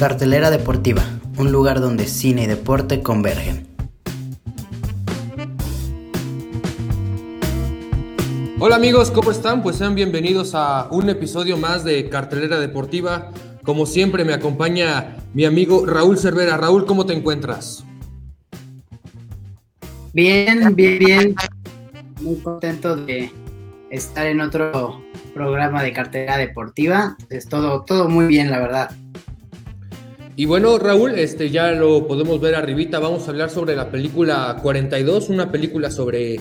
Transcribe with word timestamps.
Cartelera 0.00 0.50
Deportiva, 0.50 1.02
un 1.36 1.52
lugar 1.52 1.78
donde 1.78 2.06
cine 2.06 2.44
y 2.44 2.46
deporte 2.46 3.02
convergen. 3.02 3.66
Hola 8.58 8.76
amigos, 8.76 9.10
¿cómo 9.10 9.30
están? 9.30 9.62
Pues 9.62 9.76
sean 9.76 9.94
bienvenidos 9.94 10.54
a 10.54 10.88
un 10.90 11.10
episodio 11.10 11.58
más 11.58 11.84
de 11.84 12.08
Cartelera 12.08 12.58
Deportiva. 12.58 13.30
Como 13.62 13.84
siempre 13.84 14.24
me 14.24 14.32
acompaña 14.32 15.18
mi 15.34 15.44
amigo 15.44 15.84
Raúl 15.84 16.16
Cervera. 16.16 16.56
Raúl, 16.56 16.86
¿cómo 16.86 17.04
te 17.04 17.12
encuentras? 17.12 17.84
Bien, 20.14 20.74
bien, 20.74 20.98
bien. 20.98 21.34
Muy 22.22 22.36
contento 22.36 22.96
de 22.96 23.30
estar 23.90 24.26
en 24.26 24.40
otro 24.40 25.02
programa 25.34 25.82
de 25.82 25.92
cartelera 25.92 26.38
deportiva. 26.38 27.18
Es 27.28 27.50
todo, 27.50 27.82
todo 27.82 28.08
muy 28.08 28.28
bien, 28.28 28.50
la 28.50 28.60
verdad. 28.60 28.90
Y 30.36 30.46
bueno, 30.46 30.78
Raúl, 30.78 31.18
este 31.18 31.50
ya 31.50 31.72
lo 31.72 32.06
podemos 32.06 32.40
ver 32.40 32.54
arribita. 32.54 32.98
Vamos 32.98 33.26
a 33.26 33.30
hablar 33.30 33.50
sobre 33.50 33.76
la 33.76 33.90
película 33.90 34.56
42, 34.62 35.28
una 35.28 35.50
película 35.50 35.90
sobre 35.90 36.40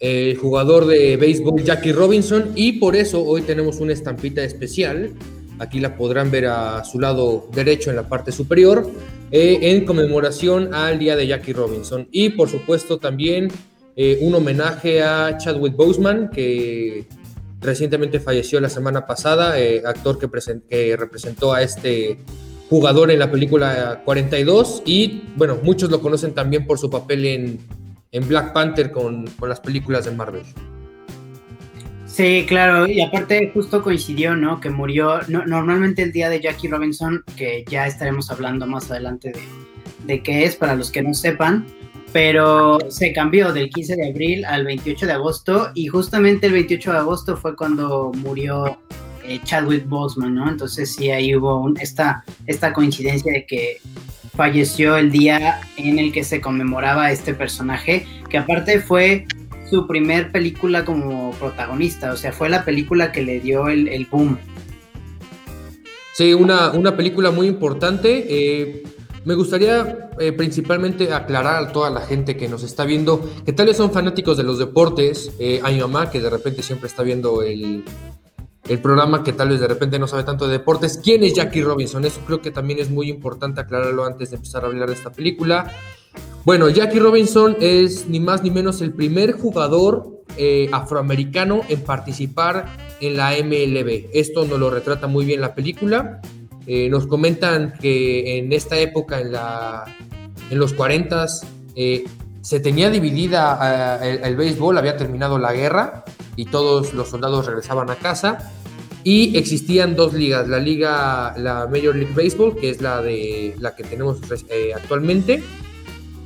el 0.00 0.36
jugador 0.36 0.86
de 0.86 1.16
béisbol 1.16 1.62
Jackie 1.62 1.92
Robinson 1.92 2.52
y 2.54 2.72
por 2.72 2.94
eso 2.94 3.22
hoy 3.22 3.42
tenemos 3.42 3.80
una 3.80 3.92
estampita 3.92 4.42
especial. 4.42 5.12
Aquí 5.58 5.80
la 5.80 5.96
podrán 5.96 6.30
ver 6.30 6.46
a 6.46 6.84
su 6.84 7.00
lado 7.00 7.48
derecho 7.52 7.90
en 7.90 7.96
la 7.96 8.08
parte 8.08 8.30
superior 8.30 8.88
eh, 9.32 9.58
en 9.62 9.84
conmemoración 9.84 10.72
al 10.72 11.00
día 11.00 11.16
de 11.16 11.26
Jackie 11.26 11.52
Robinson 11.52 12.08
y 12.12 12.30
por 12.30 12.48
supuesto 12.48 12.98
también 12.98 13.48
eh, 13.96 14.18
un 14.20 14.36
homenaje 14.36 15.02
a 15.02 15.36
Chadwick 15.36 15.74
Boseman 15.74 16.30
que 16.30 17.08
recientemente 17.60 18.20
falleció 18.20 18.60
la 18.60 18.68
semana 18.68 19.04
pasada, 19.04 19.58
eh, 19.58 19.82
actor 19.84 20.16
que, 20.16 20.28
que 20.70 20.96
representó 20.96 21.52
a 21.52 21.62
este 21.62 22.18
jugador 22.68 23.10
en 23.10 23.18
la 23.18 23.30
película 23.30 24.02
42 24.04 24.82
y 24.84 25.22
bueno, 25.36 25.58
muchos 25.62 25.90
lo 25.90 26.00
conocen 26.00 26.34
también 26.34 26.66
por 26.66 26.78
su 26.78 26.90
papel 26.90 27.26
en 27.26 27.58
en 28.12 28.26
Black 28.28 28.52
Panther 28.52 28.90
con, 28.90 29.26
las 29.42 29.60
películas 29.60 30.04
de 30.04 30.12
Marvel. 30.12 30.42
Sí, 32.06 32.44
claro, 32.48 32.86
y 32.86 33.00
aparte 33.00 33.50
justo 33.52 33.82
coincidió, 33.82 34.34
¿no? 34.34 34.60
Que 34.60 34.70
murió 34.70 35.20
normalmente 35.28 36.02
el 36.02 36.10
día 36.10 36.28
de 36.28 36.40
Jackie 36.40 36.68
Robinson, 36.68 37.22
que 37.36 37.64
ya 37.68 37.86
estaremos 37.86 38.30
hablando 38.30 38.66
más 38.66 38.90
adelante 38.90 39.32
de, 39.32 39.40
de 40.06 40.22
qué 40.22 40.44
es, 40.44 40.56
para 40.56 40.74
los 40.74 40.90
que 40.90 41.02
no 41.02 41.14
sepan, 41.14 41.66
pero 42.12 42.78
se 42.88 43.12
cambió 43.12 43.52
del 43.52 43.68
15 43.68 43.96
de 43.96 44.08
abril 44.08 44.44
al 44.46 44.64
28 44.64 45.06
de 45.06 45.12
agosto 45.12 45.70
y 45.74 45.86
justamente 45.86 46.46
el 46.46 46.54
28 46.54 46.92
de 46.92 46.98
agosto 46.98 47.36
fue 47.36 47.54
cuando 47.54 48.10
murió 48.16 48.78
eh, 49.28 49.40
Chadwick 49.44 49.86
Boseman, 49.88 50.34
¿no? 50.34 50.48
Entonces 50.48 50.94
sí, 50.94 51.10
ahí 51.10 51.34
hubo 51.36 51.72
esta, 51.80 52.24
esta 52.46 52.72
coincidencia 52.72 53.32
de 53.32 53.46
que 53.46 53.78
falleció 54.34 54.96
el 54.96 55.10
día 55.10 55.60
en 55.76 55.98
el 55.98 56.12
que 56.12 56.24
se 56.24 56.40
conmemoraba 56.40 57.10
este 57.10 57.34
personaje, 57.34 58.06
que 58.30 58.38
aparte 58.38 58.80
fue 58.80 59.26
su 59.68 59.86
primer 59.86 60.32
película 60.32 60.84
como 60.84 61.32
protagonista, 61.32 62.12
o 62.12 62.16
sea, 62.16 62.32
fue 62.32 62.48
la 62.48 62.64
película 62.64 63.12
que 63.12 63.22
le 63.22 63.40
dio 63.40 63.68
el, 63.68 64.06
boom. 64.10 64.38
Sí, 66.14 66.32
una, 66.34 66.70
una, 66.70 66.96
película 66.96 67.30
muy 67.30 67.46
importante. 67.46 68.26
Eh, 68.28 68.82
me 69.24 69.34
gustaría 69.34 70.08
eh, 70.18 70.32
principalmente 70.32 71.12
aclarar 71.12 71.64
a 71.64 71.72
toda 71.72 71.90
la 71.90 72.00
gente 72.00 72.36
que 72.36 72.48
nos 72.48 72.62
está 72.62 72.84
viendo, 72.84 73.28
que 73.44 73.52
tal 73.52 73.66
vez 73.66 73.76
son 73.76 73.92
fanáticos 73.92 74.36
de 74.36 74.42
los 74.42 74.58
deportes, 74.58 75.32
eh, 75.38 75.60
a 75.62 75.70
mi 75.70 75.80
mamá 75.80 76.10
que 76.10 76.20
de 76.20 76.30
repente 76.30 76.62
siempre 76.62 76.88
está 76.88 77.02
viendo 77.02 77.42
el, 77.42 77.84
el 78.68 78.80
programa 78.80 79.24
que 79.24 79.32
tal 79.32 79.48
vez 79.48 79.60
de 79.60 79.68
repente 79.68 79.98
no 79.98 80.06
sabe 80.06 80.24
tanto 80.24 80.46
de 80.46 80.58
deportes. 80.58 81.00
¿Quién 81.02 81.24
es 81.24 81.34
Jackie 81.34 81.62
Robinson? 81.62 82.04
Eso 82.04 82.20
creo 82.26 82.40
que 82.42 82.50
también 82.50 82.78
es 82.78 82.90
muy 82.90 83.08
importante 83.08 83.60
aclararlo 83.60 84.04
antes 84.04 84.30
de 84.30 84.36
empezar 84.36 84.64
a 84.64 84.66
hablar 84.66 84.88
de 84.88 84.94
esta 84.94 85.10
película. 85.10 85.72
Bueno, 86.44 86.68
Jackie 86.68 86.98
Robinson 86.98 87.56
es 87.60 88.08
ni 88.08 88.20
más 88.20 88.42
ni 88.42 88.50
menos 88.50 88.80
el 88.82 88.92
primer 88.92 89.32
jugador 89.32 90.22
eh, 90.36 90.68
afroamericano 90.72 91.62
en 91.68 91.80
participar 91.80 92.66
en 93.00 93.16
la 93.16 93.30
MLB. 93.32 94.10
Esto 94.12 94.44
nos 94.44 94.58
lo 94.58 94.70
retrata 94.70 95.06
muy 95.06 95.24
bien 95.24 95.40
la 95.40 95.54
película. 95.54 96.20
Eh, 96.66 96.88
nos 96.90 97.06
comentan 97.06 97.72
que 97.80 98.38
en 98.38 98.52
esta 98.52 98.78
época, 98.78 99.20
en, 99.20 99.32
la, 99.32 99.84
en 100.50 100.58
los 100.58 100.74
40, 100.74 101.26
eh, 101.74 102.04
se 102.42 102.60
tenía 102.60 102.90
dividida 102.90 103.98
el, 104.02 104.22
el 104.22 104.36
béisbol, 104.36 104.76
había 104.76 104.96
terminado 104.96 105.38
la 105.38 105.52
guerra 105.52 106.04
y 106.38 106.44
todos 106.44 106.94
los 106.94 107.08
soldados 107.08 107.46
regresaban 107.46 107.90
a 107.90 107.96
casa 107.96 108.52
y 109.02 109.36
existían 109.36 109.96
dos 109.96 110.14
ligas, 110.14 110.46
la 110.46 110.60
liga, 110.60 111.34
la 111.36 111.66
Major 111.66 111.96
League 111.96 112.14
Baseball, 112.14 112.54
que 112.54 112.70
es 112.70 112.80
la 112.80 113.02
de 113.02 113.56
la 113.58 113.74
que 113.74 113.82
tenemos 113.82 114.18
eh, 114.48 114.72
actualmente, 114.72 115.42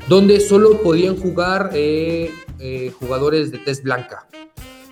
donde 0.09 0.39
solo 0.41 0.83
podían 0.83 1.17
jugar 1.17 1.71
eh, 1.73 2.31
eh, 2.59 2.93
jugadores 3.01 3.53
de 3.53 3.59
test 3.59 3.85
blanca. 3.85 4.27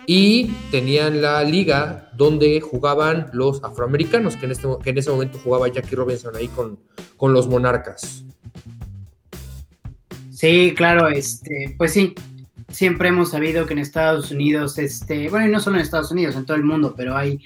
Y 0.06 0.46
tenían 0.70 1.20
la 1.20 1.44
liga 1.44 2.10
donde 2.16 2.58
jugaban 2.62 3.28
los 3.34 3.62
afroamericanos, 3.62 4.36
que 4.36 4.46
en, 4.46 4.52
este, 4.52 4.68
que 4.82 4.90
en 4.90 4.98
ese 4.98 5.10
momento 5.10 5.38
jugaba 5.44 5.68
Jackie 5.68 5.96
Robinson 5.96 6.34
ahí 6.34 6.48
con, 6.48 6.78
con 7.18 7.34
los 7.34 7.46
monarcas. 7.46 8.24
Sí, 10.30 10.72
claro, 10.74 11.08
este, 11.08 11.74
pues 11.76 11.92
sí, 11.92 12.14
siempre 12.70 13.08
hemos 13.08 13.30
sabido 13.30 13.66
que 13.66 13.74
en 13.74 13.80
Estados 13.80 14.30
Unidos, 14.30 14.78
este, 14.78 15.28
bueno, 15.28 15.46
y 15.46 15.50
no 15.50 15.60
solo 15.60 15.76
en 15.76 15.82
Estados 15.82 16.10
Unidos, 16.10 16.36
en 16.36 16.46
todo 16.46 16.56
el 16.56 16.64
mundo, 16.64 16.94
pero 16.96 17.16
hay, 17.16 17.40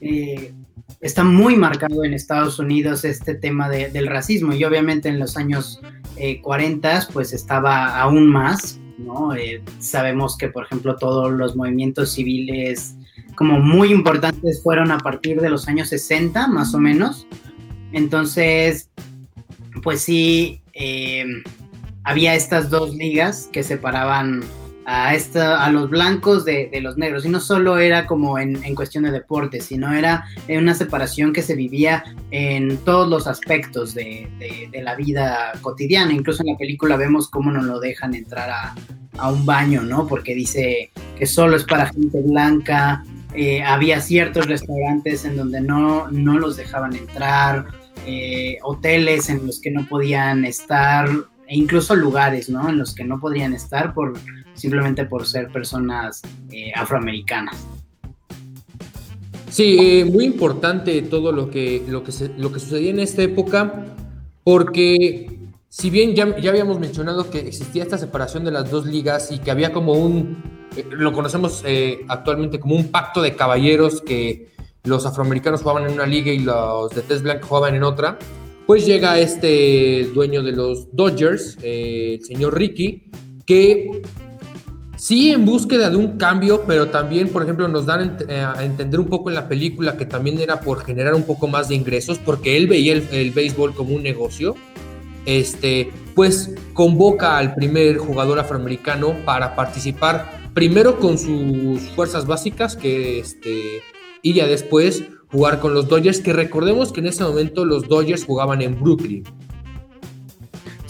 eh, 0.00 0.52
está 1.00 1.24
muy 1.24 1.56
marcado 1.56 2.04
en 2.04 2.14
Estados 2.14 2.58
Unidos 2.58 3.04
este 3.04 3.34
tema 3.34 3.68
del 3.68 4.06
racismo 4.06 4.52
y 4.52 4.64
obviamente 4.64 5.08
en 5.08 5.18
los 5.18 5.36
años 5.36 5.80
40 6.42 6.98
eh, 6.98 7.00
pues 7.12 7.32
estaba 7.32 8.00
aún 8.00 8.26
más, 8.26 8.78
¿no? 8.98 9.34
Eh, 9.34 9.62
sabemos 9.78 10.36
que, 10.36 10.48
por 10.48 10.64
ejemplo, 10.64 10.96
todos 10.96 11.32
los 11.32 11.56
movimientos 11.56 12.12
civiles 12.12 12.94
como 13.34 13.58
muy 13.58 13.92
importantes 13.92 14.62
fueron 14.62 14.90
a 14.90 14.98
partir 14.98 15.40
de 15.40 15.48
los 15.48 15.66
años 15.68 15.88
60, 15.88 16.46
más 16.48 16.74
o 16.74 16.78
menos. 16.78 17.26
Entonces, 17.92 18.90
pues 19.82 20.02
sí, 20.02 20.60
había 22.04 22.34
estas 22.34 22.68
dos 22.70 22.94
ligas 22.94 23.48
que 23.52 23.62
separaban 23.62 24.42
a, 24.90 25.14
esta, 25.14 25.64
a 25.64 25.70
los 25.70 25.88
blancos 25.88 26.44
de, 26.44 26.68
los 26.82 26.96
negros. 26.96 27.24
Y 27.24 27.28
no 27.28 27.38
solo 27.38 27.78
era 27.78 28.06
como 28.06 28.40
en, 28.40 28.62
en, 28.64 28.74
cuestión 28.74 29.04
de 29.04 29.12
deporte, 29.12 29.60
sino 29.60 29.92
era 29.92 30.24
una 30.48 30.74
separación 30.74 31.32
que 31.32 31.42
se 31.42 31.54
vivía 31.54 32.02
en 32.32 32.76
todos 32.78 33.08
los 33.08 33.28
aspectos 33.28 33.94
de, 33.94 34.28
la 34.82 34.96
vida 34.96 35.52
cotidiana. 35.60 36.12
Incluso 36.12 36.42
en 36.42 36.52
la 36.52 36.58
película 36.58 36.96
vemos 36.96 37.28
cómo 37.28 37.52
no 37.52 37.62
lo 37.62 37.78
dejan 37.78 38.14
entrar 38.14 38.50
a, 38.50 38.74
un 39.28 39.44
baño, 39.44 39.82
¿no? 39.82 40.06
Porque 40.06 40.34
dice 40.34 40.90
que 41.16 41.26
solo 41.26 41.56
es 41.56 41.64
para 41.64 41.86
gente 41.86 42.20
blanca. 42.22 43.04
Eh, 43.34 43.62
había 43.62 44.00
ciertos 44.00 44.46
restaurantes 44.46 45.24
en 45.24 45.36
donde 45.36 45.60
no, 45.60 46.10
no 46.10 46.38
los 46.38 46.56
dejaban 46.56 46.96
entrar. 46.96 47.66
Eh, 48.06 48.58
hoteles 48.62 49.28
en 49.28 49.46
los 49.46 49.60
que 49.60 49.70
no 49.70 49.86
podían 49.86 50.46
estar, 50.46 51.06
e 51.46 51.56
incluso 51.56 51.94
lugares, 51.94 52.48
¿no? 52.48 52.70
En 52.70 52.78
los 52.78 52.94
que 52.94 53.04
no 53.04 53.20
podrían 53.20 53.52
estar 53.52 53.92
por 53.92 54.14
simplemente 54.60 55.06
por 55.06 55.26
ser 55.26 55.48
personas 55.48 56.20
eh, 56.50 56.70
afroamericanas. 56.74 57.56
Sí, 59.48 59.78
eh, 59.80 60.04
muy 60.04 60.24
importante 60.24 61.00
todo 61.02 61.32
lo 61.32 61.50
que, 61.50 61.82
lo, 61.88 62.04
que 62.04 62.12
lo 62.36 62.52
que 62.52 62.60
sucedía 62.60 62.90
en 62.90 63.00
esta 63.00 63.22
época, 63.22 63.86
porque 64.44 65.38
si 65.70 65.88
bien 65.88 66.14
ya, 66.14 66.38
ya 66.38 66.50
habíamos 66.50 66.78
mencionado 66.78 67.30
que 67.30 67.38
existía 67.38 67.82
esta 67.82 67.96
separación 67.96 68.44
de 68.44 68.50
las 68.50 68.70
dos 68.70 68.84
ligas 68.84 69.32
y 69.32 69.38
que 69.38 69.50
había 69.50 69.72
como 69.72 69.94
un, 69.94 70.42
eh, 70.76 70.84
lo 70.90 71.12
conocemos 71.12 71.64
actualmente 72.08 72.60
como 72.60 72.76
un 72.76 72.88
pacto 72.88 73.22
de 73.22 73.34
caballeros 73.34 74.02
que 74.02 74.50
los 74.84 75.06
afroamericanos 75.06 75.62
jugaban 75.62 75.86
en 75.86 75.94
una 75.94 76.06
liga 76.06 76.32
y 76.32 76.38
los 76.38 76.90
de 76.94 77.02
test 77.02 77.22
blanco 77.22 77.48
jugaban 77.48 77.74
en 77.74 77.82
otra, 77.82 78.18
pues 78.66 78.86
llega 78.86 79.18
este 79.18 80.04
dueño 80.14 80.42
de 80.42 80.52
los 80.52 80.94
Dodgers, 80.94 81.58
el 81.62 82.22
señor 82.24 82.56
Ricky, 82.56 83.10
que 83.44 84.02
sí 85.00 85.30
en 85.30 85.46
búsqueda 85.46 85.88
de 85.88 85.96
un 85.96 86.18
cambio, 86.18 86.64
pero 86.66 86.88
también, 86.88 87.30
por 87.30 87.42
ejemplo, 87.42 87.66
nos 87.68 87.86
dan 87.86 88.18
eh, 88.28 88.40
a 88.40 88.62
entender 88.62 89.00
un 89.00 89.06
poco 89.06 89.30
en 89.30 89.34
la 89.34 89.48
película 89.48 89.96
que 89.96 90.04
también 90.04 90.38
era 90.38 90.60
por 90.60 90.84
generar 90.84 91.14
un 91.14 91.22
poco 91.22 91.48
más 91.48 91.68
de 91.68 91.74
ingresos, 91.74 92.18
porque 92.18 92.58
él 92.58 92.66
veía 92.66 92.92
el, 92.92 93.30
béisbol 93.30 93.74
como 93.74 93.94
un 93.94 94.02
negocio. 94.02 94.54
Este, 95.24 95.90
pues 96.14 96.54
convoca 96.74 97.38
al 97.38 97.54
primer 97.54 97.98
jugador 97.98 98.38
afroamericano 98.38 99.14
para 99.24 99.54
participar 99.54 100.50
primero 100.54 100.98
con 100.98 101.16
sus 101.18 101.80
fuerzas 101.94 102.26
básicas, 102.26 102.76
que 102.76 103.20
este, 103.20 103.82
y 104.22 104.34
ya 104.34 104.46
después 104.46 105.04
jugar 105.30 105.60
con 105.60 105.72
los 105.72 105.88
Dodgers, 105.88 106.20
que 106.20 106.32
recordemos 106.34 106.92
que 106.92 107.00
en 107.00 107.06
ese 107.06 107.24
momento 107.24 107.64
los 107.64 107.88
Dodgers 107.88 108.24
jugaban 108.24 108.60
en 108.60 108.78
Brooklyn. 108.78 109.24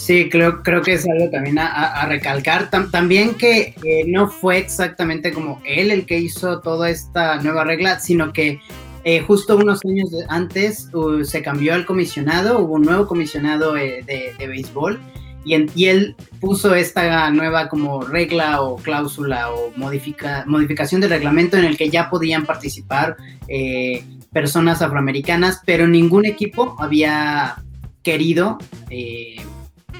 Sí, 0.01 0.31
creo, 0.31 0.63
creo 0.63 0.81
que 0.81 0.95
es 0.95 1.07
algo 1.07 1.29
también 1.29 1.59
a, 1.59 2.07
recalcar. 2.07 2.71
también 2.71 3.35
que 3.35 3.75
no 4.07 4.31
fue 4.31 4.57
exactamente 4.57 5.31
como 5.31 5.61
él 5.67 5.91
el 5.91 6.07
que 6.07 6.19
hizo 6.19 6.61
toda 6.61 6.89
esta 6.89 7.37
nueva 7.43 7.65
regla, 7.65 8.01
sino 8.01 8.33
que 8.33 8.61
eh, 9.05 9.21
justo 9.21 9.59
unos 9.59 9.81
años 9.85 10.09
antes 10.29 10.89
se 11.25 11.43
cambió 11.43 11.75
el 11.75 11.85
comisionado, 11.85 12.61
hubo 12.61 12.75
un 12.75 12.83
nuevo 12.83 13.07
comisionado 13.07 13.77
eh, 13.77 14.03
de, 14.07 14.47
béisbol 14.47 14.99
y, 15.45 15.85
él 15.85 16.17
puso 16.41 16.75
esta 16.75 17.31
nueva 17.31 17.69
como 17.69 18.01
regla 18.01 18.63
o 18.63 18.77
cláusula 18.77 19.53
o 19.53 19.71
modifica, 19.77 20.45
modificación 20.47 21.03
del 21.03 21.11
reglamento 21.11 21.59
en 21.59 21.67
el 21.67 21.77
que 21.77 21.91
ya 21.91 22.09
podían 22.09 22.47
participar 22.47 23.19
eh, 23.49 24.03
personas 24.33 24.81
afroamericanas, 24.81 25.61
pero 25.67 25.87
ningún 25.87 26.25
equipo 26.25 26.77
había 26.79 27.57
querido 28.03 28.57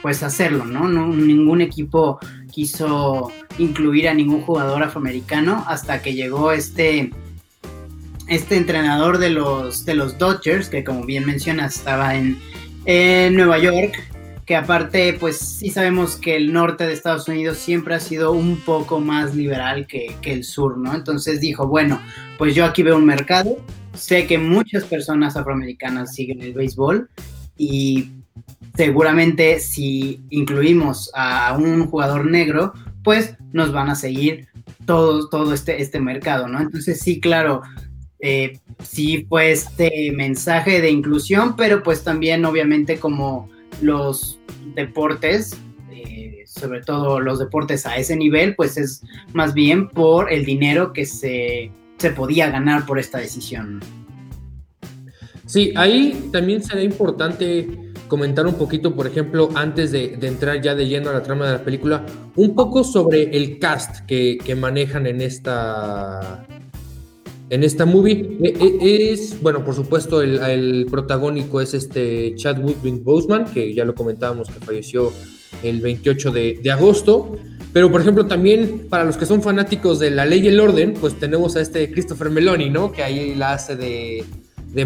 pues 0.03 0.23
hacerlo, 0.23 0.65
¿no? 0.65 0.89
Ningún 0.89 1.61
equipo 1.61 2.19
quiso 2.51 3.31
incluir 3.59 4.09
a 4.09 4.15
ningún 4.15 4.41
jugador 4.43 4.83
afroamericano 4.83 5.65
hasta 5.67 6.03
que 6.03 6.15
llegó 6.15 6.53
este 6.53 7.11
este 8.31 8.57
entrenador 8.57 9.19
de 9.19 9.29
los, 9.31 9.85
de 9.85 9.95
los 9.95 10.17
Dodgers, 10.17 10.69
que 10.69 10.85
como 10.85 11.05
bien 11.05 11.27
mencionas 11.27 11.77
estaba 11.77 12.15
en, 12.15 12.39
Nueva 13.35 13.59
York, 13.59 14.03
que 14.47 14.57
aparte, 14.57 15.17
pues 15.21 15.39
sí 15.39 15.71
sabemos 15.71 16.17
que 16.17 16.37
el 16.37 16.53
norte 16.53 16.87
de 16.87 16.93
Estados 16.93 17.29
Unidos 17.29 17.59
siempre 17.59 17.95
ha 17.95 18.01
sido 18.01 18.33
un 18.33 18.57
poco 18.57 19.01
más 19.01 19.35
liberal 19.35 19.87
que, 19.87 20.17
el 20.23 20.45
sur, 20.45 20.79
¿no? 20.79 20.95
Entonces 20.95 21.41
dijo, 21.41 21.67
bueno, 21.67 22.01
pues 22.39 22.55
yo 22.55 22.65
aquí 22.65 22.83
veo 22.83 22.97
un 22.97 23.05
mercado, 23.05 23.59
sé 23.95 24.27
que 24.27 24.39
muchas 24.39 24.85
personas 24.85 25.37
afroamericanas 25.37 26.15
siguen 26.15 26.41
el 26.41 26.53
béisbol 26.53 27.11
y 27.57 28.11
seguramente 28.77 29.61
si 29.61 30.23
incluimos 30.31 31.11
a 31.15 31.57
un 31.59 31.87
jugador 31.87 32.27
negro, 32.27 32.73
pues 33.03 33.37
nos 33.53 33.73
van 33.73 33.91
a 33.91 33.95
seguir 33.95 34.49
todo, 34.87 35.29
todo 35.29 35.55
este, 35.55 35.83
este 35.83 36.01
mercado, 36.01 36.49
¿no? 36.49 36.61
Entonces 36.61 37.01
sí, 37.01 37.21
claro, 37.21 37.63
eh, 38.21 38.59
sí 38.83 39.27
fue 39.29 39.53
este 39.53 40.13
mensaje 40.13 40.81
de 40.81 40.91
inclusión, 40.91 41.57
pero 41.57 41.83
pues 41.83 42.05
también 42.05 42.45
obviamente 42.45 42.99
como 42.99 43.49
los 43.81 44.39
deportes, 44.75 45.57
eh, 45.91 46.45
sobre 46.47 46.83
todo 46.83 47.21
los 47.21 47.39
deportes 47.39 47.87
a 47.87 47.97
ese 47.97 48.17
nivel, 48.17 48.55
pues 48.57 48.77
es 48.77 49.03
más 49.33 49.55
bien 49.55 49.89
por 49.89 50.33
el 50.33 50.45
dinero 50.45 50.93
que 50.93 51.07
se, 51.07 51.71
se 51.99 52.11
podía 52.11 52.51
ganar 52.51 52.85
por 52.87 52.99
esta 52.99 53.19
decisión. 53.19 53.81
Sí, 55.47 55.73
ahí 55.75 56.29
también 56.31 56.63
será 56.63 56.83
importante 56.83 57.90
comentar 58.11 58.47
un 58.47 58.55
poquito, 58.55 58.95
por 58.95 59.07
ejemplo, 59.07 59.49
antes 59.55 59.91
de, 59.91 60.19
entrar 60.21 60.61
ya 60.61 60.75
de 60.75 60.87
lleno 60.87 61.09
a 61.09 61.15
la 61.15 61.23
trama 61.23 61.47
de 61.47 61.53
la 61.53 61.65
película, 61.65 62.05
un 62.37 62.55
poco 62.55 62.85
sobre 62.85 63.35
el 63.35 63.59
cast 63.59 64.05
que, 64.05 64.37
que 64.45 64.55
manejan 64.55 65.07
en 65.07 65.23
esta, 65.23 66.47
en 67.51 67.65
esta 67.65 67.85
movie. 67.85 68.39
E, 68.43 68.79
e, 68.81 69.13
es, 69.13 69.41
bueno, 69.43 69.65
por 69.65 69.75
supuesto, 69.75 70.23
el, 70.23 70.87
protagónico 70.91 71.61
es 71.61 71.75
este 71.75 72.35
Chadwick 72.37 73.03
Boseman, 73.03 73.47
que 73.53 73.75
ya 73.75 73.85
lo 73.85 73.95
comentábamos 73.95 74.49
que 74.49 74.65
falleció 74.65 75.13
el 75.63 75.81
28 75.81 76.31
de, 76.31 76.71
agosto. 76.73 77.37
Pero, 77.73 77.91
por 77.91 78.01
ejemplo, 78.01 78.27
también 78.27 78.87
para 78.89 79.05
los 79.05 79.17
que 79.17 79.27
son 79.27 79.43
fanáticos 79.43 79.99
de 79.99 80.11
la 80.11 80.25
ley 80.25 80.41
y 80.41 80.49
el 80.49 80.59
orden, 80.59 80.95
pues 80.95 81.19
tenemos 81.19 81.57
a 81.57 81.61
este 81.61 81.91
Christopher 81.93 82.31
Meloni, 82.31 82.71
¿no? 82.71 82.91
Que 82.91 83.03
ahí 83.03 83.35
la 83.35 83.53
hace 83.53 83.77
de, 83.77 84.25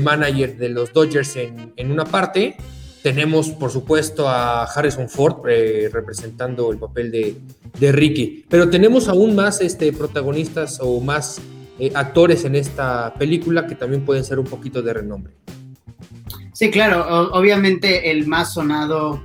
manager 0.01 0.57
de 0.57 0.69
los 0.71 0.93
Dodgers 0.93 1.37
en, 1.37 1.91
una 1.91 2.05
parte. 2.05 2.57
Tenemos, 3.05 3.51
por 3.51 3.71
supuesto, 3.71 4.31
a 4.31 4.65
Harrison 4.65 5.11
Ford 5.11 5.47
eh, 5.47 5.91
representando 5.93 6.73
el 6.73 6.79
papel 6.79 7.11
de, 7.11 7.37
de, 7.79 7.93
Ricky. 7.93 8.47
Pero 8.49 8.71
tenemos 8.71 9.09
aún 9.09 9.35
más 9.35 9.61
este, 9.61 9.93
protagonistas 9.93 10.79
o 10.81 11.03
más 11.03 11.39
eh, 11.79 11.93
actores 11.95 12.47
en 12.47 12.57
esta 12.57 13.13
película 13.13 13.67
que 13.67 13.75
también 13.75 14.07
pueden 14.07 14.25
ser 14.25 14.39
un 14.39 14.47
poquito 14.47 14.81
de 14.81 14.95
renombre. 14.95 15.35
Sí, 16.55 16.71
claro, 16.71 17.07
obviamente 17.35 18.11
el 18.11 18.27
más 18.27 18.55
sonado, 18.55 19.23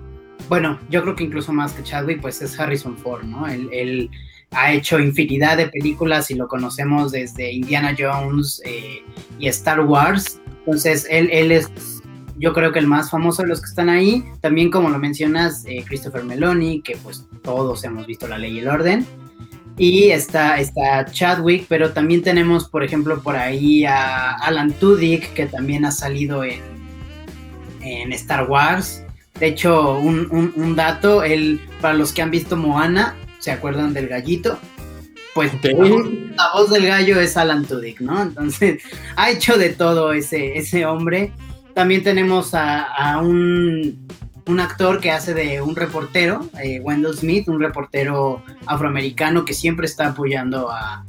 bueno, 0.50 0.78
yo 0.90 1.02
creo 1.02 1.16
que 1.16 1.24
incluso 1.24 1.54
más 1.54 1.72
que 1.72 1.82
Chadwick, 1.82 2.20
pues 2.20 2.42
es 2.42 2.60
Harrison 2.60 2.98
Ford, 2.98 3.24
¿no? 3.24 3.48
Él, 3.48 4.10
ha 4.52 4.74
hecho 4.74 5.00
infinidad 5.00 5.56
de 5.56 5.70
películas 5.70 6.32
y 6.32 6.34
lo 6.34 6.50
conocemos 6.50 7.12
desde 7.12 7.52
Indiana 7.52 7.96
Jones 7.98 8.62
eh, 8.66 9.04
y 9.38 9.48
Star 9.48 9.80
Wars. 9.82 10.42
Entonces, 10.66 11.06
él, 11.08 11.30
él 11.32 11.52
es, 11.52 11.70
yo 12.40 12.54
creo 12.54 12.72
que 12.72 12.80
el 12.80 12.88
más 12.88 13.12
famoso 13.12 13.44
de 13.44 13.50
los 13.50 13.60
que 13.60 13.68
están 13.68 13.90
ahí. 13.90 14.24
También, 14.42 14.72
como 14.72 14.90
lo 14.90 14.98
mencionas, 14.98 15.66
eh, 15.66 15.84
Christopher 15.86 16.24
Meloni, 16.24 16.82
que 16.82 16.96
pues 16.96 17.28
todos 17.44 17.84
hemos 17.84 18.08
visto 18.08 18.28
La 18.28 18.38
Ley 18.38 18.56
y 18.56 18.60
el 18.60 18.70
Orden. 18.70 19.06
Y 19.78 20.10
está, 20.10 20.60
está 20.60 21.06
Chadwick, 21.06 21.66
pero 21.68 21.92
también 21.92 22.22
tenemos, 22.22 22.68
por 22.68 22.84
ejemplo, 22.84 23.22
por 23.22 23.36
ahí 23.36 23.86
a 23.86 24.32
Alan 24.32 24.74
Tudyk, 24.74 25.34
que 25.34 25.46
también 25.46 25.86
ha 25.86 25.92
salido 25.92 26.44
en, 26.44 26.62
en 27.82 28.12
Star 28.14 28.50
Wars. 28.50 29.04
De 29.40 29.48
hecho, 29.48 29.98
un, 29.98 30.76
dato, 30.76 31.24
él, 31.24 31.62
para 31.80 31.94
los 31.94 32.12
que 32.12 32.22
han 32.22 32.32
visto 32.32 32.58
Moana, 32.58 33.16
¿se 33.40 33.52
acuerdan 33.52 33.94
del 33.94 34.08
gallito? 34.08 34.60
Pues 35.34 35.52
la, 35.64 36.50
voz, 36.54 36.70
del 36.72 36.88
gallo 36.88 37.20
es 37.20 37.38
Alan 37.38 37.64
Tudyk, 37.64 38.02
¿no? 38.02 38.22
Entonces, 38.22 38.82
ha 39.16 39.30
hecho 39.30 39.58
de 39.58 39.70
todo 39.70 40.12
ese, 40.12 40.58
ese 40.58 40.86
hombre. 40.86 41.32
También 41.80 42.04
tenemos 42.04 42.54
a 42.54 43.22
un 43.24 44.06
un 44.50 44.60
actor 44.60 45.00
que 45.00 45.12
hace 45.12 45.34
de 45.36 45.62
un 45.62 45.76
reportero, 45.76 46.50
eh, 46.62 46.80
Wendell 46.80 47.16
Smith, 47.16 47.48
un 47.48 47.60
reportero 47.60 48.42
afroamericano 48.66 49.46
que 49.46 49.54
siempre 49.54 49.86
está 49.86 50.08
apoyando 50.08 50.70
a, 50.72 51.06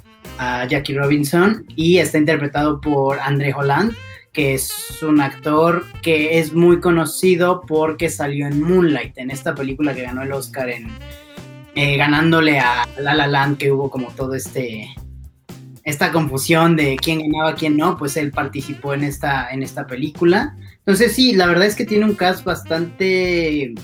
Jackie 0.71 0.95
Robinson 0.95 1.67
y 1.77 1.99
está 1.99 2.17
interpretado 2.17 2.81
por 2.81 3.21
André 3.21 3.53
Holland, 3.53 3.95
que 4.33 4.55
es 4.55 4.73
un 5.03 5.21
actor 5.21 5.85
que 6.01 6.39
es 6.39 6.55
muy 6.55 6.81
conocido 6.81 7.61
porque 7.69 8.09
salió 8.09 8.47
en 8.47 8.63
Moonlight, 8.63 9.19
en 9.19 9.31
esta 9.31 9.55
película 9.55 9.95
que 9.95 10.01
ganó 10.01 10.23
el 10.23 10.33
Oscar 10.33 10.71
en 10.71 10.89
eh, 11.75 11.99
ganándole 11.99 12.59
a 12.59 12.89
La 12.99 13.13
La 13.13 13.27
Land, 13.27 13.59
que 13.59 13.71
hubo 13.71 13.91
como 13.91 14.13
todo 14.13 14.35
este 14.35 14.89
esta 15.85 16.13
confusión 16.13 16.77
de 16.77 16.97
quién 16.97 17.21
ganaba, 17.31 17.55
quién 17.55 17.77
no, 17.77 17.97
pues 17.97 18.17
él 18.17 18.31
participó 18.31 18.95
en 18.95 19.05
esta, 19.05 19.51
en 19.51 19.63
esta 19.63 19.87
película. 19.87 20.57
Entonces 20.79 21.13
sí, 21.13 21.33
la 21.33 21.47
verdad 21.47 21.67
es 21.67 21.77
que 21.77 21.87
tiene 21.87 22.05
un 22.05 22.15
cast 22.15 22.45
bastante 22.45 23.75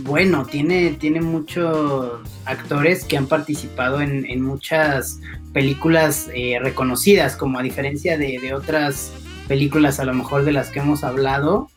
bueno, 0.00 0.44
tiene, 0.44 0.92
tiene 0.92 1.20
muchos 1.20 2.20
actores 2.44 3.04
que 3.04 3.16
han 3.16 3.26
participado 3.26 4.00
en, 4.00 4.42
muchas 4.42 5.20
películas 5.52 6.28
eh, 6.34 6.58
reconocidas, 6.60 7.36
como 7.36 7.58
a 7.58 7.62
diferencia 7.62 8.18
de, 8.18 8.54
otras 8.54 9.12
películas 9.48 10.00
a 10.00 10.04
lo 10.04 10.14
mejor 10.14 10.44
de 10.44 10.52
las 10.52 10.70
que 10.70 10.80
hemos 10.80 11.04
hablado, 11.04 11.70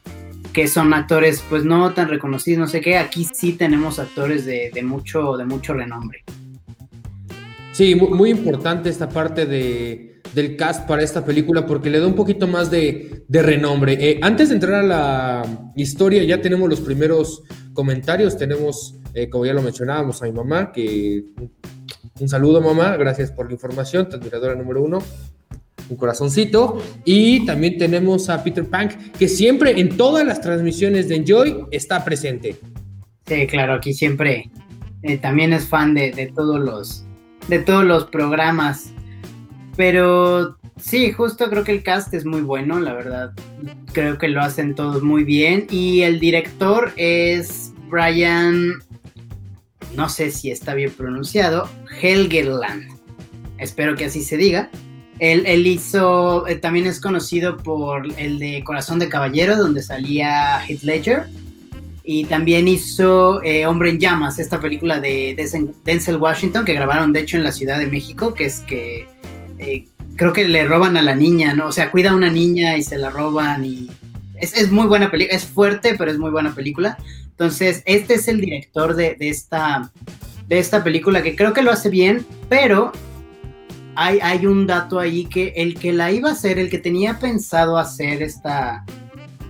que 0.53 0.67
son 0.67 0.93
actores 0.93 1.43
pues 1.49 1.63
no 1.63 1.93
tan 1.93 2.09
reconocidos, 2.09 2.59
no 2.59 2.67
sé 2.67 2.81
qué, 2.81 2.97
aquí 2.97 3.27
sí 3.31 3.53
tenemos 3.53 3.99
actores 3.99 4.45
de, 4.45 4.71
mucho, 4.83 5.37
de 5.37 5.45
mucho 5.45 5.73
renombre. 5.73 6.23
Sí, 7.77 7.93
muy 7.93 8.31
importante 8.31 8.89
esta 8.89 9.07
parte 9.07 9.45
de, 9.45 10.19
del 10.33 10.55
cast 10.55 10.87
para 10.87 11.03
esta 11.03 11.23
película 11.23 11.67
porque 11.67 11.91
le 11.91 11.99
da 11.99 12.07
un 12.07 12.15
poquito 12.15 12.47
más 12.47 12.71
de, 12.71 13.23
renombre. 13.29 13.93
Eh, 13.99 14.19
antes 14.23 14.49
de 14.49 14.55
entrar 14.55 14.73
a 14.73 14.81
la 14.81 15.71
historia, 15.75 16.23
ya 16.23 16.41
tenemos 16.41 16.67
los 16.67 16.81
primeros 16.81 17.43
comentarios. 17.73 18.35
Tenemos, 18.35 18.95
eh, 19.13 19.29
como 19.29 19.45
ya 19.45 19.53
lo 19.53 19.61
mencionábamos, 19.61 20.23
a 20.23 20.25
mi 20.25 20.31
mamá, 20.31 20.71
que 20.71 21.25
un 22.19 22.27
saludo, 22.27 22.61
mamá, 22.61 22.97
gracias 22.97 23.31
por 23.31 23.45
la 23.45 23.53
información, 23.53 24.09
tu 24.09 24.15
admiradora 24.15 24.55
número 24.55 24.81
uno. 24.81 24.97
Un 25.87 25.97
corazoncito. 25.97 26.81
Y 27.05 27.45
también 27.45 27.77
tenemos 27.77 28.27
a 28.31 28.43
Peter 28.43 28.65
Pank, 28.65 29.11
que 29.19 29.27
siempre 29.27 29.79
en 29.79 29.95
todas 29.95 30.25
las 30.25 30.41
transmisiones 30.41 31.09
de 31.09 31.17
Enjoy 31.17 31.65
está 31.69 32.03
presente. 32.03 32.55
Sí, 33.27 33.45
claro, 33.45 33.75
aquí 33.75 33.93
siempre 33.93 34.49
eh, 35.03 35.19
también 35.19 35.53
es 35.53 35.65
fan 35.65 35.93
de, 35.93 36.09
de, 36.09 36.25
todos 36.35 36.59
los 36.59 37.06
de 37.47 37.59
todos 37.59 37.83
los 37.83 38.05
programas 38.05 38.91
pero 39.77 40.57
sí, 40.81 41.11
justo 41.11 41.49
creo 41.51 41.63
que 41.63 41.71
el 41.71 41.83
cast 41.83 42.13
es 42.13 42.25
muy 42.25 42.41
bueno, 42.41 42.79
la 42.79 42.93
verdad. 42.93 43.31
Creo 43.93 44.17
que 44.17 44.27
lo 44.27 44.41
hacen 44.41 44.73
todos 44.73 45.03
muy 45.03 45.23
bien. 45.23 45.67
Y 45.69 46.01
el 46.01 46.19
director 46.19 46.91
es 46.97 47.71
Brian, 47.87 48.73
no 49.95 50.09
sé 50.09 50.31
si 50.31 50.49
está 50.49 50.73
bien 50.73 50.91
pronunciado, 50.91 51.69
Helgeland. 52.01 52.87
Espero 53.59 53.95
que 53.95 54.05
así 54.05 54.23
se 54.23 54.35
diga. 54.35 54.69
Él, 55.19 55.65
hizo, 55.65 56.47
eh, 56.47 56.55
también 56.55 56.85
es 56.85 56.99
conocido 56.99 57.57
por 57.57 58.05
el 58.19 58.37
de 58.37 58.63
Corazón 58.63 58.99
de 58.99 59.09
Caballero, 59.09 59.57
donde 59.57 59.81
salía 59.81 60.63
Heath 60.67 60.83
Ledger. 60.83 61.27
Y 62.09 62.23
también 62.23 62.69
hizo 62.69 63.43
eh, 63.43 63.65
Hombre 63.65 63.89
en 63.89 63.99
Llamas, 63.99 64.39
esta 64.39 64.61
película 64.61 65.01
de 65.01 65.35
Denzel 65.83 66.15
Washington, 66.15 66.63
que 66.63 66.73
grabaron 66.73 67.11
de 67.11 67.19
hecho 67.19 67.35
en 67.35 67.43
la 67.43 67.51
Ciudad 67.51 67.77
de 67.77 67.87
México, 67.87 68.33
que 68.33 68.45
es 68.45 68.61
que 68.61 69.09
eh, 69.59 69.89
creo 70.15 70.31
que 70.31 70.47
le 70.47 70.65
roban 70.65 70.95
a 70.95 71.01
la 71.01 71.15
niña, 71.15 71.53
¿no? 71.53 71.67
O 71.67 71.71
sea, 71.73 71.91
cuida 71.91 72.11
a 72.11 72.15
una 72.15 72.31
niña 72.31 72.77
y 72.77 72.83
se 72.83 72.97
la 72.97 73.09
roban 73.09 73.65
y 73.65 73.89
es, 74.39 74.71
muy 74.71 74.87
buena 74.87 75.11
película, 75.11 75.35
es 75.35 75.43
fuerte, 75.43 75.95
pero 75.97 76.09
es 76.09 76.17
muy 76.17 76.31
buena 76.31 76.55
película. 76.55 76.97
Entonces, 77.25 77.83
este 77.85 78.13
es 78.13 78.29
el 78.29 78.39
director 78.39 78.95
de, 78.95 79.17
esta, 79.19 79.91
de 80.47 80.59
esta 80.59 80.85
película 80.85 81.21
que 81.21 81.35
creo 81.35 81.51
que 81.51 81.61
lo 81.61 81.71
hace 81.71 81.89
bien, 81.89 82.25
pero 82.47 82.93
hay, 83.95 84.19
hay 84.21 84.45
un 84.45 84.65
dato 84.65 84.97
ahí 84.97 85.25
que 85.25 85.51
el 85.57 85.77
que 85.77 85.91
la 85.91 86.09
iba 86.09 86.29
a 86.29 86.31
hacer, 86.31 86.57
el 86.57 86.69
que 86.69 86.79
tenía 86.79 87.19
pensado 87.19 87.77
hacer 87.77 88.23
esta, 88.23 88.85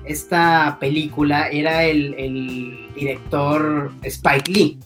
esta 0.07 0.77
película 0.79 1.49
era 1.49 1.83
el, 1.83 2.87
director 2.95 3.91
Spike 4.03 4.51
Lee. 4.51 4.79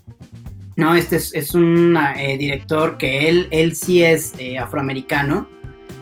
No, 0.75 0.95
este 0.95 1.17
es, 1.17 1.53
un 1.53 1.97
eh, 2.17 2.37
director 2.37 2.97
que 2.97 3.29
él, 3.29 3.47
él 3.51 3.75
sí 3.75 4.03
es 4.03 4.33
eh, 4.39 4.57
afroamericano 4.57 5.47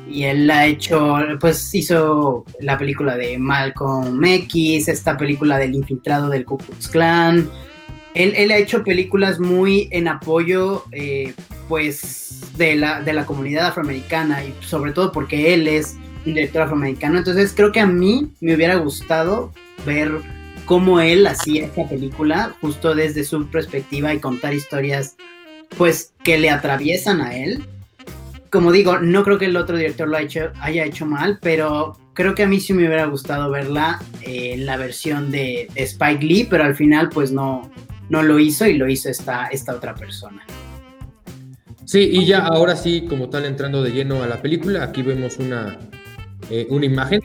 y 0.10 0.24
él 0.24 0.50
ha 0.50 0.66
hecho, 0.66 1.18
pues 1.40 1.74
hizo 1.76 2.46
la 2.60 2.78
película 2.78 3.16
de 3.16 3.38
Malcolm 3.38 4.24
X, 4.24 4.88
esta 4.88 5.18
película 5.18 5.58
del 5.58 5.76
infiltrado 5.76 6.30
del 6.30 6.46
Ku 6.46 6.58
Klux 6.58 6.88
Klan. 6.88 7.50
Él, 8.16 8.52
ha 8.52 8.58
hecho 8.58 8.84
películas 8.84 9.40
muy 9.40 9.88
en 9.92 10.08
apoyo, 10.08 10.84
eh, 10.92 11.34
pues, 11.68 12.42
de 12.58 12.76
la, 12.76 13.02
de 13.02 13.14
la 13.14 13.26
comunidad 13.26 13.68
afroamericana 13.68 14.44
y 14.44 14.54
sobre 14.66 14.92
todo 14.92 15.12
porque 15.12 15.54
él 15.54 15.68
es 15.68 15.96
director 16.26 16.64
afroamericano. 16.64 17.18
Entonces 17.18 17.54
creo 17.56 17.72
que 17.72 17.80
a 17.80 17.86
mí 17.86 18.32
me 18.42 18.56
hubiera 18.56 18.76
gustado 18.76 19.54
ver 19.86 20.12
cómo 20.66 21.00
él 21.00 21.26
hacía 21.28 21.66
esta 21.66 21.88
película 21.88 22.56
justo 22.62 22.94
desde 22.94 23.24
su 23.24 23.48
perspectiva 23.48 24.14
y 24.14 24.20
contar 24.20 24.54
historias, 24.54 25.16
pues, 25.78 26.14
que 26.24 26.38
le 26.38 26.50
atraviesan 26.50 27.22
a 27.22 27.36
él 27.36 27.64
como 28.50 28.72
digo, 28.72 29.00
no 29.00 29.24
creo 29.24 29.38
que 29.38 29.46
el 29.46 29.58
otro 29.58 29.78
director 29.78 30.08
lo 30.08 30.18
haya 30.18 30.86
hecho, 30.86 31.06
mal, 31.06 31.40
pero 31.42 31.98
creo 32.14 32.36
que 32.36 32.44
a 32.44 32.48
mí 32.48 32.60
sí 32.60 32.74
me 32.74 32.88
hubiera 32.88 33.06
gustado 33.06 33.50
verla 33.50 34.02
en 34.22 34.66
la 34.66 34.78
versión 34.78 35.32
de, 35.32 35.70
Spike 35.76 36.26
Lee, 36.26 36.48
pero 36.50 36.64
al 36.64 36.76
final 36.76 37.10
pues 37.10 37.32
no, 37.32 37.70
no 38.10 38.24
lo 38.24 38.40
hizo 38.40 38.66
y 38.66 38.78
lo 38.78 38.88
hizo 38.90 39.10
esta, 39.10 39.48
esta 39.48 39.76
otra 39.76 39.96
persona. 39.96 40.44
Sí, 41.86 42.10
y 42.12 42.26
ya 42.26 42.40
ahora 42.40 42.76
sí, 42.76 43.06
como 43.08 43.30
tal, 43.30 43.46
entrando 43.46 43.82
de 43.82 43.92
lleno 43.92 44.22
a 44.22 44.28
la 44.28 44.42
película, 44.42 44.84
aquí 44.84 45.02
vemos 45.02 45.38
una, 45.38 45.78
eh, 46.50 46.68
una 46.70 46.86
imagen, 46.86 47.22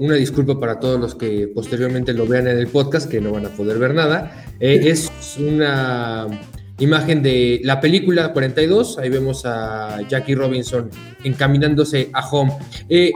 una 0.00 0.14
disculpa 0.14 0.58
para 0.58 0.80
todos 0.80 0.98
los 0.98 1.14
que 1.14 1.48
posteriormente 1.54 2.12
lo 2.12 2.26
vean 2.26 2.48
en 2.48 2.58
el 2.58 2.66
podcast, 2.68 3.08
que 3.08 3.20
no 3.20 3.32
van 3.32 3.46
a 3.46 3.50
poder 3.50 3.78
ver 3.78 3.94
nada. 3.94 4.44
Eh, 4.58 4.80
es 4.84 5.10
una 5.38 6.26
imagen 6.78 7.22
de 7.22 7.60
la 7.62 7.80
película 7.80 8.32
42, 8.32 8.98
ahí 8.98 9.10
vemos 9.10 9.44
a 9.44 10.00
Jackie 10.08 10.34
Robinson 10.34 10.90
encaminándose 11.24 12.10
a 12.12 12.28
home. 12.28 12.52
Eh, 12.88 13.12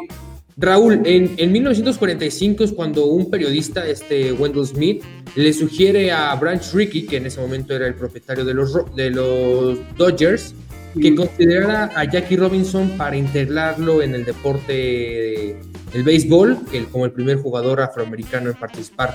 Raúl, 0.57 1.01
en, 1.05 1.53
1945 1.53 2.65
es 2.65 2.73
cuando 2.73 3.07
un 3.07 3.31
periodista, 3.31 3.87
este 3.87 4.33
Wendell 4.33 4.67
Smith, 4.67 5.03
le 5.35 5.53
sugiere 5.53 6.13
a 6.13 6.35
Branch 6.37 6.63
Rickey, 6.75 7.07
que 7.07 7.17
en 7.17 7.27
ese 7.27 7.41
momento 7.41 7.75
era 7.75 7.87
el 7.87 7.95
propietario 7.95 8.45
de 8.45 8.55
los, 8.55 8.95
de 8.95 9.11
los 9.11 9.79
Dodgers, 9.97 10.55
que 11.01 11.15
considerara 11.15 11.91
a 11.95 12.05
Jackie 12.05 12.37
Robinson 12.37 12.91
para 12.97 13.17
integrarlo 13.17 14.03
en 14.03 14.15
el 14.15 14.25
deporte 14.25 15.57
del 15.93 16.03
béisbol, 16.03 16.59
como 16.91 17.07
el 17.07 17.13
primer 17.13 17.39
jugador 17.39 17.81
afroamericano 17.81 18.51
en 18.51 18.57
participar. 18.57 19.15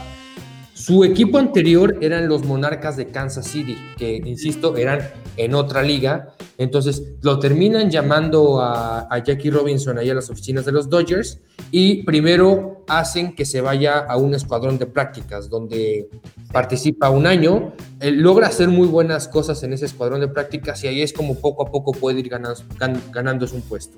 Su 0.74 1.04
equipo 1.04 1.38
anterior 1.38 1.98
eran 2.02 2.30
los 2.30 2.46
Monarcas 2.46 2.96
de 2.98 3.08
Kansas 3.08 3.48
City, 3.48 3.78
que, 3.98 4.22
insisto, 4.24 4.78
eran 4.78 5.00
en 5.36 5.56
otra 5.56 5.82
liga. 5.82 6.36
Entonces 6.58 7.04
lo 7.22 7.40
terminan 7.40 7.90
llamando 7.90 8.62
a, 8.62 9.08
Jackie 9.26 9.50
Robinson 9.50 9.98
ahí 9.98 10.10
a 10.10 10.14
las 10.14 10.30
oficinas 10.30 10.66
de 10.66 10.72
los 10.72 10.90
Dodgers 10.90 11.40
y 11.72 12.04
primero 12.04 12.84
hacen 12.88 13.36
que 13.36 13.46
se 13.46 13.62
vaya 13.62 14.00
a 14.00 14.18
un 14.18 14.34
escuadrón 14.34 14.78
de 14.78 14.86
prácticas 14.86 15.50
donde 15.50 16.08
participa 16.52 17.10
un 17.10 17.28
año, 17.28 17.74
logra 18.02 18.48
hacer 18.48 18.70
muy 18.70 18.88
buenas 18.88 19.28
cosas 19.28 19.62
en 19.64 19.74
ese 19.74 19.86
escuadrón 19.86 20.22
de 20.22 20.28
prácticas 20.28 20.84
y 20.84 20.88
ahí 20.88 21.02
es 21.02 21.12
como 21.12 21.36
poco 21.36 21.68
a 21.68 21.72
poco 21.72 21.92
puede 21.92 22.20
ir 22.22 22.30
ganando, 22.30 22.62
ganándose 23.12 23.56
un 23.56 23.62
puesto. 23.62 23.98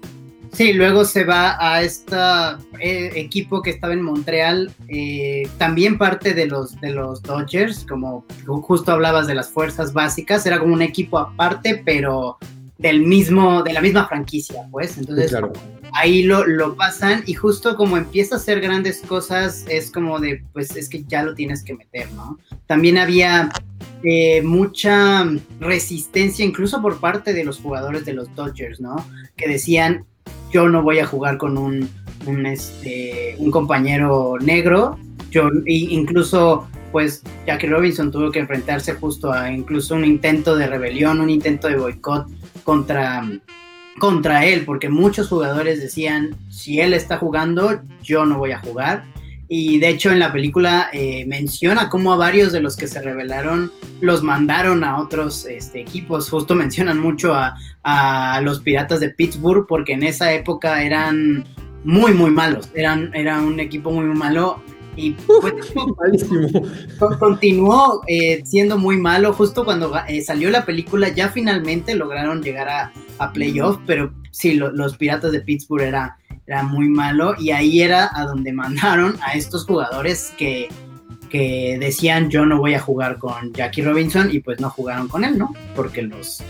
Sí, 0.52 0.74
luego 0.74 1.06
se 1.06 1.26
va 1.26 1.58
a 1.60 1.84
este 1.84 2.16
equipo 2.82 3.62
que 3.62 3.70
estaba 3.70 3.94
en 3.94 4.02
Montreal, 4.02 4.72
eh, 4.88 5.48
también 5.60 5.98
parte 6.00 6.34
de 6.34 6.48
los, 6.48 6.80
de 6.82 6.90
los 6.90 7.22
Dodgers, 7.22 7.86
como 7.88 8.26
justo 8.62 8.92
hablabas 8.92 9.28
de 9.28 9.36
las 9.36 9.50
fuerzas 9.50 9.94
básicas, 9.94 10.46
era 10.48 10.60
como 10.60 10.74
un 10.74 10.82
equipo 10.82 11.20
aparte, 11.20 11.82
pero 11.86 12.38
del 12.80 13.02
mismo, 13.06 13.62
de 13.62 13.74
la 13.74 13.82
misma 13.82 14.08
franquicia, 14.08 14.64
pues. 14.72 14.98
Entonces, 14.98 15.36
ahí 15.94 16.24
lo, 16.24 16.46
lo, 16.46 16.76
pasan 16.76 17.24
y 17.26 17.34
justo 17.34 17.76
como 17.76 17.98
empieza 17.98 18.36
a 18.36 18.38
hacer 18.38 18.62
grandes 18.62 19.02
cosas, 19.02 19.66
es 19.70 19.92
como 19.92 20.20
de, 20.20 20.44
pues 20.54 20.76
es 20.76 20.90
que 20.90 21.04
ya 21.04 21.24
lo 21.24 21.34
tienes 21.34 21.64
que 21.64 21.74
meter, 21.74 22.12
¿no? 22.14 22.38
También 22.68 22.98
había 22.98 23.50
eh, 24.04 24.42
mucha 24.42 25.26
resistencia, 25.60 26.46
incluso 26.46 26.82
por 26.82 27.00
parte 27.00 27.34
de 27.34 27.44
los 27.44 27.60
jugadores 27.60 28.06
de 28.06 28.14
los 28.14 28.34
Dodgers, 28.34 28.80
¿no? 28.80 28.96
Que 29.36 29.48
decían, 29.48 30.06
yo 30.52 30.70
no 30.70 30.82
voy 30.84 31.00
a 31.00 31.06
jugar 31.06 31.38
con 31.38 31.58
un, 31.58 31.90
un, 32.26 32.46
este, 32.46 33.36
un 33.40 33.52
compañero 33.52 34.38
negro. 34.40 34.98
Yo, 35.32 35.50
incluso, 35.66 36.68
pues, 36.92 37.24
Jackie 37.46 37.68
Robinson 37.68 38.10
tuvo 38.10 38.32
que 38.32 38.40
enfrentarse 38.40 38.94
justo 38.94 39.34
a 39.34 39.52
incluso 39.52 39.96
un 39.96 40.06
intento 40.06 40.56
de 40.56 40.68
rebelión, 40.68 41.20
un 41.20 41.30
intento 41.30 41.68
de 41.68 41.76
boicot 41.76 42.28
contra, 42.64 43.28
contra 44.00 44.46
él, 44.46 44.66
porque 44.66 44.90
muchos 44.90 45.28
jugadores 45.28 45.80
decían, 45.80 46.36
si 46.50 46.80
él 46.80 46.94
está 46.94 47.18
jugando, 47.18 47.82
yo 48.02 48.26
no 48.26 48.38
voy 48.38 48.52
a 48.52 48.60
jugar. 48.60 49.04
Y 49.52 49.80
de 49.80 49.90
hecho 49.90 50.12
en 50.12 50.20
la 50.20 50.32
película 50.32 50.90
eh, 50.94 51.26
menciona 51.26 51.90
cómo 51.90 52.14
a 52.14 52.18
varios 52.18 52.52
de 52.52 52.62
los 52.62 52.78
que 52.78 52.88
se 52.88 53.02
rebelaron 53.02 53.72
los 54.00 54.22
mandaron 54.22 54.84
a 54.84 55.00
otros 55.00 55.46
este, 55.48 55.82
equipos. 55.82 56.30
Justo 56.30 56.54
mencionan 56.54 57.00
mucho 57.00 57.34
a, 57.34 57.56
los 58.44 58.60
Piratas 58.60 59.00
de 59.00 59.10
Pittsburgh 59.10 59.66
porque 59.68 59.94
en 59.94 60.04
esa 60.04 60.32
época 60.32 60.84
eran 60.84 61.46
muy, 61.84 62.14
muy 62.14 62.30
malos. 62.30 62.70
Eran, 62.76 63.12
era 63.16 63.42
un 63.42 63.60
equipo 63.60 63.90
muy, 63.90 64.06
muy 64.06 64.16
malo 64.16 64.62
y 65.00 65.12
pues, 67.00 67.16
continuó 67.18 68.02
eh, 68.08 68.42
siendo 68.46 68.78
muy 68.78 68.98
malo. 68.98 69.34
Justo 69.34 69.66
cuando 69.66 69.94
eh, 70.08 70.22
salió 70.22 70.50
la 70.50 70.66
película 70.66 71.10
ya 71.10 71.30
finalmente 71.30 71.96
lograron 71.96 72.44
llegar 72.44 72.70
a, 72.70 72.92
a 73.18 73.32
playoff, 73.32 73.80
pero 73.86 74.14
sí, 74.32 74.54
los 74.54 74.98
Piratas 74.98 75.32
de 75.32 75.42
Pittsburgh 75.42 75.84
era 75.84 76.18
era 76.50 76.64
muy 76.64 76.90
malo 76.90 77.36
y 77.38 77.52
ahí 77.52 77.82
era 77.82 78.10
a 78.12 78.26
donde 78.26 78.52
mandaron 78.52 79.16
a 79.22 79.34
estos 79.34 79.66
jugadores 79.68 80.34
que, 80.36 80.68
que 81.30 81.78
decían 81.80 82.32
yo 82.32 82.44
no 82.44 82.58
voy 82.58 82.74
a 82.74 82.80
jugar 82.80 83.20
con 83.20 83.54
Jackie 83.54 83.84
Robinson 83.84 84.30
y 84.32 84.40
pues 84.40 84.60
no 84.60 84.72
jugaron 84.72 85.08
con 85.08 85.24
él, 85.24 85.38
¿no? 85.38 85.54
Porque 85.76 86.02
los, 86.02 86.42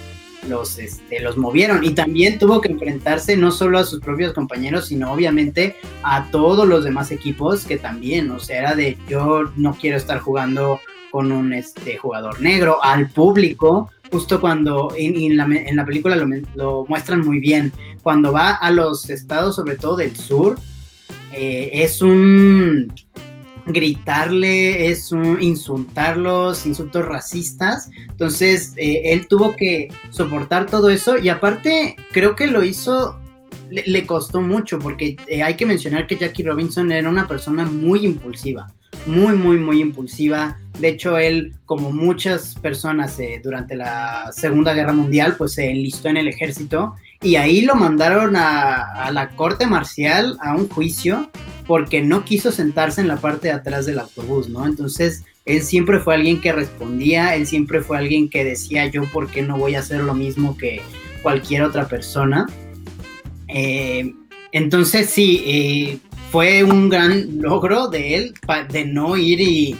los, 0.47 0.77
este, 0.79 1.19
los 1.19 1.37
movieron. 1.37 1.83
Y 1.83 1.91
también 1.91 2.39
tuvo 2.39 2.61
que 2.61 2.71
enfrentarse 2.71 3.35
no 3.35 3.51
solo 3.51 3.79
a 3.79 3.83
sus 3.83 3.99
propios 3.99 4.33
compañeros, 4.33 4.87
sino 4.87 5.11
obviamente 5.11 5.75
a 6.03 6.29
todos 6.31 6.67
los 6.67 6.83
demás 6.83 7.11
equipos 7.11 7.65
que 7.65 7.77
también, 7.77 8.31
o 8.31 8.39
sea, 8.39 8.59
era 8.59 8.75
de 8.75 8.97
yo 9.07 9.51
no 9.55 9.73
quiero 9.73 9.97
estar 9.97 10.19
jugando 10.19 10.79
con 11.11 11.31
un 11.31 11.53
este, 11.53 11.97
jugador 11.97 12.39
negro, 12.41 12.83
al 12.83 13.09
público, 13.09 13.89
justo 14.11 14.39
cuando 14.39 14.93
en, 14.95 15.35
la, 15.35 15.45
en 15.45 15.75
la, 15.75 15.85
película 15.85 16.15
lo, 16.15 16.27
lo, 16.55 16.85
muestran 16.87 17.21
muy 17.21 17.39
bien, 17.39 17.71
cuando 18.03 18.31
va 18.31 18.51
a 18.51 18.71
los 18.71 19.09
estados, 19.09 19.55
sobre 19.55 19.75
todo 19.75 19.97
del 19.97 20.15
sur, 20.15 20.57
eh, 21.33 21.69
es 21.73 22.01
un 22.01 22.93
gritarle, 23.65 24.89
es 24.89 25.11
insultarlos, 25.11 26.65
insultos 26.65 27.05
racistas. 27.05 27.89
Entonces, 28.09 28.73
eh, 28.77 29.01
él 29.05 29.27
tuvo 29.27 29.55
que 29.55 29.89
soportar 30.09 30.65
todo 30.65 30.89
eso 30.89 31.17
y 31.17 31.29
aparte 31.29 31.95
creo 32.11 32.35
que 32.35 32.47
lo 32.47 32.63
hizo, 32.63 33.19
le, 33.69 34.05
costó 34.05 34.41
mucho 34.41 34.79
porque 34.79 35.17
eh, 35.27 35.43
hay 35.43 35.55
que 35.55 35.65
mencionar 35.65 36.07
que 36.07 36.17
Jackie 36.17 36.43
Robinson 36.43 36.91
era 36.91 37.09
una 37.09 37.27
persona 37.27 37.65
muy 37.65 38.05
impulsiva 38.05 38.73
muy, 39.05 39.35
muy, 39.35 39.57
muy 39.57 39.81
impulsiva. 39.81 40.57
De 40.79 40.89
hecho, 40.89 41.17
él, 41.17 41.53
como 41.65 41.91
muchas 41.91 42.55
personas 42.55 43.19
eh, 43.19 43.41
durante 43.43 43.75
la 43.75 44.31
Segunda 44.31 44.73
Guerra 44.73 44.93
Mundial, 44.93 45.35
pues 45.37 45.53
se 45.53 45.69
enlistó 45.69 46.09
en 46.09 46.17
el 46.17 46.27
ejército 46.27 46.95
y 47.21 47.35
ahí 47.35 47.61
lo 47.61 47.75
mandaron 47.75 48.35
a, 48.35 49.09
la 49.11 49.29
corte 49.29 49.65
marcial 49.65 50.37
a 50.41 50.55
un 50.55 50.69
juicio 50.69 51.29
porque 51.69 52.01
no 52.01 52.25
quiso 52.25 52.51
sentarse 52.51 52.99
en 52.99 53.07
la 53.07 53.17
parte 53.17 53.49
de 53.49 53.53
atrás 53.53 53.85
del 53.85 53.99
autobús, 53.99 54.49
¿no? 54.49 54.65
Entonces, 54.65 55.23
él 55.45 55.61
siempre 55.61 55.99
fue 55.99 56.15
alguien 56.15 56.41
que 56.41 56.51
respondía, 56.51 57.35
él 57.35 57.45
siempre 57.45 57.81
fue 57.81 57.99
alguien 57.99 58.27
que 58.27 58.43
decía 58.43 58.87
yo, 58.87 59.03
¿por 59.03 59.29
qué 59.29 59.43
no 59.43 59.55
voy 59.55 59.75
a 59.75 59.81
hacer 59.81 60.01
lo 60.01 60.15
mismo 60.15 60.57
que 60.57 60.81
cualquier 61.21 61.61
otra 61.61 61.87
persona? 61.87 62.47
Eh, 63.47 64.15
entonces, 64.51 65.11
sí, 65.11 65.43
eh, 65.45 65.99
fue 66.31 66.63
un 66.63 66.89
gran 66.89 67.39
logro 67.39 67.87
de 67.87 68.15
él 68.15 68.33
de 68.71 68.85
no 68.85 69.15
ir 69.15 69.39
y 69.39 69.75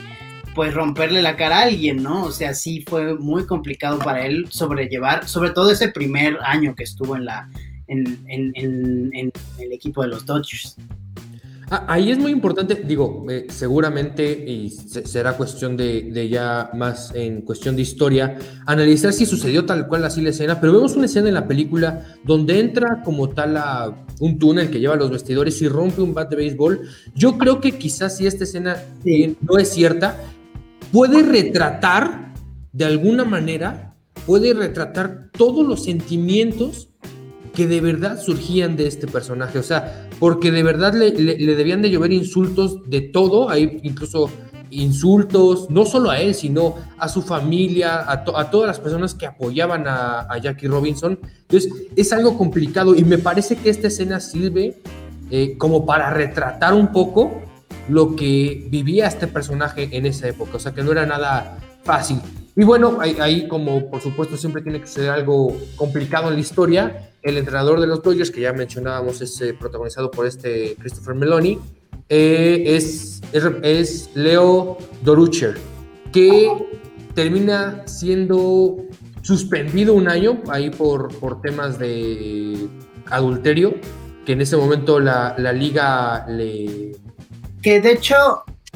pues 0.53 0.75
romperle 0.75 1.23
la 1.23 1.37
cara 1.37 1.57
a 1.57 1.63
alguien, 1.63 2.03
¿no? 2.03 2.25
O 2.25 2.31
sea, 2.31 2.53
sí 2.53 2.85
fue 2.87 3.17
muy 3.17 3.47
complicado 3.47 3.97
para 3.97 4.27
él 4.27 4.45
sobrellevar, 4.51 5.27
sobre 5.27 5.49
todo 5.49 5.71
ese 5.71 5.87
primer 5.87 6.37
año 6.43 6.75
que 6.75 6.83
estuvo 6.83 7.15
en 7.15 7.25
la 7.25 7.49
en, 7.87 9.33
el 9.57 9.71
equipo 9.71 10.03
de 10.03 10.09
los 10.09 10.23
Dodgers. 10.23 10.77
Ah, 11.71 11.85
ahí 11.87 12.09
es 12.09 12.17
muy 12.17 12.31
importante, 12.31 12.73
digo, 12.83 13.27
eh, 13.29 13.45
seguramente, 13.49 14.31
y 14.31 14.71
será 14.71 15.37
cuestión 15.37 15.77
de, 15.77 16.27
ya 16.27 16.71
más 16.73 17.13
en 17.13 17.41
cuestión 17.41 17.75
de 17.75 17.83
historia, 17.83 18.39
analizar 18.65 19.13
si 19.13 19.27
sucedió 19.27 19.65
tal 19.65 19.87
cual 19.87 20.03
así 20.03 20.21
la 20.21 20.31
escena, 20.31 20.59
pero 20.59 20.73
vemos 20.73 20.95
una 20.95 21.05
escena 21.05 21.27
en 21.27 21.35
la 21.35 21.47
película 21.47 22.07
donde 22.23 22.59
entra 22.59 23.03
como 23.03 23.29
tal 23.29 23.55
a 23.57 24.03
un 24.19 24.39
túnel 24.39 24.71
que 24.71 24.79
lleva 24.79 24.95
los 24.95 25.11
vestidores 25.11 25.61
y 25.61 25.67
rompe 25.67 26.01
un 26.01 26.15
bat 26.15 26.27
de 26.31 26.37
béisbol. 26.37 26.89
Yo 27.13 27.37
creo 27.37 27.61
que 27.61 27.77
quizás 27.77 28.17
si 28.17 28.25
esta 28.25 28.45
escena 28.45 28.77
no 29.41 29.59
es 29.59 29.69
cierta, 29.69 30.17
puede 30.91 31.21
retratar 31.21 32.33
de 32.73 32.85
alguna 32.85 33.25
manera, 33.25 33.95
puede 34.25 34.55
retratar 34.55 35.29
todos 35.37 35.67
los 35.67 35.83
sentimientos 35.83 36.88
que 37.59 37.67
de 37.67 37.81
verdad 37.81 38.17
surgían 38.17 38.77
de 38.77 38.87
este 38.87 39.05
personaje. 39.05 39.59
O 39.59 39.63
sea, 39.63 40.07
porque 40.17 40.49
de 40.49 40.63
verdad 40.63 40.93
le, 40.93 41.11
debían 41.11 41.81
de 41.81 41.89
llover 41.89 42.13
insultos 42.13 42.89
de 42.89 43.01
todo, 43.01 43.49
hay 43.49 43.81
incluso 43.83 44.29
insultos, 44.69 45.69
no 45.69 45.85
solo 45.85 46.09
a 46.09 46.21
él, 46.21 46.35
sino 46.35 46.75
a 46.97 47.09
su 47.09 47.21
familia, 47.21 48.09
a, 48.09 48.23
todas 48.23 48.65
las 48.65 48.79
personas 48.79 49.13
que 49.13 49.25
apoyaban 49.25 49.83
a, 49.87 50.37
Jackie 50.41 50.67
Robinson. 50.67 51.19
Entonces, 51.49 51.69
es 51.97 52.13
algo 52.13 52.37
complicado 52.37 52.95
y 52.95 53.03
me 53.03 53.17
parece 53.17 53.57
que 53.57 53.69
esta 53.69 53.87
escena 53.87 54.21
sirve 54.21 54.77
eh, 55.29 55.57
como 55.57 55.85
para 55.85 56.11
retratar 56.11 56.73
un 56.73 56.93
poco 56.93 57.41
lo 57.89 58.15
que 58.15 58.67
vivía 58.69 59.05
este 59.05 59.27
personaje 59.27 59.89
en 59.91 60.05
esa 60.05 60.29
época, 60.29 60.55
o 60.55 60.59
sea, 60.61 60.71
que 60.71 60.81
no 60.81 60.93
era 60.93 61.05
nada 61.05 61.57
fácil. 61.83 62.21
Y 62.55 62.63
bueno, 62.63 62.99
ahí, 62.99 63.47
como 63.47 63.89
por 63.89 64.01
supuesto 64.01 64.37
siempre 64.37 64.61
tiene 64.61 64.81
que 64.81 64.87
ser 64.87 65.09
algo 65.09 65.55
complicado 65.75 66.29
en 66.29 66.35
la 66.35 66.39
historia, 66.39 67.11
el 67.21 67.37
entrenador 67.37 67.79
de 67.79 67.87
los 67.87 68.01
Dodgers, 68.01 68.31
que 68.31 68.41
ya 68.41 68.53
mencionábamos, 68.53 69.21
es 69.21 69.39
eh, 69.41 69.53
protagonizado 69.53 70.11
por 70.11 70.25
este 70.25 70.75
Christopher 70.79 71.15
Meloni, 71.15 71.59
eh, 72.09 72.63
es, 72.65 73.21
es, 73.61 74.09
Leo 74.15 74.77
Dorucher, 75.03 75.57
que 76.11 76.51
termina 77.13 77.83
siendo 77.85 78.77
suspendido 79.21 79.93
un 79.93 80.07
año 80.07 80.41
ahí 80.49 80.69
por, 80.69 81.13
por 81.19 81.41
temas 81.41 81.77
de 81.77 82.67
adulterio, 83.07 83.75
que 84.25 84.33
en 84.33 84.41
ese 84.41 84.57
momento 84.57 84.99
la, 84.99 85.35
la 85.37 85.53
liga 85.53 86.25
le... 86.27 86.93
Que 87.61 87.81
de 87.81 87.91
hecho 87.91 88.15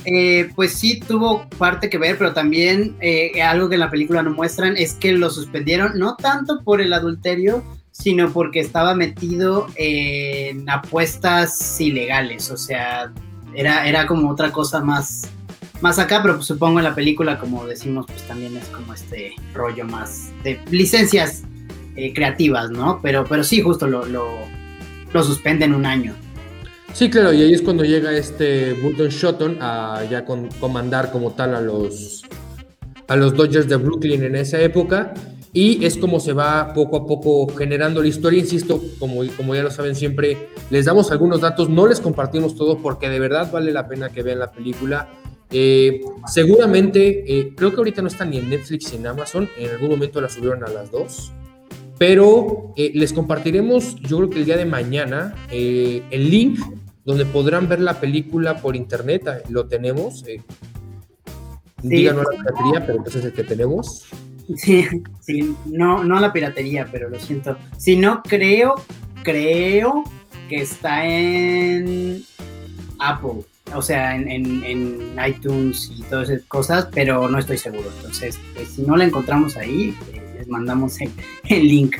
eh, 0.05 0.49
pues 0.55 0.73
sí 0.73 0.99
tuvo 0.99 1.47
parte 1.57 1.89
que 1.89 1.97
ver, 1.97 2.17
pero 2.17 2.33
también 2.33 2.95
eh, 2.99 3.41
algo 3.41 3.69
que 3.69 3.75
en 3.75 3.81
la 3.81 3.89
película 3.89 4.21
no 4.21 4.31
muestran 4.31 4.75
es 4.77 4.93
que 4.93 5.13
lo 5.13 5.29
suspendieron 5.29 5.97
no 5.97 6.15
tanto 6.15 6.61
por 6.63 6.81
el 6.81 6.91
adulterio, 6.93 7.63
sino 7.91 8.31
porque 8.31 8.59
estaba 8.59 8.95
metido 8.95 9.67
en 9.75 10.69
apuestas 10.69 11.79
ilegales, 11.79 12.49
o 12.51 12.57
sea, 12.57 13.13
era, 13.53 13.87
era 13.87 14.07
como 14.07 14.29
otra 14.29 14.51
cosa 14.51 14.81
más, 14.81 15.29
más 15.79 15.99
acá, 15.99 16.21
pero 16.21 16.35
pues 16.35 16.47
supongo 16.47 16.79
en 16.79 16.85
la 16.85 16.95
película, 16.95 17.39
como 17.39 17.65
decimos, 17.65 18.05
pues 18.07 18.23
también 18.23 18.57
es 18.57 18.67
como 18.69 18.93
este 18.93 19.35
rollo 19.53 19.85
más 19.85 20.31
de 20.43 20.59
licencias 20.71 21.43
eh, 21.95 22.13
creativas, 22.13 22.71
¿no? 22.71 22.99
Pero, 23.01 23.25
pero 23.25 23.43
sí, 23.43 23.61
justo 23.61 23.87
lo, 23.87 24.05
lo, 24.05 24.27
lo 25.13 25.23
suspenden 25.23 25.75
un 25.75 25.85
año. 25.85 26.15
Sí, 26.93 27.09
claro, 27.09 27.33
y 27.33 27.41
ahí 27.41 27.53
es 27.53 27.63
cuando 27.63 27.83
llega 27.83 28.15
este 28.15 28.73
Burton 28.73 29.09
Shotton 29.09 29.57
a 29.59 30.03
ya 30.09 30.25
comandar 30.25 31.11
como 31.11 31.31
tal 31.31 31.55
a 31.55 31.59
los, 31.61 32.23
a 33.07 33.15
los 33.15 33.35
Dodgers 33.35 33.67
de 33.67 33.77
Brooklyn 33.77 34.23
en 34.23 34.35
esa 34.35 34.61
época. 34.61 35.13
Y 35.53 35.83
es 35.85 35.97
como 35.97 36.19
se 36.19 36.33
va 36.33 36.71
poco 36.73 36.97
a 36.97 37.05
poco 37.05 37.47
generando 37.55 38.01
la 38.01 38.07
historia. 38.07 38.39
Insisto, 38.39 38.79
como, 38.99 39.23
como 39.35 39.55
ya 39.55 39.63
lo 39.63 39.71
saben 39.71 39.95
siempre, 39.95 40.49
les 40.69 40.85
damos 40.85 41.11
algunos 41.11 41.41
datos, 41.41 41.67
no 41.67 41.87
les 41.87 41.99
compartimos 41.99 42.55
todo 42.55 42.77
porque 42.77 43.09
de 43.09 43.19
verdad 43.19 43.51
vale 43.51 43.71
la 43.71 43.87
pena 43.87 44.09
que 44.09 44.21
vean 44.21 44.39
la 44.39 44.51
película. 44.51 45.09
Eh, 45.49 46.01
seguramente, 46.27 47.23
eh, 47.27 47.53
creo 47.55 47.71
que 47.71 47.77
ahorita 47.77 48.03
no 48.03 48.07
está 48.07 48.23
ni 48.23 48.37
en 48.37 48.49
Netflix 48.49 48.91
ni 48.91 48.99
en 48.99 49.07
Amazon, 49.07 49.49
en 49.57 49.69
algún 49.71 49.89
momento 49.89 50.21
la 50.21 50.29
subieron 50.29 50.63
a 50.63 50.69
las 50.69 50.91
dos. 50.91 51.31
Pero 51.97 52.73
eh, 52.75 52.91
les 52.93 53.13
compartiremos, 53.13 53.95
yo 53.95 54.17
creo 54.17 54.29
que 54.29 54.39
el 54.39 54.45
día 54.45 54.57
de 54.57 54.65
mañana, 54.65 55.35
el 55.51 56.29
link 56.29 56.59
donde 57.05 57.25
podrán 57.25 57.67
ver 57.67 57.79
la 57.81 57.99
película 57.99 58.61
por 58.61 58.75
internet, 58.75 59.45
lo 59.49 59.67
tenemos. 59.67 60.25
Eh. 60.27 60.41
Díganos 61.81 62.25
la 62.31 62.37
piratería, 62.39 62.85
pero 62.85 62.97
entonces 62.99 63.21
es 63.21 63.25
el 63.25 63.33
que 63.33 63.43
tenemos. 63.43 64.05
Sí, 64.57 64.87
sí, 65.21 65.55
no, 65.65 66.03
no 66.03 66.19
la 66.19 66.31
piratería, 66.31 66.87
pero 66.91 67.09
lo 67.09 67.19
siento. 67.19 67.57
Si 67.77 67.95
no, 67.95 68.23
creo, 68.23 68.75
creo 69.23 70.03
que 70.47 70.61
está 70.61 71.05
en 71.05 72.23
Apple, 72.99 73.43
o 73.73 73.81
sea, 73.81 74.15
en, 74.15 75.13
iTunes 75.27 75.91
y 75.95 76.03
todas 76.03 76.29
esas 76.29 76.45
cosas, 76.45 76.87
pero 76.93 77.27
no 77.27 77.37
estoy 77.37 77.57
seguro. 77.57 77.89
Entonces, 77.97 78.39
pues, 78.53 78.69
si 78.69 78.83
no 78.83 78.95
la 78.95 79.05
encontramos 79.05 79.57
ahí, 79.57 79.95
eh, 80.13 80.35
les 80.39 80.47
mandamos 80.47 80.97
el, 81.01 81.67
link. 81.67 81.97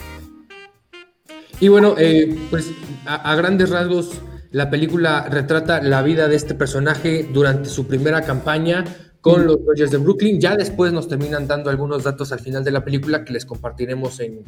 Y 1.60 1.68
bueno, 1.68 1.96
eh, 1.98 2.36
pues 2.50 2.72
a 3.06 3.36
grandes 3.36 3.70
rasgos, 3.70 4.20
la 4.54 4.70
película 4.70 5.28
retrata 5.30 5.82
la 5.82 6.04
vida 6.04 6.28
de 6.28 6.36
este 6.36 6.54
personaje 6.54 7.28
durante 7.34 7.70
su 7.70 7.88
primera 7.88 8.22
campaña 8.22 8.86
con 9.20 9.48
los 9.48 9.66
Dodgers 9.66 9.90
de 9.90 9.98
Brooklyn. 9.98 10.40
Ya 10.40 10.56
después 10.56 10.94
nos 10.94 11.08
terminan 11.08 11.48
dando 11.48 11.72
algunos 11.72 12.04
datos 12.04 12.32
al 12.32 12.40
final 12.40 12.64
de 12.64 12.70
la 12.70 12.86
película 12.86 13.26
que 13.26 13.34
les 13.34 13.48
compartiremos 13.48 14.20
en, 14.20 14.44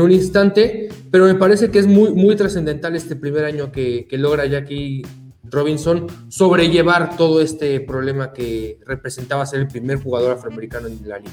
un 0.00 0.12
instante, 0.12 0.90
pero 1.10 1.24
me 1.24 1.34
parece 1.34 1.70
que 1.70 1.78
es 1.78 1.86
muy, 1.86 2.12
muy 2.12 2.36
trascendental 2.36 2.94
este 2.94 3.16
primer 3.16 3.46
año 3.46 3.72
que, 3.72 4.06
que 4.06 4.18
logra 4.18 4.44
Jackie 4.44 5.02
Robinson 5.44 6.08
sobrellevar 6.28 7.16
todo 7.16 7.40
este 7.40 7.80
problema 7.80 8.34
que 8.34 8.78
representaba 8.86 9.46
ser 9.46 9.60
el 9.60 9.68
primer 9.68 9.96
jugador 9.96 10.32
afroamericano 10.32 10.88
en 10.88 11.08
la 11.08 11.18
liga. 11.18 11.32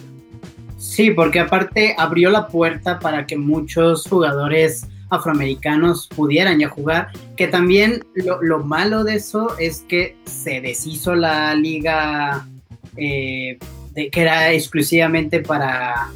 Sí, 0.77 1.11
porque 1.11 1.41
aparte 1.41 1.95
abrió 1.97 2.29
la 2.29 2.47
puerta 2.47 2.97
para 2.97 3.27
que 3.27 3.35
muchos 3.35 4.07
jugadores 4.07 4.87
afroamericanos 5.09 6.07
pudieran 6.07 6.59
ya 6.59 6.69
jugar, 6.69 7.09
que 7.35 7.47
también 7.47 8.03
lo, 8.15 8.63
malo 8.63 9.03
de 9.03 9.15
eso 9.15 9.57
es 9.57 9.83
que 9.87 10.15
se 10.25 10.61
deshizo 10.61 11.15
la 11.15 11.53
liga 11.55 12.47
eh, 12.95 13.57
que 13.95 14.21
era 14.21 14.51
exclusivamente 14.53 15.41
para, 15.41 16.09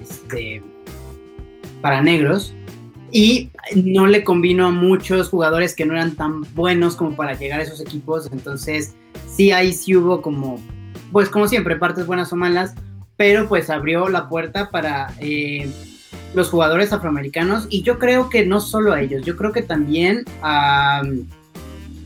este, 0.00 0.62
para 1.80 2.02
negros 2.02 2.54
y 3.10 3.50
no 3.74 4.06
le 4.06 4.22
convino 4.22 4.66
a 4.66 4.70
muchos 4.70 5.28
jugadores 5.28 5.74
que 5.74 5.84
no 5.84 5.94
eran 5.94 6.14
tan 6.14 6.42
buenos 6.54 6.96
como 6.96 7.16
para 7.16 7.34
llegar 7.34 7.60
a 7.60 7.64
esos 7.64 7.80
equipos, 7.80 8.28
entonces 8.32 8.94
sí 9.26 9.50
ahí 9.50 9.72
sí 9.72 9.96
hubo 9.96 10.22
como, 10.22 10.60
pues 11.10 11.28
como 11.28 11.48
siempre, 11.48 11.76
partes 11.76 12.06
buenas 12.06 12.32
o 12.32 12.36
malas, 12.36 12.74
pero 13.16 13.48
pues 13.48 13.70
abrió 13.70 14.08
la 14.08 14.28
puerta 14.28 14.70
para... 14.70 15.12
Eh, 15.18 15.70
los 16.34 16.48
jugadores 16.48 16.92
afroamericanos 16.92 17.66
y 17.70 17.82
yo 17.82 17.98
creo 17.98 18.28
que 18.28 18.46
no 18.46 18.60
solo 18.60 18.92
a 18.92 19.00
ellos, 19.00 19.24
yo 19.24 19.36
creo 19.36 19.52
que 19.52 19.62
también 19.62 20.24
a, 20.42 21.02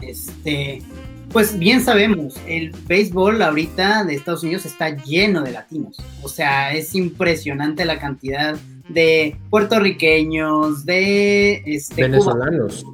este, 0.00 0.82
pues 1.30 1.58
bien 1.58 1.82
sabemos, 1.82 2.34
el 2.46 2.70
béisbol 2.86 3.42
ahorita 3.42 4.04
de 4.04 4.14
Estados 4.14 4.42
Unidos 4.42 4.64
está 4.66 4.96
lleno 4.96 5.42
de 5.42 5.52
latinos, 5.52 5.98
o 6.22 6.28
sea, 6.28 6.72
es 6.72 6.94
impresionante 6.94 7.84
la 7.84 7.98
cantidad 7.98 8.56
de 8.88 9.36
puertorriqueños, 9.50 10.84
de 10.84 11.62
este, 11.66 12.02
venezolanos, 12.02 12.86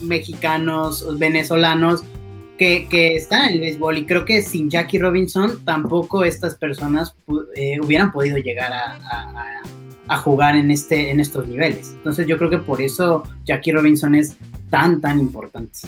mexicanos, 0.00 1.18
venezolanos. 1.18 2.02
Que, 2.56 2.86
están 3.16 3.48
en 3.48 3.54
el 3.54 3.60
béisbol 3.60 3.98
y 3.98 4.06
creo 4.06 4.24
que 4.24 4.40
sin 4.40 4.70
Jackie 4.70 4.98
Robinson 4.98 5.62
tampoco 5.66 6.24
estas 6.24 6.54
personas 6.54 7.14
eh, 7.56 7.78
hubieran 7.82 8.10
podido 8.10 8.38
llegar 8.38 8.72
a 8.72 8.96
a 9.10 9.60
jugar 10.08 10.56
en, 10.56 10.70
este, 10.70 11.10
en 11.10 11.20
estos 11.20 11.46
niveles. 11.46 11.92
Entonces 11.96 12.26
yo 12.26 12.36
creo 12.38 12.50
que 12.50 12.58
por 12.58 12.80
eso 12.80 13.22
Jackie 13.44 13.72
Robinson 13.72 14.14
es 14.14 14.36
tan, 14.70 15.00
tan 15.00 15.18
importante. 15.18 15.80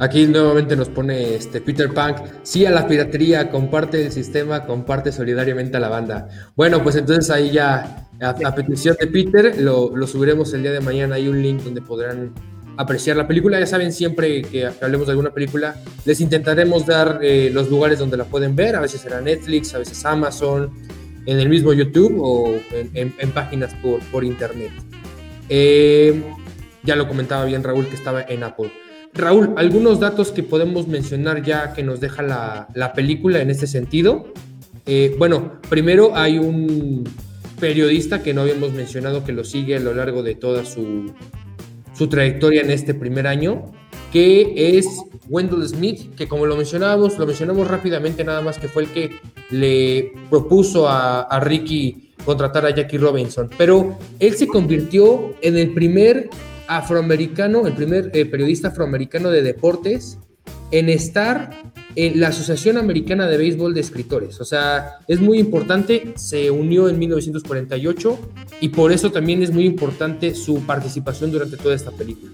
Aquí 0.00 0.26
nuevamente 0.26 0.76
nos 0.76 0.88
pone 0.88 1.34
este 1.34 1.60
Peter 1.60 1.92
Punk, 1.92 2.18
sí 2.42 2.64
a 2.64 2.70
la 2.70 2.86
piratería, 2.86 3.50
comparte 3.50 4.06
el 4.06 4.12
sistema, 4.12 4.64
comparte 4.64 5.10
solidariamente 5.10 5.76
a 5.76 5.80
la 5.80 5.88
banda. 5.88 6.28
Bueno, 6.54 6.82
pues 6.84 6.94
entonces 6.94 7.30
ahí 7.30 7.50
ya, 7.50 8.06
a, 8.20 8.54
petición 8.54 8.96
de 9.00 9.08
Peter, 9.08 9.60
lo, 9.60 9.96
lo, 9.96 10.06
subiremos 10.06 10.54
el 10.54 10.62
día 10.62 10.70
de 10.70 10.80
mañana, 10.80 11.16
hay 11.16 11.26
un 11.26 11.42
link 11.42 11.62
donde 11.62 11.82
podrán 11.82 12.32
apreciar 12.78 13.16
la 13.16 13.26
película. 13.26 13.58
Ya 13.58 13.66
saben, 13.66 13.92
siempre 13.92 14.42
que 14.42 14.66
hablemos 14.66 15.08
de 15.08 15.12
alguna 15.12 15.30
película, 15.30 15.74
les 16.04 16.20
intentaremos 16.20 16.86
dar 16.86 17.18
eh, 17.20 17.50
los 17.52 17.68
lugares 17.68 17.98
donde 17.98 18.16
la 18.16 18.24
pueden 18.24 18.56
ver, 18.56 18.76
a 18.76 18.80
veces 18.80 19.00
será 19.00 19.20
Netflix, 19.20 19.74
a 19.74 19.78
veces 19.78 20.02
Amazon, 20.04 20.70
en 21.28 21.40
el 21.40 21.50
mismo 21.50 21.74
YouTube 21.74 22.16
o 22.22 22.58
en, 22.72 23.30
páginas 23.32 23.74
por, 23.82 24.00
por 24.04 24.24
internet. 24.24 24.70
Eh, 25.50 26.22
ya 26.82 26.96
lo 26.96 27.06
comentaba 27.06 27.44
bien 27.44 27.62
Raúl 27.62 27.86
que 27.86 27.96
estaba 27.96 28.22
en 28.22 28.42
Apple. 28.42 28.72
Raúl, 29.12 29.52
algunos 29.58 30.00
datos 30.00 30.32
que 30.32 30.42
podemos 30.42 30.88
mencionar 30.88 31.42
ya 31.42 31.74
que 31.74 31.82
nos 31.82 32.00
deja 32.00 32.22
la, 32.22 32.68
la 32.74 32.94
película 32.94 33.42
en 33.42 33.50
este 33.50 33.66
sentido. 33.66 34.32
Eh, 34.86 35.14
bueno, 35.18 35.60
primero 35.68 36.16
hay 36.16 36.38
un 36.38 37.04
periodista 37.60 38.22
que 38.22 38.32
no 38.32 38.40
habíamos 38.40 38.72
mencionado 38.72 39.22
que 39.22 39.32
lo 39.32 39.44
sigue 39.44 39.76
a 39.76 39.80
lo 39.80 39.92
largo 39.92 40.22
de 40.22 40.34
toda 40.34 40.64
su, 40.64 41.12
su 41.92 42.08
trayectoria 42.08 42.62
en 42.62 42.70
este 42.70 42.94
primer 42.94 43.26
año, 43.26 43.70
que 44.12 44.78
es 44.78 44.86
Wendell 45.28 45.66
Smith, 45.68 46.14
que 46.16 46.26
como 46.26 46.46
lo 46.46 46.56
mencionábamos, 46.56 47.18
lo 47.18 47.26
mencionamos 47.26 47.68
rápidamente 47.68 48.24
nada 48.24 48.40
más 48.40 48.58
que 48.58 48.68
fue 48.68 48.84
el 48.84 48.88
que 48.90 49.10
le 49.50 50.12
propuso 50.30 50.88
a, 50.88 51.40
Ricky 51.40 52.12
contratar 52.24 52.66
a 52.66 52.74
Jackie 52.74 52.98
Robinson, 52.98 53.48
pero 53.56 53.96
él 54.18 54.34
se 54.34 54.46
convirtió 54.46 55.34
en 55.40 55.56
el 55.56 55.72
primer 55.72 56.28
afroamericano, 56.66 57.66
el 57.66 57.74
primer 57.74 58.10
eh, 58.12 58.26
periodista 58.26 58.68
afroamericano 58.68 59.30
de 59.30 59.42
deportes 59.42 60.18
en 60.70 60.88
estar 60.88 61.50
en 61.94 62.20
la 62.20 62.28
Asociación 62.28 62.76
Americana 62.76 63.26
de 63.26 63.38
Béisbol 63.38 63.74
de 63.74 63.80
Escritores. 63.80 64.40
O 64.40 64.44
sea, 64.44 64.98
es 65.08 65.20
muy 65.20 65.38
importante, 65.38 66.12
se 66.16 66.50
unió 66.50 66.88
en 66.88 66.98
1948 66.98 68.18
y 68.60 68.68
por 68.68 68.92
eso 68.92 69.10
también 69.10 69.42
es 69.42 69.50
muy 69.50 69.64
importante 69.64 70.34
su 70.34 70.62
participación 70.62 71.32
durante 71.32 71.56
toda 71.56 71.74
esta 71.74 71.90
película. 71.90 72.32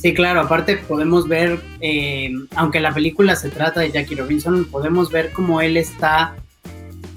Sí, 0.00 0.12
claro, 0.12 0.42
aparte 0.42 0.76
podemos 0.76 1.26
ver, 1.26 1.58
eh, 1.80 2.30
aunque 2.54 2.80
la 2.80 2.92
película 2.92 3.34
se 3.34 3.48
trata 3.48 3.80
de 3.80 3.90
Jackie 3.90 4.14
Robinson, 4.14 4.66
podemos 4.66 5.10
ver 5.10 5.32
cómo 5.32 5.62
él 5.62 5.78
está 5.78 6.36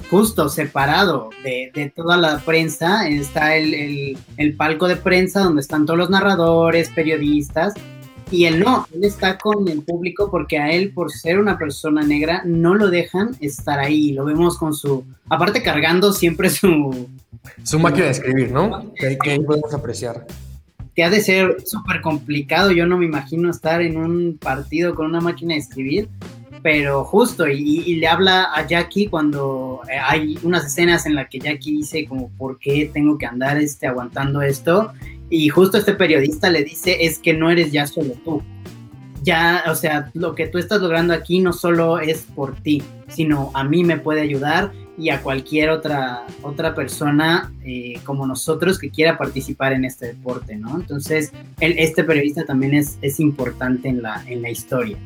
justo 0.09 0.47
separado 0.47 1.29
de, 1.43 1.91
toda 1.93 2.15
la 2.15 2.39
prensa. 2.39 3.07
Está 3.09 3.57
el, 3.57 4.17
palco 4.57 4.87
de 4.87 4.95
prensa 4.95 5.41
donde 5.41 5.61
están 5.61 5.85
todos 5.85 5.99
los 5.99 6.09
narradores, 6.09 6.89
periodistas, 6.89 7.73
y 8.31 8.45
él 8.45 8.61
no, 8.61 8.87
él 8.93 9.03
está 9.03 9.37
con 9.37 9.67
el 9.67 9.81
público 9.81 10.31
porque 10.31 10.57
a 10.57 10.71
él, 10.71 10.93
por 10.93 11.11
ser 11.11 11.37
una 11.37 11.57
persona 11.57 12.01
negra, 12.01 12.43
no 12.45 12.75
lo 12.75 12.89
dejan 12.89 13.35
estar 13.41 13.79
ahí. 13.79 14.13
Lo 14.13 14.23
vemos 14.23 14.57
con 14.57 14.73
su, 14.73 15.03
aparte 15.29 15.61
cargando 15.61 16.13
siempre 16.13 16.49
su... 16.49 17.09
Su 17.63 17.77
máquina 17.77 18.05
de 18.05 18.11
escribir, 18.11 18.51
¿no? 18.51 18.93
Que 18.95 19.17
ahí 19.29 19.39
podemos 19.39 19.73
apreciar 19.73 20.25
que 20.99 21.05
ha 21.05 21.09
de 21.09 21.21
ser 21.21 21.55
súper 21.63 22.01
complicado. 22.01 22.71
Yo 22.71 22.85
no 22.85 22.97
me 22.97 23.05
imagino 23.05 23.49
estar 23.49 23.81
en 23.81 23.95
un 23.95 24.37
partido 24.37 24.95
con 24.95 25.05
una 25.05 25.21
máquina 25.21 25.53
de 25.53 25.61
escribir, 25.61 26.09
pero 26.61 27.05
justo, 27.05 27.47
y, 27.47 27.95
le 27.95 28.05
habla 28.05 28.49
a 28.53 28.67
Jackie 28.67 29.07
cuando 29.07 29.79
eh, 29.89 29.95
hay 29.97 30.37
unas 30.43 30.65
escenas 30.65 31.05
en 31.05 31.15
las 31.15 31.29
que 31.29 31.39
Jackie 31.39 31.71
dice 31.71 32.05
como, 32.05 32.29
¿por 32.31 32.59
qué 32.59 32.91
tengo 32.93 33.17
que 33.17 33.25
andar 33.25 33.57
este, 33.57 33.87
aguantando 33.87 34.41
esto? 34.41 34.91
Y 35.29 35.47
justo 35.47 35.77
este 35.77 35.93
periodista 35.93 36.49
le 36.49 36.65
dice, 36.65 36.97
es 36.99 37.17
que 37.17 37.33
no 37.33 37.49
eres 37.49 37.71
ya 37.71 37.87
solo 37.87 38.15
tú. 38.25 38.43
Ya, 39.23 39.63
o 39.69 39.75
sea, 39.75 40.11
lo 40.13 40.35
que 40.35 40.47
tú 40.47 40.57
estás 40.57 40.81
logrando 40.81 41.13
aquí 41.13 41.39
no 41.39 41.53
solo 41.53 41.99
es 41.99 42.23
por 42.35 42.57
ti, 42.57 42.83
sino 43.07 43.51
a 43.53 43.63
mí 43.63 43.85
me 43.85 43.95
puede 43.95 44.19
ayudar 44.19 44.73
y 44.99 45.09
a 45.09 45.21
cualquier 45.21 45.69
otra, 45.69 46.25
otra 46.41 46.75
persona 46.75 47.51
eh, 47.63 47.99
como 48.03 48.27
nosotros 48.27 48.77
que 48.77 48.89
quiera 48.89 49.17
participar 49.17 49.73
en 49.73 49.85
este 49.85 50.07
deporte, 50.07 50.57
¿no? 50.57 50.75
Entonces, 50.75 51.31
este 51.59 52.03
periodista 52.03 52.43
también 52.43 52.73
es, 52.73 52.97
es 53.01 53.19
importante 53.19 53.87
en 53.87 54.01
la, 54.01 54.23
en 54.27 54.41
la 54.41 54.49
historia. 54.49 54.97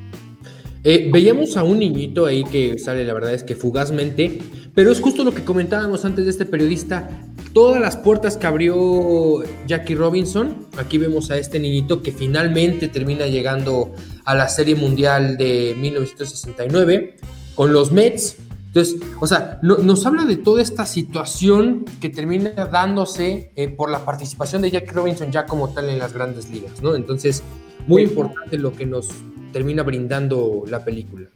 Eh, 0.83 1.09
veíamos 1.13 1.55
a 1.55 1.63
un 1.63 1.79
niñito 1.79 2.25
ahí 2.25 2.43
que 2.43 2.77
sale, 2.77 3.05
la 3.05 3.13
verdad 3.13 3.33
es 3.33 3.43
que 3.43 3.55
fugazmente, 3.55 4.39
pero 4.73 4.91
es 4.91 4.99
justo 4.99 5.23
lo 5.23 5.33
que 5.33 5.45
comentábamos 5.45 6.03
antes 6.03 6.25
de 6.25 6.31
este 6.31 6.45
periodista, 6.45 7.09
todas 7.53 7.79
las 7.79 7.95
puertas 7.95 8.35
que 8.35 8.47
abrió 8.47 9.43
Jackie 9.65 9.95
Robinson, 9.95 10.67
aquí 10.75 10.97
vemos 10.97 11.31
a 11.31 11.37
este 11.37 11.59
niñito 11.59 12.01
que 12.01 12.11
finalmente 12.11 12.89
termina 12.89 13.27
llegando 13.27 13.93
a 14.25 14.35
la 14.35 14.49
Serie 14.49 14.75
Mundial 14.75 15.37
de 15.37 15.75
1969 15.79 17.15
con 17.55 17.71
los 17.71 17.91
Mets, 17.91 18.37
entonces, 18.73 18.99
o 19.19 19.27
sea, 19.27 19.59
nos 19.61 20.03
habla 20.07 20.25
de 20.25 20.35
toda 20.35 20.59
esta 20.59 20.87
situación 20.87 21.85
que 22.01 22.09
termina 22.09 22.49
dándose 22.49 23.51
eh, 23.55 23.69
por 23.69 23.91
la 23.91 24.03
participación 24.03 24.63
de 24.63 24.71
Jack 24.71 24.91
Robinson 24.93 25.31
ya 25.31 25.45
como 25.45 25.69
tal 25.69 25.91
en 25.91 25.99
las 25.99 26.11
grandes 26.11 26.49
ligas, 26.49 26.81
¿no? 26.81 26.95
Entonces, 26.95 27.43
muy 27.85 28.01
importante 28.01 28.57
lo 28.57 28.73
que 28.73 28.87
nos 28.87 29.09
termina 29.51 29.83
brindando 29.83 30.63
la 30.67 30.83
película. 30.83 31.27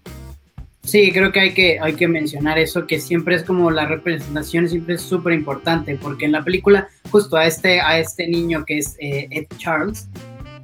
Sí, 0.83 1.11
creo 1.11 1.31
que 1.31 1.39
hay 1.39 1.53
que, 1.53 1.79
hay 1.79 1.93
que 1.93 2.07
mencionar 2.07 2.57
eso, 2.57 2.87
que 2.87 2.99
siempre 2.99 3.35
es 3.35 3.43
como 3.43 3.69
la 3.69 3.85
representación, 3.85 4.67
siempre 4.67 4.95
es 4.95 5.01
súper 5.01 5.33
importante, 5.33 5.95
porque 6.01 6.25
en 6.25 6.31
la 6.31 6.43
película, 6.43 6.89
justo 7.11 7.37
a 7.37 7.45
este, 7.45 7.81
a 7.81 7.99
este 7.99 8.27
niño 8.27 8.65
que 8.65 8.79
es 8.79 8.95
eh, 8.99 9.27
Ed 9.29 9.45
Charles, 9.59 10.09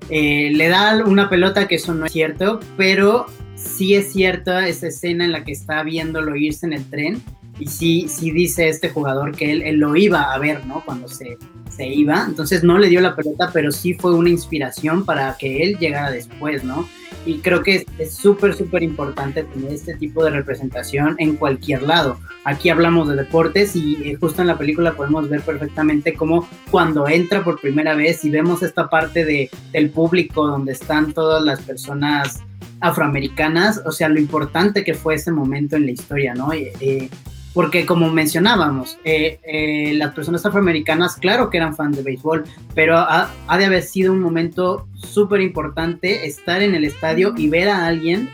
eh, 0.10 0.50
le 0.52 0.70
da 0.70 1.04
una 1.06 1.30
pelota, 1.30 1.68
que 1.68 1.76
eso 1.76 1.94
no 1.94 2.08
es 2.08 2.14
cierto, 2.14 2.60
pero 2.78 3.28
sí 3.64 3.96
es 3.96 4.12
cierta 4.14 4.68
esa 4.68 4.88
escena 4.88 5.26
en 5.26 5.32
la 5.32 5.44
que 5.44 5.52
está 5.52 5.84
viéndolo 5.84 6.36
irse 6.36 6.66
en 6.66 6.74
el 6.74 6.86
tren 6.90 7.24
y 7.60 7.68
sí, 7.68 8.08
sí 8.10 8.32
dice 8.32 8.68
este 8.68 8.90
jugador 8.90 9.36
que 9.36 9.52
él, 9.52 9.78
lo 9.78 9.96
iba 9.96 10.34
a 10.34 10.40
ver, 10.40 10.66
¿no? 10.66 10.84
Cuando 10.84 11.08
se, 11.08 11.38
se, 11.70 11.88
iba, 11.88 12.26
entonces 12.28 12.64
no 12.64 12.80
le 12.80 12.90
dio 12.90 13.00
la 13.00 13.16
pelota, 13.16 13.52
pero 13.54 13.72
sí 13.72 13.94
fue 13.94 14.16
una 14.16 14.30
inspiración 14.30 15.06
para 15.06 15.36
que 15.38 15.64
él 15.64 15.78
llegara 15.78 16.12
después, 16.12 16.64
¿no? 16.64 16.88
Y 17.26 17.38
creo 17.40 17.64
que 17.64 17.86
es 18.00 18.16
súper, 18.16 18.54
súper 18.54 18.84
importante 18.84 19.44
tener 19.44 19.72
este 19.72 19.96
tipo 19.96 20.24
de 20.26 20.32
representación 20.32 21.16
en 21.20 21.38
cualquier 21.38 21.84
lado. 21.84 22.18
Aquí 22.44 22.70
hablamos 22.70 23.08
de 23.08 23.16
deportes 23.16 23.76
y 23.76 23.96
eh, 24.04 24.18
justo 24.20 24.42
en 24.42 24.48
la 24.48 24.58
película 24.58 24.94
podemos 24.94 25.30
ver 25.30 25.42
perfectamente 25.42 26.16
cómo 26.16 26.50
cuando 26.70 27.08
entra 27.08 27.44
por 27.44 27.62
primera 27.62 27.96
vez 27.96 28.26
y 28.26 28.30
vemos 28.30 28.62
esta 28.62 28.90
parte 28.90 29.24
de, 29.24 29.50
del 29.72 29.90
público 29.92 30.46
donde 30.48 30.74
están 30.74 31.14
todas 31.14 31.42
las 31.44 31.62
personas 31.62 32.42
afroamericanas, 32.84 33.82
o 33.86 33.94
sea, 33.94 34.10
lo 34.10 34.20
importante 34.20 34.84
que 34.84 34.94
fue 34.94 35.16
ese 35.16 35.32
momento 35.32 35.78
en 35.78 35.86
la 35.86 35.92
historia, 35.92 36.34
¿no? 36.34 36.52
Eh, 36.52 36.74
eh, 36.82 37.10
porque 37.54 37.86
como 37.86 38.12
mencionábamos, 38.12 38.98
eh, 39.06 39.94
las 39.96 40.14
personas 40.14 40.46
afroamericanas, 40.46 41.16
claro 41.16 41.50
que 41.50 41.58
eran 41.58 41.76
fans 41.76 41.96
de 41.96 42.04
béisbol, 42.04 42.44
pero 42.76 42.98
ha, 42.98 43.30
de 43.58 43.66
haber 43.66 43.84
sido 43.84 44.12
un 44.12 44.20
momento 44.20 44.88
súper 44.96 45.40
importante 45.40 46.28
estar 46.28 46.62
en 46.62 46.76
el 46.76 46.84
estadio 46.84 47.34
y 47.38 47.48
ver 47.48 47.70
a 47.70 47.86
alguien 47.86 48.30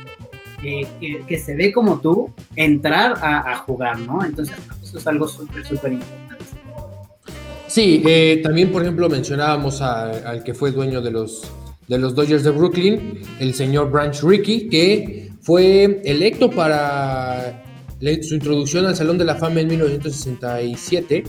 que, 0.62 1.38
se 1.38 1.56
ve 1.56 1.72
como 1.72 2.00
tú 2.00 2.34
entrar 2.56 3.20
a, 3.22 3.56
jugar, 3.58 4.00
¿no? 4.00 4.24
Entonces, 4.26 4.56
eso 4.82 4.98
es 4.98 5.06
algo 5.06 5.28
súper, 5.28 5.64
súper 5.66 5.94
importante. 5.94 6.46
Sí, 7.68 8.02
también, 8.42 8.72
por 8.72 8.82
ejemplo, 8.82 9.10
mencionábamos 9.10 9.82
al 9.82 10.44
que 10.44 10.54
fue 10.54 10.72
dueño 10.72 11.02
de 11.02 11.12
los 11.12 11.52
de 11.89 11.97
los 11.97 12.13
Dodgers 12.13 12.43
de 12.43 12.52
Brooklyn, 12.52 13.19
el 13.39 13.54
señor 13.56 13.89
Branch 13.89 14.15
Rickey, 14.21 14.69
que 14.69 15.32
fue 15.41 15.99
electo 16.06 16.52
para 16.52 17.63
su 18.21 18.36
introducción 18.36 18.86
al 18.86 18.95
Salón 18.95 19.17
de 19.17 19.25
la 19.25 19.36
Fama 19.36 19.60
en 19.62 19.67
1967, 19.69 21.23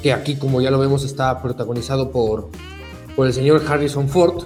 que 0.00 0.12
aquí, 0.12 0.36
como 0.36 0.60
ya 0.60 0.70
lo 0.70 0.78
vemos, 0.78 1.04
está 1.04 1.42
protagonizado 1.42 2.12
por, 2.12 2.50
por 3.16 3.26
el 3.26 3.32
señor 3.32 3.62
Harrison 3.66 4.08
Ford. 4.08 4.44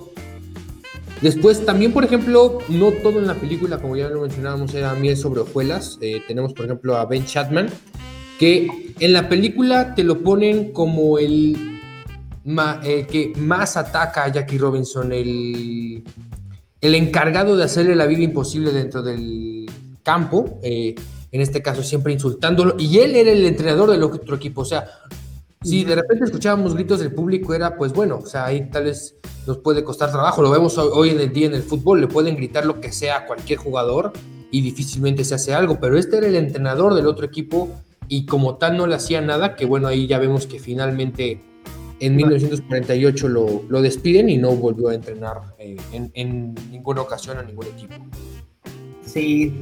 Después, 1.20 1.64
también, 1.66 1.92
por 1.92 2.04
ejemplo, 2.04 2.58
no 2.70 2.90
todo 2.90 3.18
en 3.18 3.26
la 3.26 3.34
película, 3.34 3.78
como 3.78 3.94
ya 3.94 4.08
lo 4.08 4.22
mencionábamos, 4.22 4.72
era 4.74 4.94
miel 4.94 5.18
sobre 5.18 5.40
hojuelas. 5.42 5.98
Eh, 6.00 6.22
tenemos, 6.26 6.54
por 6.54 6.64
ejemplo, 6.64 6.96
a 6.96 7.04
Ben 7.04 7.26
Chapman, 7.26 7.68
que 8.38 8.94
en 9.00 9.12
la 9.12 9.28
película 9.28 9.94
te 9.94 10.02
lo 10.02 10.22
ponen 10.22 10.72
como 10.72 11.18
el 11.18 11.75
eh, 12.84 13.06
que 13.10 13.32
más 13.36 13.76
ataca 13.76 14.24
a 14.24 14.28
Jackie 14.28 14.58
Robinson, 14.58 15.12
el, 15.12 16.04
el 16.80 16.94
encargado 16.94 17.56
de 17.56 17.64
hacerle 17.64 17.96
la 17.96 18.06
vida 18.06 18.22
imposible 18.22 18.72
dentro 18.72 19.02
del 19.02 19.68
campo, 20.04 20.60
eh, 20.62 20.94
en 21.32 21.40
este 21.40 21.60
caso 21.60 21.82
siempre 21.82 22.12
insultándolo, 22.12 22.76
y 22.78 22.98
él 22.98 23.16
era 23.16 23.32
el 23.32 23.44
entrenador 23.44 23.90
del 23.90 24.04
otro 24.04 24.36
equipo, 24.36 24.60
o 24.60 24.64
sea, 24.64 24.86
si 25.62 25.82
de 25.82 25.96
repente 25.96 26.24
escuchábamos 26.24 26.74
gritos 26.74 27.00
del 27.00 27.12
público 27.12 27.52
era, 27.52 27.76
pues 27.76 27.92
bueno, 27.92 28.20
o 28.22 28.26
sea, 28.26 28.44
ahí 28.44 28.70
tal 28.70 28.84
vez 28.84 29.16
nos 29.48 29.58
puede 29.58 29.82
costar 29.82 30.12
trabajo, 30.12 30.40
lo 30.40 30.50
vemos 30.50 30.78
hoy 30.78 31.10
en 31.10 31.18
el 31.18 31.32
día 31.32 31.48
en 31.48 31.54
el 31.54 31.64
fútbol, 31.64 32.00
le 32.00 32.06
pueden 32.06 32.36
gritar 32.36 32.64
lo 32.64 32.80
que 32.80 32.92
sea 32.92 33.16
a 33.16 33.26
cualquier 33.26 33.58
jugador 33.58 34.12
y 34.52 34.60
difícilmente 34.60 35.24
se 35.24 35.34
hace 35.34 35.52
algo, 35.52 35.80
pero 35.80 35.98
este 35.98 36.18
era 36.18 36.28
el 36.28 36.36
entrenador 36.36 36.94
del 36.94 37.08
otro 37.08 37.26
equipo 37.26 37.70
y 38.06 38.26
como 38.26 38.56
tal 38.56 38.76
no 38.76 38.86
le 38.86 38.94
hacía 38.94 39.20
nada, 39.20 39.56
que 39.56 39.66
bueno, 39.66 39.88
ahí 39.88 40.06
ya 40.06 40.20
vemos 40.20 40.46
que 40.46 40.60
finalmente 40.60 41.42
en 42.00 42.16
1948 42.16 43.28
lo, 43.28 43.64
lo 43.68 43.82
despiden 43.82 44.28
y 44.28 44.36
no 44.36 44.52
volvió 44.52 44.88
a 44.88 44.94
entrenar 44.94 45.36
eh, 45.58 45.76
en, 45.92 46.54
ninguna 46.70 47.00
ocasión 47.00 47.38
a 47.38 47.42
ningún 47.42 47.66
equipo. 47.66 47.94
Sí, 49.04 49.52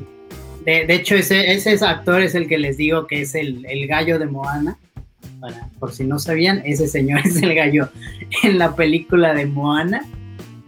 de, 0.65 0.87
hecho 0.89 1.15
ese, 1.15 1.53
ese 1.53 1.73
actor 1.85 2.23
es 2.23 2.35
el 2.35 2.49
que 2.49 2.59
les 2.59 2.77
digo 2.77 3.07
que 3.07 3.23
es 3.23 3.35
el, 3.35 3.65
el 3.67 3.87
gallo 3.87 4.19
de 4.19 4.27
Moana. 4.27 4.79
por 5.79 5.93
si 5.93 6.05
no 6.05 6.19
sabían, 6.19 6.63
ese 6.65 6.89
señor 6.89 7.21
es 7.25 7.41
el 7.43 7.55
gallo 7.55 7.89
en 8.43 8.59
la 8.59 8.75
película 8.75 9.35
de 9.35 9.47
Moana. 9.47 10.05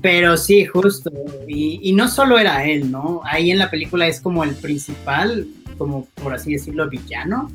Pero 0.02 0.36
sí, 0.36 0.66
justo. 0.66 1.10
Y, 1.48 1.80
y, 1.82 1.92
no 1.92 2.06
solo 2.06 2.38
era 2.38 2.64
él, 2.64 2.92
¿no? 2.92 3.22
Ahí 3.24 3.50
en 3.50 3.58
la 3.58 3.70
película 3.70 4.06
es 4.06 4.20
como 4.20 4.44
el 4.44 4.54
principal, 4.54 5.48
como 5.78 6.06
por 6.22 6.34
así 6.34 6.52
decirlo, 6.52 6.88
villano 6.88 7.50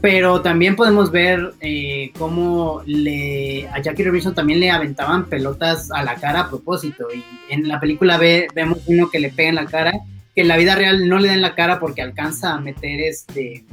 pero 0.00 0.40
también 0.40 0.76
podemos 0.76 1.10
ver 1.10 1.52
eh, 1.60 2.10
cómo 2.18 2.82
le, 2.86 3.68
a 3.68 3.80
Jackie 3.80 4.04
Robinson 4.04 4.34
también 4.34 4.60
le 4.60 4.70
aventaban 4.70 5.26
pelotas 5.26 5.90
a 5.90 6.02
la 6.02 6.14
cara 6.14 6.40
a 6.40 6.48
propósito. 6.48 7.06
Y 7.14 7.22
en 7.52 7.68
la 7.68 7.80
película 7.80 8.16
ve, 8.16 8.48
vemos 8.54 8.78
uno 8.86 9.10
que 9.10 9.20
le 9.20 9.30
pega 9.30 9.50
en 9.50 9.54
la 9.56 9.66
cara, 9.66 9.92
que 10.34 10.40
en 10.40 10.48
la 10.48 10.56
vida 10.56 10.74
real 10.74 11.08
no 11.08 11.18
le 11.18 11.28
da 11.28 11.34
en 11.34 11.42
la 11.42 11.54
cara 11.54 11.78
porque 11.78 12.02
alcanza 12.02 12.54
a 12.54 12.60
meter 12.60 13.00
este 13.00 13.64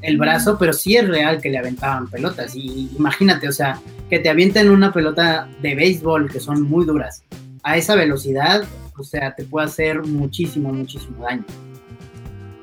el 0.00 0.16
brazo, 0.16 0.58
pero 0.58 0.72
sí 0.72 0.96
es 0.96 1.08
real 1.08 1.40
que 1.40 1.50
le 1.50 1.58
aventaban 1.58 2.08
pelotas. 2.08 2.54
Y 2.54 2.90
imagínate, 2.96 3.48
o 3.48 3.52
sea, 3.52 3.80
que 4.08 4.18
te 4.18 4.28
avienten 4.28 4.70
una 4.70 4.92
pelota 4.92 5.48
de 5.60 5.74
béisbol 5.74 6.30
que 6.30 6.40
son 6.40 6.62
muy 6.62 6.86
duras 6.86 7.24
a 7.62 7.76
esa 7.76 7.96
velocidad, 7.96 8.64
o 8.96 9.04
sea, 9.04 9.34
te 9.34 9.44
puede 9.44 9.66
hacer 9.66 10.02
muchísimo, 10.02 10.72
muchísimo 10.72 11.22
daño. 11.22 11.44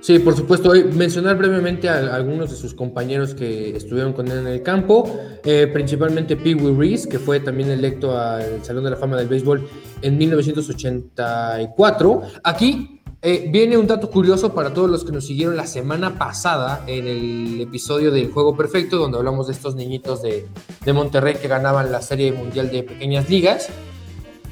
Sí, 0.06 0.20
por 0.20 0.36
supuesto. 0.36 0.72
Mencionar 0.94 1.36
brevemente 1.36 1.90
a, 1.90 2.14
algunos 2.14 2.52
de 2.52 2.56
sus 2.56 2.76
compañeros 2.76 3.34
que 3.34 3.76
estuvieron 3.76 4.14
con 4.14 4.28
él 4.28 4.38
en 4.38 4.46
el 4.46 4.62
campo, 4.62 5.12
eh, 5.44 5.68
principalmente 5.74 6.36
Pee 6.36 6.54
Wee 6.54 6.76
Reese, 6.78 7.10
que 7.10 7.18
fue 7.18 7.40
también 7.40 7.72
electo 7.72 8.16
al 8.16 8.64
Salón 8.64 8.84
de 8.84 8.92
la 8.92 8.98
Fama 8.98 9.18
del 9.18 9.28
Béisbol 9.28 9.68
en 10.04 10.16
1984. 10.16 12.22
Aquí 12.44 13.02
eh, 13.20 13.50
viene 13.52 13.78
un 13.78 13.88
dato 13.88 14.12
curioso 14.12 14.54
para 14.54 14.76
todos 14.76 14.92
los 14.92 15.04
que 15.04 15.12
nos 15.12 15.26
siguieron 15.26 15.58
la 15.58 15.66
semana 15.66 16.20
pasada 16.20 16.84
en 16.86 17.08
el 17.08 17.62
episodio 17.62 18.12
del 18.12 18.32
Juego 18.32 18.56
Perfecto, 18.56 18.98
donde 18.98 19.18
hablamos 19.18 19.48
de 19.48 19.54
estos 19.54 19.74
niñitos 19.74 20.22
de, 20.22 20.46
de 20.86 20.94
Monterrey 20.94 21.38
que 21.42 21.48
ganaban 21.48 21.92
la 21.92 22.04
Serie 22.04 22.32
Mundial 22.32 22.70
de 22.70 22.84
Pequeñas 22.84 23.28
Ligas. 23.28 23.72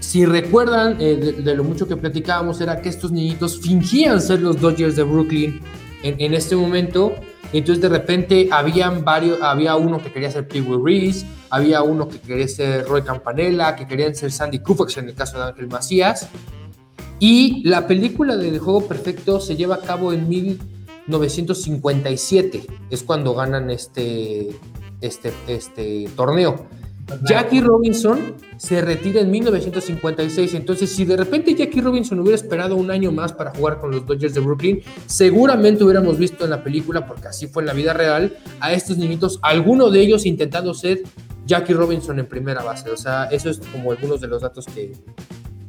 Si 0.03 0.25
recuerdan 0.25 0.97
eh, 0.99 1.15
de, 1.15 1.55
lo 1.55 1.63
mucho 1.63 1.87
que 1.87 1.95
platicábamos, 1.95 2.59
era 2.59 2.81
que 2.81 2.89
estos 2.89 3.13
niñitos 3.13 3.61
fingían 3.61 4.21
ser 4.21 4.41
los 4.41 4.59
Dodgers 4.59 4.97
de 4.97 5.03
Brooklyn 5.03 5.61
en, 6.03 6.33
este 6.33 6.57
momento. 6.57 7.13
Entonces 7.53 7.81
de 7.81 7.87
repente 7.87 8.49
habían 8.51 9.05
varios, 9.05 9.41
había 9.41 9.77
uno 9.77 10.03
que 10.03 10.11
quería 10.11 10.29
ser 10.29 10.45
Pee 10.45 10.59
Wee 10.59 10.81
Reese, 10.83 11.25
había 11.49 11.83
uno 11.83 12.09
que 12.09 12.19
quería 12.19 12.49
ser 12.49 12.85
Roy 12.85 13.03
Campanella, 13.03 13.77
que 13.77 13.87
querían 13.87 14.13
ser 14.13 14.33
Sandy 14.33 14.59
Koufax 14.59 14.97
en 14.97 15.07
el 15.07 15.15
caso 15.15 15.37
de 15.37 15.45
Ángel 15.45 15.69
Macías. 15.69 16.27
Y 17.17 17.65
la 17.65 17.87
película 17.87 18.35
del 18.35 18.59
Juego 18.59 18.85
Perfecto 18.85 19.39
se 19.39 19.55
lleva 19.55 19.75
a 19.75 19.79
cabo 19.79 20.11
en 20.11 20.27
1957, 20.27 22.65
es 22.89 23.03
cuando 23.03 23.33
ganan 23.35 23.69
este, 23.69 24.49
este, 24.99 25.31
este 25.47 26.09
torneo. 26.17 26.67
Jackie 27.21 27.61
Robinson 27.61 28.35
se 28.57 28.81
retira 28.81 29.21
en 29.21 29.31
1956, 29.31 30.53
entonces 30.53 30.89
si 30.89 31.05
de 31.05 31.17
repente 31.17 31.53
Jackie 31.53 31.81
Robinson 31.81 32.19
hubiera 32.19 32.35
esperado 32.35 32.75
un 32.75 32.91
año 32.91 33.11
más 33.11 33.33
para 33.33 33.51
jugar 33.51 33.79
con 33.79 33.91
los 33.91 34.05
Dodgers 34.05 34.33
de 34.33 34.39
Brooklyn, 34.39 34.81
seguramente 35.05 35.83
hubiéramos 35.83 36.17
visto 36.17 36.43
en 36.43 36.51
la 36.51 36.63
película, 36.63 37.05
porque 37.05 37.27
así 37.27 37.47
fue 37.47 37.63
en 37.63 37.67
la 37.67 37.73
vida 37.73 37.93
real, 37.93 38.37
a 38.59 38.73
estos 38.73 38.97
niñitos, 38.97 39.39
alguno 39.41 39.89
de 39.89 40.01
ellos 40.01 40.25
intentando 40.25 40.73
ser 40.73 41.01
Jackie 41.45 41.73
Robinson 41.73 42.19
en 42.19 42.27
primera 42.27 42.63
base. 42.63 42.89
O 42.89 42.97
sea, 42.97 43.25
eso 43.25 43.49
es 43.49 43.59
como 43.59 43.91
algunos 43.91 44.21
de 44.21 44.27
los 44.27 44.41
datos 44.41 44.65
que, 44.65 44.93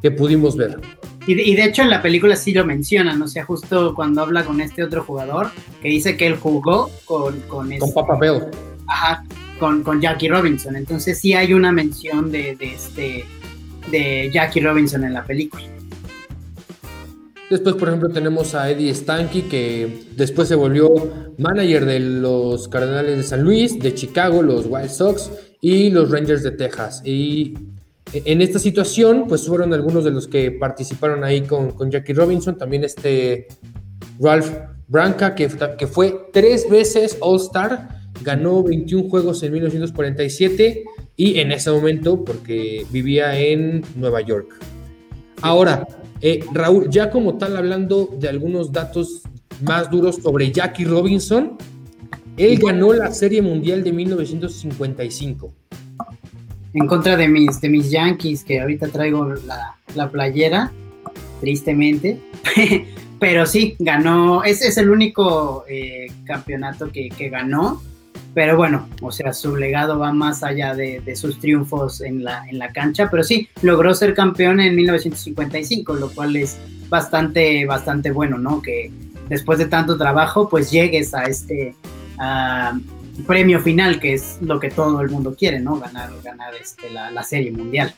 que 0.00 0.10
pudimos 0.10 0.56
ver. 0.56 0.80
Y 1.26 1.34
de, 1.34 1.64
hecho 1.64 1.82
en 1.82 1.90
la 1.90 2.02
película 2.02 2.36
sí 2.36 2.52
lo 2.52 2.64
mencionan, 2.66 3.20
o 3.22 3.26
sea, 3.26 3.44
justo 3.44 3.94
cuando 3.94 4.20
habla 4.20 4.44
con 4.44 4.60
este 4.60 4.82
otro 4.82 5.02
jugador, 5.02 5.50
que 5.80 5.88
dice 5.88 6.16
que 6.16 6.26
él 6.26 6.36
jugó 6.36 6.90
con... 7.06 7.40
Con, 7.42 7.76
con 7.78 7.92
Papa 7.94 8.18
Bell. 8.18 8.42
Ajá, 8.86 9.24
con, 9.58 10.00
Jackie 10.00 10.28
Robinson. 10.28 10.76
Entonces 10.76 11.18
sí 11.18 11.34
hay 11.34 11.52
una 11.52 11.72
mención 11.72 12.30
de, 12.30 12.56
este 12.60 13.24
de 13.90 14.30
Jackie 14.32 14.60
Robinson 14.60 15.04
en 15.04 15.14
la 15.14 15.24
película. 15.24 15.62
Después, 17.50 17.76
por 17.76 17.88
ejemplo, 17.88 18.08
tenemos 18.08 18.54
a 18.54 18.70
Eddie 18.70 18.94
Stanky, 18.94 19.42
que 19.42 20.06
después 20.16 20.48
se 20.48 20.54
volvió 20.54 20.90
manager 21.38 21.84
de 21.84 22.00
los 22.00 22.68
Cardenales 22.68 23.18
de 23.18 23.22
San 23.22 23.42
Luis, 23.42 23.78
de 23.78 23.94
Chicago, 23.94 24.42
los 24.42 24.66
White 24.66 24.88
Sox 24.88 25.30
y 25.60 25.90
los 25.90 26.10
Rangers 26.10 26.42
de 26.42 26.52
Texas. 26.52 27.02
Y 27.04 27.54
en 28.12 28.40
esta 28.40 28.58
situación, 28.58 29.26
pues 29.28 29.46
fueron 29.46 29.74
algunos 29.74 30.04
de 30.04 30.10
los 30.10 30.26
que 30.26 30.52
participaron 30.52 31.22
ahí 31.22 31.42
con, 31.42 31.72
con 31.72 31.90
Jackie 31.90 32.14
Robinson. 32.14 32.56
También 32.56 32.82
este 32.82 33.46
Ralph 34.18 34.50
Branca, 34.88 35.34
que, 35.34 35.48
que 35.78 35.86
fue 35.86 36.28
tres 36.32 36.68
veces 36.68 37.18
All-Star 37.20 38.03
ganó 38.22 38.62
21 38.62 39.08
juegos 39.08 39.42
en 39.42 39.52
1947 39.52 40.84
y 41.16 41.38
en 41.38 41.52
ese 41.52 41.70
momento 41.70 42.24
porque 42.24 42.86
vivía 42.90 43.38
en 43.38 43.82
Nueva 43.96 44.20
York. 44.20 44.54
Ahora, 45.42 45.86
eh, 46.20 46.44
Raúl, 46.52 46.88
ya 46.90 47.10
como 47.10 47.36
tal 47.36 47.56
hablando 47.56 48.08
de 48.18 48.28
algunos 48.28 48.72
datos 48.72 49.22
más 49.62 49.90
duros 49.90 50.16
sobre 50.16 50.50
Jackie 50.50 50.84
Robinson, 50.84 51.56
él 52.36 52.58
ganó 52.58 52.92
la 52.92 53.12
Serie 53.12 53.42
Mundial 53.42 53.84
de 53.84 53.92
1955. 53.92 55.52
En 56.72 56.86
contra 56.88 57.16
de 57.16 57.28
mis, 57.28 57.60
de 57.60 57.68
mis 57.68 57.90
Yankees, 57.90 58.42
que 58.42 58.60
ahorita 58.60 58.88
traigo 58.88 59.34
la, 59.94 60.10
playera, 60.10 60.72
tristemente. 61.40 62.18
Pero 63.20 63.46
sí, 63.46 63.76
ganó, 63.78 64.42
ese 64.42 64.68
es 64.68 64.76
el 64.78 64.90
único 64.90 65.64
eh, 65.68 66.06
campeonato 66.24 66.90
que 66.90 67.28
ganó 67.30 67.80
pero 68.34 68.56
bueno, 68.56 68.88
o 69.00 69.12
sea, 69.12 69.32
su 69.32 69.56
legado 69.56 69.98
va 69.98 70.12
más 70.12 70.42
allá 70.42 70.74
de, 70.74 71.14
sus 71.14 71.38
triunfos 71.38 72.00
en 72.00 72.24
la, 72.24 72.44
en 72.48 72.58
la 72.58 72.72
cancha, 72.72 73.08
pero 73.10 73.22
sí, 73.22 73.48
logró 73.62 73.94
ser 73.94 74.12
campeón 74.12 74.60
en 74.60 74.74
1955, 74.74 75.94
lo 75.94 76.10
cual 76.10 76.34
es 76.34 76.58
bastante, 76.88 77.64
bastante 77.64 78.10
bueno, 78.10 78.36
¿no? 78.36 78.60
Que 78.60 78.90
después 79.28 79.58
de 79.58 79.66
tanto 79.66 79.96
trabajo, 79.96 80.48
pues 80.48 80.70
llegues 80.70 81.14
a 81.14 81.24
este 81.24 81.76
premio 83.26 83.60
final, 83.60 84.00
que 84.00 84.14
es 84.14 84.38
lo 84.40 84.58
que 84.58 84.70
todo 84.70 85.00
el 85.00 85.10
mundo 85.10 85.36
quiere, 85.38 85.60
¿no? 85.60 85.78
Ganar, 85.78 86.10
ganar 86.24 86.54
este, 86.60 86.90
la, 86.90 87.12
la 87.12 87.22
serie 87.22 87.52
mundial. 87.52 87.94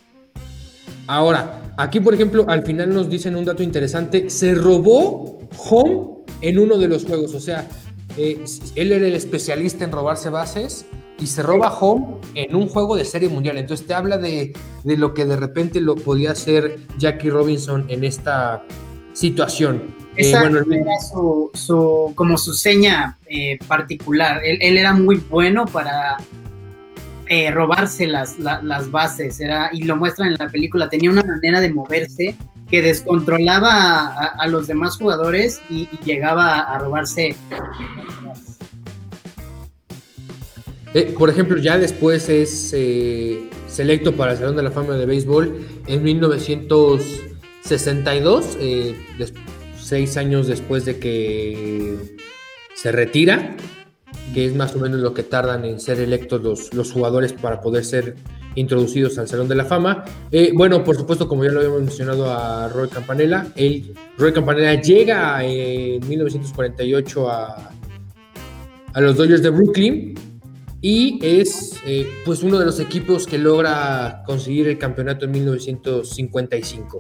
Ahora, 1.07 1.62
aquí 1.79 2.01
por 2.01 2.12
ejemplo, 2.12 2.44
al 2.49 2.62
final 2.62 2.92
nos 2.92 3.09
dicen 3.09 3.37
un 3.37 3.44
dato 3.44 3.62
interesante, 3.62 4.29
se 4.29 4.55
robó 4.55 5.49
home 5.57 6.16
en 6.42 6.59
uno 6.59 6.77
de 6.77 6.88
los 6.88 7.07
juegos, 7.07 7.35
o 7.35 7.40
sea, 7.40 7.66
eh, 8.17 8.45
él 8.75 8.93
era 8.93 9.07
el 9.07 9.15
especialista 9.15 9.85
en 9.85 9.93
robarse 9.93 10.31
bases 10.31 10.87
y 11.19 11.27
se 11.27 11.43
roba 11.43 11.71
home 11.73 12.19
en 12.35 12.55
un 12.55 12.69
juego 12.69 12.97
de 12.97 13.05
serie 13.05 13.29
mundial. 13.29 13.59
Entonces 13.59 13.87
te 13.87 13.95
habla 13.95 14.19
de, 14.19 14.53
lo 14.85 15.15
que 15.15 15.25
de 15.25 15.37
repente 15.37 15.81
lo 15.81 15.97
podía 15.97 16.33
hacer 16.33 16.79
Jackie 16.99 17.31
Robinson 17.31 17.87
en 17.89 18.05
esta 18.05 18.65
situación. 19.13 19.95
Eh, 20.17 20.29
Esa 20.29 20.47
era 20.47 21.01
su, 21.55 22.13
como 22.15 22.37
su 22.37 22.53
seña 22.53 23.19
eh, 23.29 23.59
particular. 23.67 24.41
Él, 24.45 24.77
era 24.77 24.93
muy 24.93 25.17
bueno 25.17 25.65
para 25.67 26.17
robarse 27.53 28.07
las, 28.07 28.39
las 28.39 28.91
bases 28.91 29.41
era, 29.41 29.71
y 29.73 29.83
lo 29.83 29.97
muestran 29.97 30.29
en 30.29 30.37
la 30.39 30.49
película. 30.49 30.89
Tenía 30.89 31.11
una 31.11 31.23
manera 31.23 31.61
de 31.61 31.73
moverse 31.73 32.37
que 32.71 32.83
descontrolaba 32.83 34.09
a, 34.09 34.47
los 34.49 34.67
demás 34.67 34.97
jugadores 34.97 35.63
y, 35.71 35.89
llegaba 36.05 36.59
a 36.61 36.79
robarse. 36.79 37.37
Eh, 40.95 41.15
por 41.19 41.31
ejemplo, 41.31 41.57
ya 41.59 41.79
después 41.79 42.29
es 42.29 42.73
eh, 42.75 43.49
selecto 43.69 44.17
para 44.17 44.33
el 44.33 44.39
Salón 44.39 44.57
de 44.57 44.63
la 44.63 44.71
Fama 44.71 44.97
de 44.97 45.07
Béisbol 45.07 45.67
en 45.87 46.03
1962, 46.03 48.59
eh, 48.61 48.95
seis 49.79 50.17
años 50.17 50.49
después 50.49 50.85
de 50.85 50.99
que 50.99 52.17
se 52.75 52.91
retira, 52.93 53.57
que 54.35 54.47
es 54.47 54.55
más 54.55 54.75
o 54.75 54.79
menos 54.79 55.01
lo 55.01 55.15
que 55.15 55.23
tardan 55.23 55.65
en 55.65 55.81
ser 55.81 56.01
electos 56.01 56.43
los, 56.43 56.75
los 56.75 56.93
jugadores 56.93 57.33
para 57.33 57.61
poder 57.61 57.85
ser 57.85 58.17
introducidos 58.57 59.19
al 59.19 59.29
Salón 59.29 59.49
de 59.49 59.55
la 59.55 59.65
Fama. 59.65 60.05
Eh, 60.33 60.53
bueno, 60.55 60.83
por 60.83 60.97
supuesto, 60.97 61.29
como 61.29 61.45
ya 61.45 61.53
lo 61.53 61.61
habíamos 61.61 61.83
mencionado 61.83 62.31
a 62.33 62.69
Roy 62.69 62.89
Campanella, 62.89 63.47
él, 63.55 63.95
Roy 64.19 64.33
Campanella 64.33 64.81
llega 64.81 65.45
en 65.45 66.07
1948 66.09 67.31
a, 67.31 67.71
a 68.93 69.01
los 69.01 69.17
Dodgers 69.17 69.43
de 69.43 69.51
Brooklyn 69.51 70.15
y 70.81 71.19
es 71.23 71.81
eh, 71.87 72.07
pues 72.25 72.43
uno 72.43 72.59
de 72.59 72.65
los 72.65 72.81
equipos 72.81 73.27
que 73.27 73.39
logra 73.39 74.23
conseguir 74.27 74.69
el 74.69 74.79
campeonato 74.79 75.25
en 75.25 75.33
1955. 75.33 76.99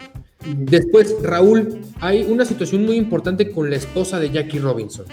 Después, 0.58 1.16
Raúl, 1.22 1.80
hay 2.00 2.24
una 2.24 2.44
situación 2.44 2.84
muy 2.84 2.96
importante 2.96 3.50
con 3.50 3.68
la 3.68 3.76
esposa 3.76 4.20
de 4.20 4.30
Jackie 4.30 4.58
Robinson. 4.58 5.06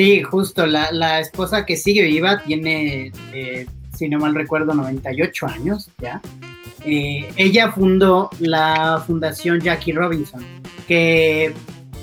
Sí, 0.00 0.22
justo, 0.22 0.64
la, 0.64 0.90
la 0.92 1.20
esposa 1.20 1.66
que 1.66 1.76
sigue 1.76 2.04
viva 2.04 2.42
tiene 2.42 3.12
eh, 3.34 3.66
si 4.00 4.08
no 4.08 4.18
mal 4.18 4.34
recuerdo, 4.34 4.72
98 4.72 5.46
años 5.46 5.90
ya. 6.00 6.22
Eh, 6.86 7.30
ella 7.36 7.70
fundó 7.70 8.30
la 8.38 9.04
fundación 9.06 9.60
Jackie 9.60 9.92
Robinson, 9.92 10.42
que 10.88 11.52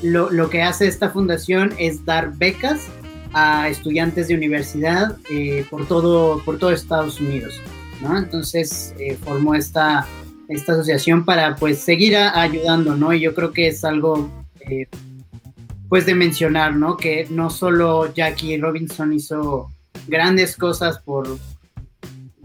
lo, 0.04 0.48
que 0.52 0.62
hace 0.62 0.86
esta 0.86 1.10
fundación 1.10 1.74
es 1.80 2.06
dar 2.06 2.38
becas 2.38 2.86
a 3.34 3.68
estudiantes 3.68 4.28
de 4.28 4.36
universidad 4.36 5.18
eh, 5.32 5.66
por, 5.68 5.88
todo, 5.88 6.40
por 6.46 6.60
todo 6.60 6.70
Estados 6.70 7.20
Unidos. 7.20 7.60
¿no? 8.04 8.16
Entonces 8.16 8.94
eh, 9.00 9.18
formó 9.26 9.56
esta, 9.56 10.06
esta 10.50 10.74
asociación 10.74 11.26
para 11.26 11.56
pues 11.56 11.80
seguir 11.80 12.16
ayudando, 12.16 12.96
¿no? 12.96 13.12
Y 13.12 13.22
yo 13.22 13.34
creo 13.34 13.52
que 13.54 13.70
es 13.70 13.84
algo 13.84 14.30
pues 15.90 16.06
de 16.06 16.16
mencionar, 16.16 16.76
¿no? 16.76 16.98
Que 16.98 17.28
no 17.30 17.50
solo 17.50 18.14
Jackie 18.14 18.58
Robinson 18.58 19.14
hizo 19.14 19.72
grandes 20.08 20.56
cosas 20.56 21.00
por, 21.00 21.38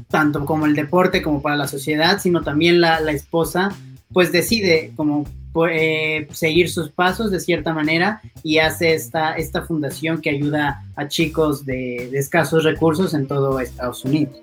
tanto 0.09 0.45
como 0.45 0.67
el 0.67 0.75
deporte 0.75 1.23
como 1.23 1.43
para 1.43 1.57
la 1.57 1.69
sociedad, 1.69 2.21
sino 2.21 2.43
también 2.43 2.81
la, 2.81 2.99
esposa, 3.11 3.71
pues 4.13 4.31
decide 4.31 4.93
como 4.95 5.25
eh, 5.71 6.29
seguir 6.33 6.71
sus 6.71 6.91
pasos 6.91 7.31
de 7.31 7.41
cierta 7.41 7.73
manera 7.75 8.21
y 8.43 8.59
hace 8.59 8.95
esta, 8.95 9.35
esta 9.35 9.63
fundación 9.63 10.21
que 10.21 10.31
ayuda 10.31 10.85
a 10.97 11.09
chicos 11.09 11.65
de, 11.65 12.11
escasos 12.17 12.65
recursos 12.65 13.15
en 13.15 13.27
todo 13.27 13.59
Estados 13.61 14.05
Unidos. 14.05 14.41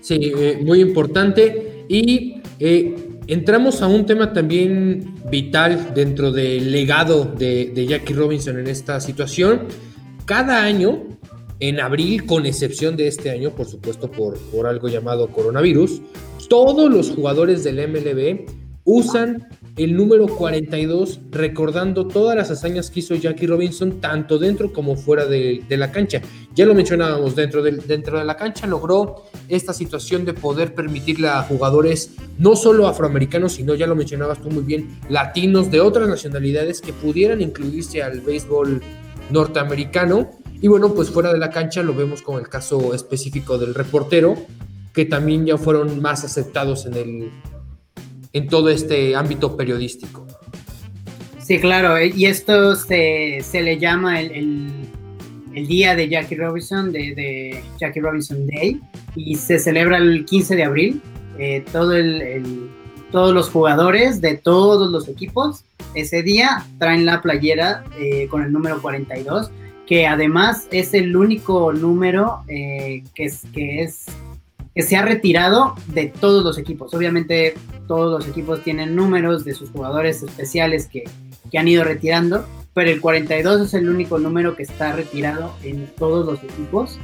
Sí, 0.00 0.32
eh, 0.36 0.60
muy 0.62 0.80
importante. 0.80 1.84
Y 1.88 2.38
Eh, 2.60 3.07
entramos 3.28 3.82
a 3.82 3.86
un 3.86 4.06
tema 4.06 4.32
también 4.32 5.14
vital 5.30 5.92
dentro 5.94 6.32
del 6.32 6.72
legado 6.72 7.24
de, 7.24 7.86
Jackie 7.86 8.14
Robinson 8.14 8.58
en 8.58 8.66
esta 8.66 9.00
situación. 9.00 9.68
Cada 10.24 10.64
año, 10.64 11.04
en 11.60 11.78
abril, 11.78 12.26
con 12.26 12.46
excepción 12.46 12.96
de 12.96 13.06
este 13.06 13.30
año, 13.30 13.50
por 13.50 13.66
supuesto, 13.66 14.10
por, 14.10 14.38
por 14.50 14.66
algo 14.66 14.88
llamado 14.88 15.28
coronavirus, 15.28 16.00
todos 16.48 16.90
los 16.90 17.10
jugadores 17.10 17.62
del 17.62 17.86
MLB 17.86 18.46
usan 18.90 19.46
el 19.76 19.94
número 19.94 20.26
42, 20.26 21.20
recordando 21.30 22.08
todas 22.08 22.34
las 22.34 22.50
hazañas 22.50 22.90
que 22.90 23.00
hizo 23.00 23.14
Jackie 23.14 23.46
Robinson, 23.46 24.00
tanto 24.00 24.38
dentro 24.38 24.72
como 24.72 24.96
fuera 24.96 25.26
de, 25.26 25.62
la 25.68 25.92
cancha. 25.92 26.22
Ya 26.54 26.64
lo 26.64 26.74
mencionábamos, 26.74 27.36
dentro 27.36 27.62
de, 27.62 27.72
dentro 27.72 28.18
de 28.18 28.24
la 28.24 28.34
cancha 28.34 28.66
logró 28.66 29.24
esta 29.46 29.74
situación 29.74 30.24
de 30.24 30.32
poder 30.32 30.74
permitirle 30.74 31.28
a 31.28 31.42
jugadores, 31.42 32.14
no 32.38 32.56
solo 32.56 32.88
afroamericanos, 32.88 33.52
sino, 33.52 33.74
ya 33.74 33.86
lo 33.86 33.94
mencionabas 33.94 34.40
tú 34.40 34.50
muy 34.50 34.62
bien, 34.62 34.98
latinos 35.10 35.70
de 35.70 35.82
otras 35.82 36.08
nacionalidades 36.08 36.80
que 36.80 36.94
pudieran 36.94 37.42
incluirse 37.42 38.02
al 38.02 38.22
béisbol 38.22 38.80
norteamericano. 39.30 40.30
Y 40.62 40.68
bueno, 40.68 40.94
pues 40.94 41.10
fuera 41.10 41.30
de 41.30 41.38
la 41.38 41.50
cancha 41.50 41.82
lo 41.82 41.94
vemos 41.94 42.22
con 42.22 42.40
el 42.40 42.48
caso 42.48 42.94
específico 42.94 43.58
del 43.58 43.74
reportero, 43.74 44.34
que 44.94 45.04
también 45.04 45.44
ya 45.44 45.58
fueron 45.58 46.00
más 46.00 46.24
aceptados 46.24 46.86
en 46.86 46.94
el 46.94 47.30
en 48.32 48.48
todo 48.48 48.68
este 48.68 49.16
ámbito 49.16 49.56
periodístico. 49.56 50.26
Sí, 51.48 51.58
claro, 51.58 51.96
eh, 51.96 52.12
y 52.14 52.26
esto 52.26 52.76
se, 52.76 53.40
le 53.54 53.78
llama 53.78 54.20
el, 54.20 54.86
día 55.54 55.96
de 55.96 56.06
Jackie 56.06 56.36
Robinson, 56.36 56.92
de, 56.92 57.62
Jackie 57.80 58.00
Robinson 58.00 58.46
Day, 58.46 58.78
y 59.16 59.34
se 59.36 59.58
celebra 59.58 59.96
el 59.96 60.26
15 60.26 60.56
de 60.56 60.64
abril. 60.64 61.00
Eh, 61.38 61.64
todo 61.72 61.96
el, 61.96 62.68
todos 63.10 63.32
los 63.32 63.48
jugadores 63.48 64.20
de 64.20 64.36
todos 64.36 64.90
los 64.90 65.08
equipos 65.08 65.64
ese 65.94 66.22
día 66.22 66.66
traen 66.78 67.06
la 67.06 67.22
playera 67.22 67.82
eh, 67.98 68.28
con 68.28 68.42
el 68.42 68.52
número 68.52 68.82
42, 68.82 69.50
que 69.86 70.06
además 70.06 70.68
es 70.70 70.92
el 70.92 71.16
único 71.16 71.72
número 71.72 72.42
que, 72.46 73.02
es, 73.16 73.44
que 73.54 73.84
es 73.84 74.04
que 74.78 74.84
se 74.84 74.96
ha 74.96 75.02
retirado 75.02 75.74
de 75.88 76.06
todos 76.06 76.44
los 76.44 76.56
equipos. 76.56 76.94
Obviamente 76.94 77.54
todos 77.88 78.12
los 78.12 78.30
equipos 78.30 78.62
tienen 78.62 78.94
números 78.94 79.44
de 79.44 79.52
sus 79.52 79.70
jugadores 79.70 80.22
especiales 80.22 80.86
que, 80.86 81.02
han 81.58 81.66
ido 81.66 81.82
retirando, 81.82 82.46
pero 82.74 82.88
el 82.88 83.00
42 83.00 83.62
es 83.62 83.74
el 83.74 83.88
único 83.88 84.20
número 84.20 84.54
que 84.54 84.62
está 84.62 84.92
retirado 84.92 85.52
en 85.64 85.88
todos 85.98 86.24
los 86.24 86.44
equipos 86.44 86.96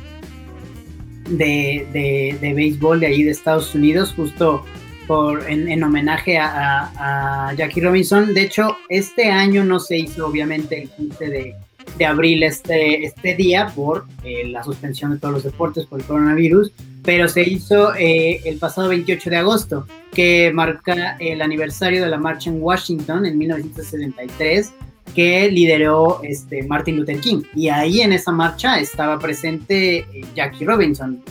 de, 1.29 2.39
de, 2.41 2.55
béisbol 2.55 3.01
de 3.01 3.09
allí 3.09 3.25
de 3.25 3.33
Estados 3.33 3.75
Unidos, 3.75 4.13
justo 4.15 4.65
por, 5.09 5.51
en, 5.51 5.83
homenaje 5.83 6.39
a, 6.39 7.53
Jackie 7.57 7.81
Robinson. 7.81 8.35
De 8.35 8.43
hecho, 8.43 8.77
este 8.89 9.33
año 9.33 9.65
no 9.65 9.81
se 9.81 9.99
hizo 9.99 10.29
obviamente 10.29 10.83
el 10.83 10.91
15 10.91 11.29
de, 11.29 11.55
de 11.97 12.07
abril 12.07 12.43
este, 12.43 13.05
este 13.05 13.35
día 13.35 13.73
por 13.75 14.07
eh, 14.25 14.49
la 14.49 14.65
suspensión 14.65 15.13
de 15.13 15.19
todos 15.19 15.35
los 15.35 15.45
deportes 15.45 15.87
por 15.87 16.01
el 16.01 16.07
coronavirus, 16.07 16.73
pero 17.03 17.29
se 17.29 17.43
hizo 17.43 17.95
eh, 17.95 18.41
el 18.45 18.59
pasado 18.59 18.89
28 18.89 19.31
de 19.31 19.37
agosto, 19.37 19.87
que 20.13 20.51
marca 20.53 21.17
el 21.21 21.43
aniversario 21.43 22.03
de 22.03 22.09
la 22.09 22.19
marcha 22.19 22.51
en 22.51 22.63
Washington 22.63 23.27
en 23.27 23.39
1973 23.39 24.73
que 25.15 25.49
lideró 25.51 26.21
este, 26.25 26.65
Martin 26.65 26.97
Luther 26.97 27.21
King. 27.21 27.43
Y 27.55 27.69
ahí 27.69 28.01
en 28.01 28.13
esa 28.13 28.33
marcha 28.33 28.81
estaba 28.81 29.19
presente 29.19 29.99
eh, 29.99 30.25
Jackie 30.35 30.65
Robinson, 30.65 31.23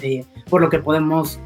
por 0.49 0.61
lo 0.61 0.69
que 0.69 0.79
podemos, 0.79 1.39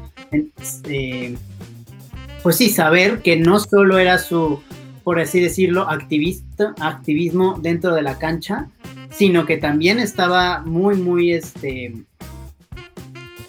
pues 2.42 2.56
sí, 2.56 2.70
saber 2.70 3.22
que 3.22 3.36
no 3.36 3.58
solo 3.58 3.98
era 3.98 4.18
su, 4.18 4.60
por 5.02 5.18
así 5.18 5.40
decirlo, 5.40 5.88
activista, 5.88 6.74
activismo 6.80 7.58
dentro 7.60 7.94
de 7.94 8.02
la 8.02 8.18
cancha, 8.18 8.68
sino 9.10 9.46
que 9.46 9.56
también 9.56 9.98
estaba 9.98 10.62
muy, 10.64 10.96
muy, 10.96 11.32
este, 11.32 11.94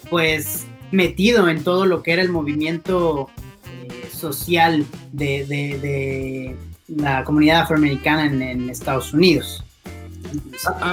pues, 0.08 0.66
metido 0.90 1.48
en 1.48 1.62
todo 1.62 1.86
lo 1.86 2.02
que 2.02 2.12
era 2.12 2.22
el 2.22 2.30
movimiento 2.30 3.28
eh, 3.66 4.08
social 4.12 4.84
de, 5.12 6.56
la 6.88 7.22
comunidad 7.24 7.62
afroamericana 7.62 8.26
en, 8.26 8.68
Estados 8.68 9.14
Unidos. 9.14 9.62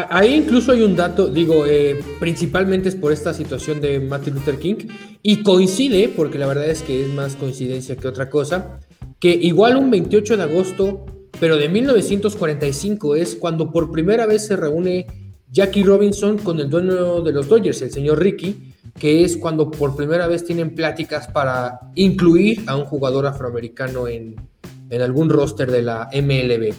Ahí 0.09 0.35
incluso 0.35 0.71
hay 0.71 0.81
un 0.81 0.95
dato, 0.95 1.27
digo, 1.27 1.65
eh, 1.65 1.99
principalmente 2.19 2.89
es 2.89 2.95
por 2.95 3.11
esta 3.11 3.33
situación 3.33 3.81
de 3.81 3.99
Martin 3.99 4.35
Luther 4.35 4.59
King, 4.59 4.87
y 5.21 5.43
coincide, 5.43 6.09
porque 6.09 6.37
la 6.37 6.47
verdad 6.47 6.69
es 6.69 6.81
que 6.81 7.03
es 7.03 7.09
más 7.09 7.35
coincidencia 7.35 7.97
que 7.97 8.07
otra 8.07 8.29
cosa, 8.29 8.79
que 9.19 9.29
igual 9.29 9.77
un 9.77 9.89
28 9.91 10.37
de 10.37 10.43
agosto 10.43 11.05
pero 11.39 11.57
de 11.57 11.69
1945 11.69 13.15
es 13.15 13.35
cuando 13.35 13.71
por 13.71 13.91
primera 13.91 14.25
vez 14.25 14.47
se 14.47 14.55
reúne 14.55 15.05
Jackie 15.51 15.83
Robinson 15.83 16.37
con 16.37 16.59
el 16.59 16.69
dueño 16.69 17.21
de 17.21 17.31
los 17.31 17.47
Dodgers, 17.47 17.81
el 17.81 17.91
señor 17.91 18.19
Ricky, 18.19 18.73
que 18.97 19.23
es 19.23 19.37
cuando 19.37 19.69
por 19.69 19.95
primera 19.95 20.27
vez 20.27 20.43
tienen 20.43 20.73
pláticas 20.73 21.27
para 21.27 21.79
incluir 21.95 22.63
a 22.67 22.75
un 22.75 22.85
jugador 22.85 23.25
afroamericano 23.27 24.07
en, 24.07 24.35
algún 25.01 25.29
roster 25.29 25.69
de 25.69 25.81
la 25.81 26.09
MLB. 26.13 26.73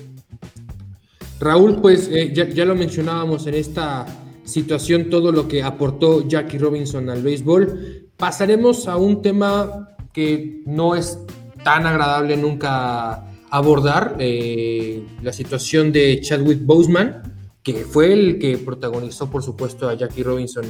Raúl, 1.40 1.80
pues 1.80 2.08
eh, 2.10 2.32
ya, 2.34 2.48
ya, 2.48 2.64
lo 2.64 2.74
mencionábamos 2.74 3.46
en 3.46 3.54
esta 3.54 4.06
situación, 4.44 5.08
todo 5.08 5.30
lo 5.30 5.46
que 5.46 5.62
aportó 5.62 6.26
Jackie 6.26 6.58
Robinson 6.58 7.10
al 7.10 7.22
béisbol. 7.22 8.08
Pasaremos 8.16 8.88
a 8.88 8.96
un 8.96 9.22
tema 9.22 9.96
que 10.12 10.62
no 10.66 10.96
es 10.96 11.18
tan 11.62 11.86
agradable 11.86 12.36
nunca 12.36 13.27
abordar 13.50 14.16
eh, 14.18 15.02
la 15.22 15.32
situación 15.32 15.92
de 15.92 16.20
Chadwick 16.20 16.64
Boseman, 16.64 17.22
que 17.62 17.84
fue 17.84 18.12
el 18.12 18.38
que 18.38 18.58
protagonizó, 18.58 19.30
por 19.30 19.42
supuesto, 19.42 19.88
a 19.88 19.94
Jackie 19.94 20.22
Robinson 20.22 20.64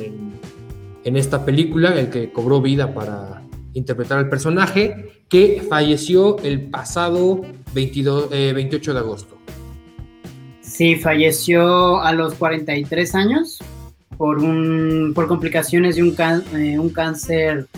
en, 1.04 1.16
esta 1.16 1.44
película, 1.44 1.98
el 1.98 2.10
que 2.10 2.30
cobró 2.30 2.60
vida 2.60 2.92
para 2.92 3.42
interpretar 3.72 4.18
al 4.18 4.28
personaje, 4.28 5.22
que 5.28 5.62
falleció 5.68 6.38
el 6.40 6.68
pasado 6.68 7.42
28 7.72 8.28
eh, 8.32 8.94
de 8.94 8.98
agosto. 8.98 9.36
Sí, 10.60 10.96
falleció 10.96 12.00
a 12.00 12.12
los 12.12 12.34
43 12.34 13.14
años 13.14 13.58
por, 14.18 14.38
un, 14.38 15.12
por 15.14 15.28
complicaciones 15.28 15.96
de 15.96 16.02
un, 16.02 16.14
eh, 16.54 16.78
un 16.78 16.90
cáncer 16.90 17.68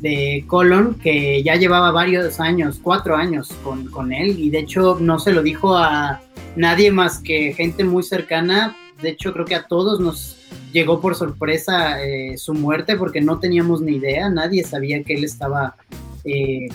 de 0.00 0.44
Colon 0.46 0.94
que 0.94 1.42
ya 1.42 1.56
llevaba 1.56 1.92
varios 1.92 2.40
años, 2.40 2.80
cuatro 2.82 3.16
años 3.16 3.50
con, 3.62 4.12
él 4.12 4.38
y 4.38 4.50
de 4.50 4.60
hecho 4.60 4.98
no 5.00 5.18
se 5.18 5.32
lo 5.32 5.42
dijo 5.42 5.76
a 5.76 6.20
nadie 6.56 6.90
más 6.90 7.18
que 7.18 7.52
gente 7.52 7.84
muy 7.84 8.02
cercana. 8.02 8.76
De 9.02 9.10
hecho 9.10 9.32
creo 9.32 9.44
que 9.44 9.54
a 9.54 9.66
todos 9.66 10.00
nos 10.00 10.36
llegó 10.72 11.00
por 11.00 11.14
sorpresa 11.14 12.02
eh, 12.02 12.36
su 12.38 12.54
muerte 12.54 12.96
porque 12.96 13.20
no 13.20 13.38
teníamos 13.38 13.80
ni 13.80 13.96
idea, 13.96 14.28
nadie 14.30 14.64
sabía 14.64 15.02
que 15.02 15.14
él 15.14 15.24
estaba 15.24 15.76
eh, 16.24 16.68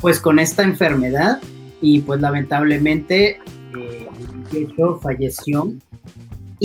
pues 0.00 0.20
con 0.20 0.38
esta 0.38 0.62
enfermedad 0.62 1.40
y 1.80 2.00
pues 2.00 2.20
lamentablemente 2.20 3.38
eh, 3.76 4.08
de 4.52 4.62
hecho 4.62 4.98
falleció. 5.02 5.72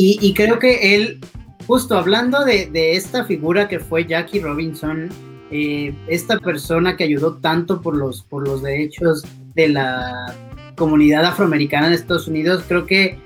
Y, 0.02 0.34
creo 0.34 0.60
que 0.60 0.96
él, 0.96 1.20
justo 1.68 1.98
hablando 1.98 2.46
de, 2.46 2.68
de 2.68 2.96
esta 2.96 3.26
figura 3.26 3.68
que 3.68 3.80
fue 3.80 4.06
Jackie 4.06 4.40
Robinson, 4.40 5.10
eh, 5.52 5.94
esta 6.08 6.38
persona 6.40 6.96
que 6.96 7.04
ayudó 7.04 7.38
tanto 7.38 7.82
por 7.82 7.96
los, 7.96 8.22
por 8.22 8.48
los 8.48 8.62
derechos 8.62 9.24
de 9.56 9.70
la 9.70 10.36
comunidad 10.76 11.26
afroamericana 11.26 11.88
en 11.88 11.94
Estados 11.94 12.28
Unidos, 12.28 12.64
creo 12.68 12.86
que 12.86 13.18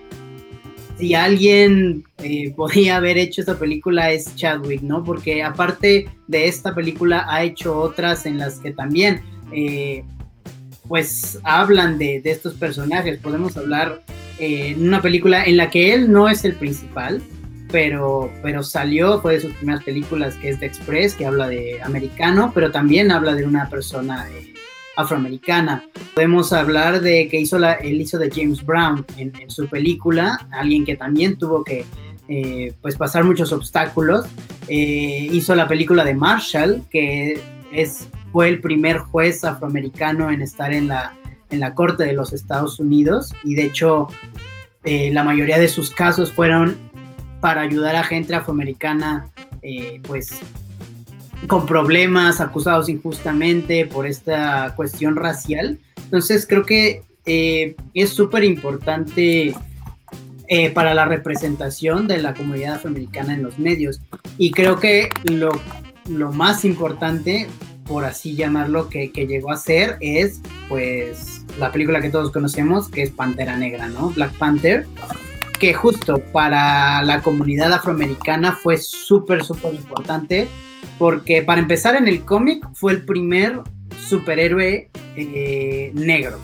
si 0.97 1.13
alguien 1.15 2.05
eh, 2.19 2.51
podía 2.55 2.97
haber 2.97 3.17
hecho 3.17 3.41
esta 3.41 3.59
película 3.59 4.11
es 4.11 4.35
Chadwick, 4.35 4.81
¿no? 4.81 5.03
Porque 5.03 5.43
aparte 5.43 6.09
de 6.27 6.47
esta 6.47 6.73
película 6.73 7.25
ha 7.27 7.43
hecho 7.43 7.77
otras 7.77 8.25
en 8.25 8.37
las 8.37 8.59
que 8.59 8.71
también 8.71 9.21
eh, 9.51 10.05
pues 10.87 11.39
hablan 11.43 11.97
de, 11.97 12.21
de, 12.21 12.31
estos 12.31 12.53
personajes. 12.53 13.19
Podemos 13.19 13.57
hablar 13.57 14.01
en 14.39 14.87
una 14.87 15.01
película 15.01 15.43
en 15.43 15.57
la 15.57 15.69
que 15.69 15.93
él 15.93 16.11
no 16.11 16.29
es 16.29 16.43
el 16.45 16.55
principal, 16.55 17.21
pero, 17.73 18.31
pero 18.43 18.61
salió, 18.61 19.19
fue 19.19 19.33
de 19.33 19.39
sus 19.39 19.53
primeras 19.53 19.83
películas 19.83 20.35
que 20.35 20.49
es 20.49 20.59
de 20.59 20.67
Express, 20.67 21.15
que 21.15 21.25
habla 21.25 21.47
de 21.47 21.81
americano, 21.81 22.51
pero 22.53 22.69
también 22.69 23.11
habla 23.11 23.33
de 23.33 23.45
una 23.45 23.67
persona 23.67 24.29
eh, 24.29 24.53
afroamericana. 24.95 25.83
Podemos 26.13 26.53
hablar 26.53 27.01
de 27.01 27.27
que 27.27 27.39
hizo 27.39 27.57
la, 27.57 27.73
él 27.73 27.99
hizo 27.99 28.19
de 28.19 28.29
James 28.29 28.63
Brown 28.63 29.03
en, 29.17 29.33
su 29.49 29.67
película, 29.67 30.47
alguien 30.51 30.85
que 30.85 30.95
también 30.95 31.35
tuvo 31.35 31.63
que 31.63 31.83
eh, 32.27 32.73
pues 32.79 32.95
pasar 32.95 33.23
muchos 33.23 33.51
obstáculos. 33.51 34.27
Eh, 34.67 35.27
hizo 35.31 35.55
la 35.55 35.67
película 35.67 36.05
de 36.05 36.13
Marshall, 36.13 36.83
que 36.91 37.41
es, 37.71 38.07
fue 38.31 38.49
el 38.49 38.61
primer 38.61 38.99
juez 38.99 39.43
afroamericano 39.43 40.29
en 40.29 40.43
estar 40.43 40.71
en 40.73 40.89
la, 40.89 41.17
en 41.49 41.59
la 41.59 41.73
corte 41.73 42.03
de 42.03 42.13
los 42.13 42.33
Estados 42.33 42.79
Unidos 42.79 43.33
y 43.43 43.55
de 43.55 43.63
hecho 43.63 44.09
la 44.85 45.23
mayoría 45.23 45.57
de 45.59 45.69
sus 45.69 45.91
casos 45.91 46.33
fueron 46.33 46.91
para 47.43 47.59
ayudar 47.59 47.97
a 47.97 48.05
gente 48.05 48.33
afroamericana, 48.33 49.27
eh, 49.61 49.99
pues, 50.07 50.39
con 51.45 51.65
problemas, 51.65 52.39
acusados 52.39 52.87
injustamente 52.87 53.85
por 53.85 54.07
esta 54.07 54.71
cuestión 54.77 55.17
racial. 55.17 55.77
Entonces 56.05 56.47
creo 56.47 56.63
que 56.63 57.03
eh, 57.25 57.75
es 57.93 58.11
súper 58.11 58.45
importante 58.45 59.53
eh, 60.47 60.69
para 60.69 60.93
la 60.93 61.03
representación 61.03 62.07
de 62.07 62.19
la 62.19 62.33
comunidad 62.33 62.75
afroamericana 62.75 63.33
en 63.33 63.43
los 63.43 63.59
medios. 63.59 63.99
Y 64.37 64.51
creo 64.51 64.79
que 64.79 65.09
lo, 65.25 65.51
lo 66.07 66.31
más 66.31 66.63
importante, 66.63 67.49
por 67.83 68.05
así 68.05 68.37
llamarlo, 68.37 68.87
que, 68.87 69.09
llegó 69.09 69.51
a 69.51 69.57
ser 69.57 69.97
es 69.99 70.39
pues 70.69 71.45
la 71.59 71.73
película 71.73 71.99
que 71.99 72.09
todos 72.09 72.31
conocemos, 72.31 72.87
que 72.87 73.01
es 73.01 73.11
Pantera 73.11 73.57
Negra, 73.57 73.89
¿no? 73.89 74.11
Black 74.11 74.31
Panther, 74.37 74.87
que 75.63 75.73
justo 75.73 76.19
para 76.33 77.01
la 77.03 77.21
comunidad 77.21 77.71
afroamericana 77.71 78.51
fue 78.51 78.75
súper, 78.75 79.45
súper 79.45 79.73
importante, 79.73 80.49
porque 80.99 81.41
para 81.41 81.61
empezar 81.61 81.95
en 81.95 82.09
el 82.09 82.25
cómic 82.25 82.67
fue 82.73 82.91
el 82.91 83.05
primer 83.05 83.61
superhéroe 84.05 84.89
eh, 85.15 85.91
negro. 85.93 86.37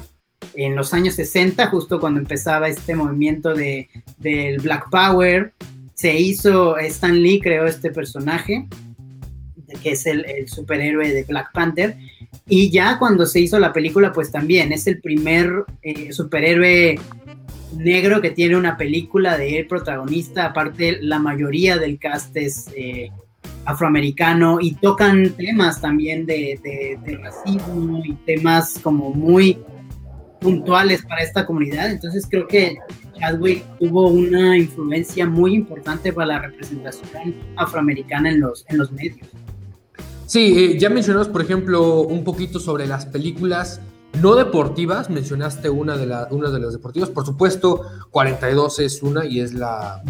En 0.53 0.73
los 0.73 0.93
años 0.93 1.15
60, 1.15 1.67
justo 1.67 1.99
cuando 1.99 2.21
empezaba 2.21 2.69
este 2.69 2.95
movimiento 2.95 3.53
de, 3.53 3.89
del 4.19 4.61
Black 4.61 4.89
Power, 4.89 5.51
se 5.95 6.17
hizo, 6.17 6.77
Stan 6.77 7.21
Lee 7.21 7.41
creó 7.41 7.65
este 7.65 7.91
personaje, 7.91 8.69
que 9.83 9.91
es 9.91 10.05
el, 10.05 10.47
superhéroe 10.47 11.11
de 11.11 11.23
Black 11.25 11.51
Panther, 11.51 11.97
y 12.47 12.69
ya 12.69 12.97
cuando 12.97 13.25
se 13.25 13.41
hizo 13.41 13.59
la 13.59 13.73
película, 13.73 14.13
pues 14.13 14.31
también 14.31 14.71
es 14.71 14.87
el 14.87 15.01
primer 15.01 15.65
eh, 15.81 16.13
superhéroe 16.13 16.97
negro 17.77 18.21
que 18.21 18.31
tiene 18.31 18.55
una 18.57 18.77
película 18.77 19.37
de 19.37 19.59
él 19.59 19.67
protagonista, 19.67 20.45
aparte 20.45 20.99
la 21.01 21.19
mayoría 21.19 21.77
del 21.77 21.99
cast 21.99 22.35
es 22.35 22.67
eh, 22.75 23.09
afroamericano 23.65 24.59
y 24.61 24.75
tocan 24.75 25.31
temas 25.31 25.79
también 25.81 26.25
de, 26.25 26.59
de 26.63 27.17
racismo 27.17 28.01
y 28.03 28.13
temas 28.25 28.79
como 28.81 29.11
muy 29.11 29.59
puntuales 30.39 31.03
para 31.03 31.21
esta 31.21 31.45
comunidad. 31.45 31.91
Entonces 31.91 32.25
creo 32.29 32.47
que 32.47 32.77
Chadwick 33.19 33.63
tuvo 33.79 34.07
una 34.07 34.57
influencia 34.57 35.25
muy 35.25 35.53
importante 35.53 36.13
para 36.13 36.27
la 36.27 36.39
representación 36.39 37.35
afroamericana 37.55 38.29
en 38.29 38.39
los, 38.39 38.65
en 38.69 38.77
los 38.77 38.91
medios. 38.91 39.27
Sí, 40.25 40.53
eh, 40.57 40.77
ya 40.77 40.89
mencionamos, 40.89 41.27
por 41.27 41.41
ejemplo, 41.41 42.01
un 42.01 42.23
poquito 42.23 42.59
sobre 42.59 42.87
las 42.87 43.05
películas 43.05 43.81
no 44.13 44.35
deportivas. 44.35 45.09
Mencionaste 45.09 45.69
una 45.69 45.97
de, 45.97 46.05
la, 46.05 46.27
una 46.31 46.49
de 46.49 46.59
las 46.59 46.73
deportivas. 46.73 47.09
Por 47.09 47.25
supuesto, 47.25 47.81
42 48.11 48.79
es 48.79 49.03
una 49.03 49.25
y 49.25 49.39
es 49.39 49.53
la... 49.53 50.01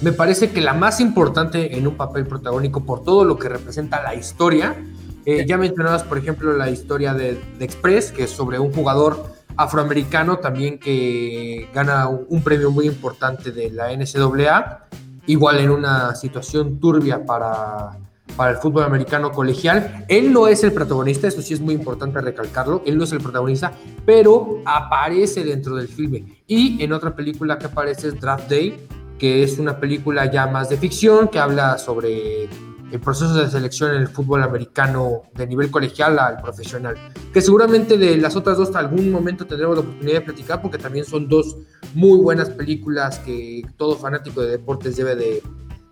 Me 0.00 0.12
parece 0.12 0.50
que 0.50 0.60
la 0.60 0.74
más 0.74 1.00
importante 1.00 1.76
en 1.76 1.86
un 1.86 1.96
papel 1.96 2.26
protagónico 2.26 2.84
por 2.84 3.04
todo 3.04 3.24
lo 3.24 3.38
que 3.38 3.48
representa 3.48 4.02
la 4.02 4.14
historia. 4.14 4.76
Eh, 5.24 5.44
ya 5.46 5.56
mencionabas, 5.56 6.02
por 6.02 6.18
ejemplo, 6.18 6.56
la 6.56 6.70
historia 6.70 7.14
de, 7.14 7.40
de 7.58 7.64
Express, 7.64 8.10
que 8.10 8.24
es 8.24 8.30
sobre 8.30 8.58
un 8.58 8.72
jugador 8.72 9.32
afroamericano 9.56 10.38
también 10.38 10.78
que 10.78 11.68
gana 11.74 12.08
un, 12.08 12.42
premio 12.42 12.70
muy 12.70 12.86
importante 12.86 13.52
de 13.52 13.70
la 13.70 13.92
NCAA, 13.92 14.88
igual 15.26 15.58
en 15.58 15.70
una 15.70 16.14
situación 16.14 16.78
turbia 16.80 17.24
para, 17.24 17.98
para 18.36 18.52
el 18.52 18.56
fútbol 18.58 18.84
americano 18.84 19.32
colegial. 19.32 20.04
Él 20.08 20.32
no 20.32 20.48
es 20.48 20.64
el 20.64 20.72
protagonista, 20.72 21.28
eso 21.28 21.42
sí 21.42 21.54
es 21.54 21.60
muy 21.60 21.74
importante 21.74 22.20
recalcarlo, 22.20 22.82
él 22.86 22.98
no 22.98 23.04
es 23.04 23.12
el 23.12 23.20
protagonista, 23.20 23.72
pero 24.04 24.62
aparece 24.64 25.44
dentro 25.44 25.76
del 25.76 25.88
filme. 25.88 26.42
Y 26.46 26.82
en 26.82 26.92
otra 26.92 27.14
película 27.14 27.58
que 27.58 27.66
aparece 27.66 28.08
es 28.08 28.20
Draft 28.20 28.48
Day, 28.48 28.86
que 29.18 29.42
es 29.42 29.58
una 29.58 29.78
película 29.78 30.30
ya 30.30 30.46
más 30.46 30.68
de 30.68 30.76
ficción, 30.76 31.28
que 31.28 31.38
habla 31.38 31.78
sobre 31.78 32.48
el 32.92 33.00
proceso 33.00 33.34
de 33.34 33.48
selección 33.48 33.94
en 33.94 34.02
el 34.02 34.08
fútbol 34.08 34.42
americano 34.42 35.22
de 35.34 35.46
nivel 35.46 35.70
colegial 35.70 36.18
al 36.18 36.42
profesional. 36.42 36.96
Que 37.32 37.40
seguramente 37.40 37.96
de 37.96 38.18
las 38.18 38.36
otras 38.36 38.58
dos 38.58 38.74
algún 38.76 39.10
momento 39.10 39.46
tendremos 39.46 39.76
la 39.76 39.80
oportunidad 39.80 40.18
de 40.18 40.20
platicar 40.20 40.60
porque 40.60 40.76
también 40.76 41.06
son 41.06 41.26
dos 41.26 41.56
muy 41.94 42.18
buenas 42.18 42.50
películas 42.50 43.18
que 43.20 43.62
todo 43.78 43.96
fanático 43.96 44.42
de 44.42 44.50
deportes 44.50 44.96
debe 44.96 45.16
de, 45.16 45.42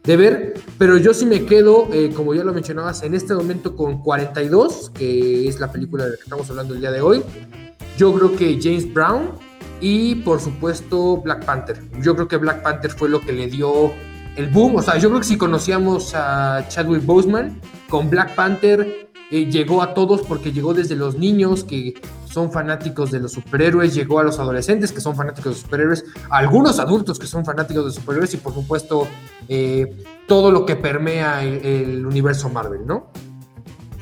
ver. 0.05 0.55
Pero 0.78 0.96
yo 0.96 1.14
sí 1.14 1.26
me 1.26 1.44
quedo, 1.44 1.88
eh, 1.92 2.11
como 2.14 2.34
ya 2.34 2.44
lo 2.44 2.53
mencionabas, 2.53 3.03
en 3.03 3.14
este 3.14 3.34
momento 3.34 3.76
con 3.76 4.03
42, 4.03 4.90
que 4.90 5.48
es 5.48 5.61
la 5.61 5.70
película 5.70 6.05
de 6.05 6.11
la 6.11 6.16
que 6.16 6.22
estamos 6.22 6.48
hablando 6.51 6.74
el 6.74 6.80
día 6.80 6.90
de 6.90 7.01
hoy. 7.01 7.22
Yo 7.96 8.12
creo 8.14 8.34
que 8.34 8.59
James 8.61 8.92
Brown 8.92 9.30
y 9.80 10.16
por 10.16 10.40
supuesto 10.40 11.18
Black 11.18 11.44
Panther. 11.44 11.80
Yo 12.01 12.14
creo 12.14 12.28
que 12.28 12.36
Black 12.36 12.62
Panther 12.62 12.90
fue 12.90 13.09
lo 13.09 13.20
que 13.20 13.32
le 13.32 13.46
dio 13.48 13.92
el 14.36 14.48
boom. 14.48 14.76
O 14.76 14.82
sea, 14.82 14.98
yo 14.98 15.09
creo 15.09 15.20
que 15.20 15.26
si 15.26 15.36
conocíamos 15.36 16.14
a 16.14 16.66
Chadwick 16.68 17.05
Boseman 17.05 17.61
con 17.88 18.09
Black 18.11 18.34
Panther, 18.34 19.09
eh, 19.30 19.46
llegó 19.51 19.82
a 19.82 19.94
todos 19.94 20.22
porque 20.22 20.53
llegó 20.53 20.74
desde 20.74 20.96
los 20.96 21.16
niños 21.16 21.64
que 21.64 21.94
son 22.30 22.52
fanáticos 22.52 23.10
de 23.10 23.20
los 23.20 23.32
superhéroes, 23.32 23.94
llegó 23.94 24.20
a 24.20 24.24
los 24.24 24.38
adolescentes 24.38 24.92
que 24.92 25.00
son 25.00 25.16
fanáticos 25.16 25.44
de 25.44 25.50
los 25.50 25.60
superhéroes, 25.60 26.04
algunos 26.30 26.78
adultos 26.78 27.18
que 27.18 27.26
son 27.26 27.44
fanáticos 27.44 27.84
de 27.86 28.00
superhéroes 28.00 28.32
y 28.34 28.36
por 28.36 28.54
supuesto 28.54 29.08
eh, 29.48 30.04
todo 30.26 30.50
lo 30.50 30.64
que 30.64 30.76
permea 30.76 31.42
el, 31.42 31.64
el 31.64 32.06
universo 32.06 32.48
Marvel, 32.48 32.86
¿no? 32.86 33.10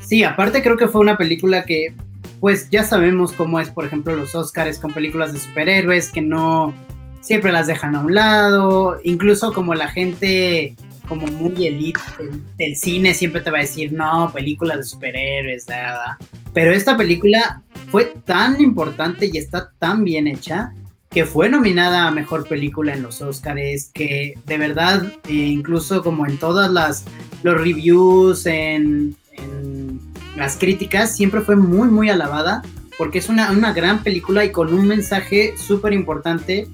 Sí, 0.01 0.23
aparte 0.23 0.61
creo 0.61 0.77
que 0.77 0.87
fue 0.87 1.01
una 1.01 1.17
película 1.17 1.65
que 1.65 1.95
pues 2.39 2.69
ya 2.69 2.83
sabemos 2.83 3.33
cómo 3.33 3.59
es, 3.59 3.69
por 3.69 3.85
ejemplo, 3.85 4.15
los 4.15 4.33
Oscars 4.33 4.79
con 4.79 4.93
películas 4.93 5.33
de 5.33 5.39
superhéroes 5.39 6.09
que 6.11 6.21
no 6.21 6.73
siempre 7.21 7.51
las 7.51 7.67
dejan 7.67 7.95
a 7.95 8.01
un 8.01 8.15
lado, 8.15 8.97
incluso 9.03 9.53
como 9.53 9.75
la 9.75 9.89
gente 9.89 10.75
como 11.09 11.27
muy 11.27 11.65
elite 11.65 11.99
del, 12.57 12.75
cine 12.75 13.13
siempre 13.13 13.41
te 13.41 13.51
va 13.51 13.57
a 13.57 13.61
decir, 13.61 13.91
no, 13.91 14.31
películas 14.31 14.77
de 14.77 14.83
superhéroes, 14.83 15.67
nada. 15.67 16.17
Pero 16.53 16.71
esta 16.71 16.95
película 16.95 17.63
fue 17.89 18.13
tan 18.23 18.61
importante 18.61 19.29
y 19.31 19.37
está 19.37 19.71
tan 19.79 20.03
bien 20.03 20.27
hecha 20.27 20.71
que 21.09 21.25
fue 21.25 21.49
nominada 21.49 22.07
a 22.07 22.11
mejor 22.11 22.47
película 22.47 22.93
en 22.93 23.01
los 23.01 23.21
Oscars, 23.21 23.89
que 23.91 24.35
de 24.45 24.57
verdad, 24.59 25.11
eh, 25.27 25.33
incluso 25.33 26.03
como 26.03 26.27
en 26.27 26.37
todas 26.37 26.71
las 26.71 27.05
los 27.41 27.59
reviews, 27.59 28.45
en, 28.45 29.15
en, 29.33 29.99
las 30.35 30.55
críticas, 30.55 31.15
siempre 31.15 31.41
fue 31.41 31.55
muy, 31.55 31.89
muy 31.89 32.09
alabada, 32.09 32.61
porque 32.97 33.17
es 33.17 33.27
una, 33.29 33.51
una 33.51 33.73
gran 33.73 34.03
película 34.03 34.45
y 34.45 34.51
con 34.51 34.73
un 34.73 34.87
mensaje 34.87 35.55
súper 35.57 35.93
importante 35.93 36.67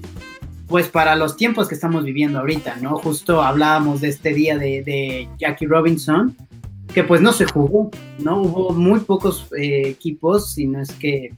pues 0.68 0.88
para 0.88 1.14
los 1.14 1.36
tiempos 1.36 1.68
que 1.68 1.74
estamos 1.74 2.04
viviendo 2.04 2.38
ahorita, 2.40 2.76
¿no? 2.76 2.96
Justo 2.96 3.42
hablábamos 3.42 4.00
de 4.00 4.08
este 4.08 4.34
día 4.34 4.58
de, 4.58 5.28
Jackie 5.38 5.66
Robinson, 5.66 6.36
que 6.92 7.04
pues 7.04 7.20
no 7.20 7.32
se 7.32 7.46
jugó, 7.46 7.90
¿no? 8.18 8.40
Hubo 8.40 8.72
muy 8.72 9.00
pocos 9.00 9.46
eh, 9.56 9.82
equipos, 9.88 10.54
si 10.54 10.66
no 10.66 10.80
es 10.80 10.92
que... 10.92 11.34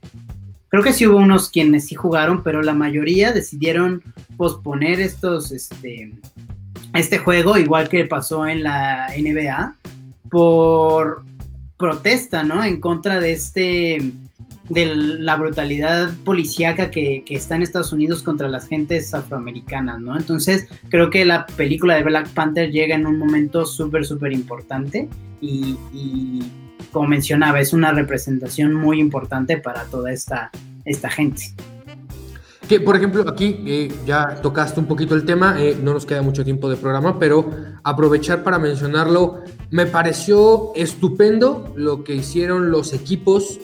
Creo 0.71 0.83
que 0.83 0.93
sí 0.93 1.07
hubo 1.07 1.17
unos 1.17 1.49
quienes 1.49 1.87
sí 1.87 1.95
jugaron, 1.95 2.43
pero 2.43 2.63
la 2.63 2.75
mayoría 2.75 3.33
decidieron 3.33 4.03
posponer 4.37 5.01
estos, 5.01 5.51
este, 5.51 6.13
este 6.93 7.19
juego, 7.19 7.57
igual 7.57 7.89
que 7.89 8.05
pasó 8.05 8.47
en 8.47 8.63
la 8.63 9.09
NBA, 9.17 9.77
por 10.31 11.23
protesta, 11.79 12.43
¿no? 12.43 12.63
En 12.63 12.81
contra 12.81 13.19
de 13.19 13.33
este 13.33 14.13
de 14.69 14.95
la 14.95 15.37
brutalidad 15.37 16.11
policíaca 16.25 16.91
que, 16.91 17.25
está 17.29 17.57
en 17.57 17.63
Estados 17.63 17.93
Unidos 17.93 18.23
contra 18.23 18.49
las 18.49 18.69
gentes 18.69 19.15
afroamericanas, 19.15 20.01
¿no? 20.01 20.17
Entonces, 20.17 20.69
creo 20.89 21.11
que 21.11 21.25
la 21.25 21.47
película 21.47 21.95
de 21.95 22.03
Black 22.03 22.29
Panther 22.31 22.71
llega 22.71 22.95
en 22.95 23.07
un 23.07 23.19
momento 23.19 23.65
súper, 23.65 24.05
súper 24.05 24.33
importante 24.33 25.09
y, 25.41 25.77
como 26.93 27.09
mencionaba, 27.09 27.61
es 27.61 27.73
una 27.73 27.93
representación 27.93 28.75
muy 28.75 29.01
importante 29.01 29.57
para 29.59 29.85
toda 29.85 30.13
esta, 30.13 30.51
esta 30.85 31.09
gente. 31.09 31.55
Que, 32.69 32.81
por 32.81 32.97
ejemplo, 32.97 33.25
aquí 33.27 33.63
eh, 33.67 33.91
ya 34.07 34.43
tocaste 34.43 34.79
un 34.79 34.87
poquito 34.87 35.15
el 35.15 35.25
tema, 35.25 35.57
eh, 35.59 35.75
no 35.83 35.95
nos 35.95 36.05
queda 36.05 36.21
mucho 36.21 36.45
tiempo 36.45 36.69
de 36.69 36.77
programa, 36.77 37.19
pero 37.19 37.51
aprovechar 37.83 38.43
para 38.43 38.59
mencionarlo, 38.59 39.43
me 39.71 39.87
pareció 39.87 40.73
estupendo 40.75 41.73
lo 41.77 42.05
que 42.05 42.15
hicieron 42.15 42.71
los 42.71 42.93
equipos 42.93 43.59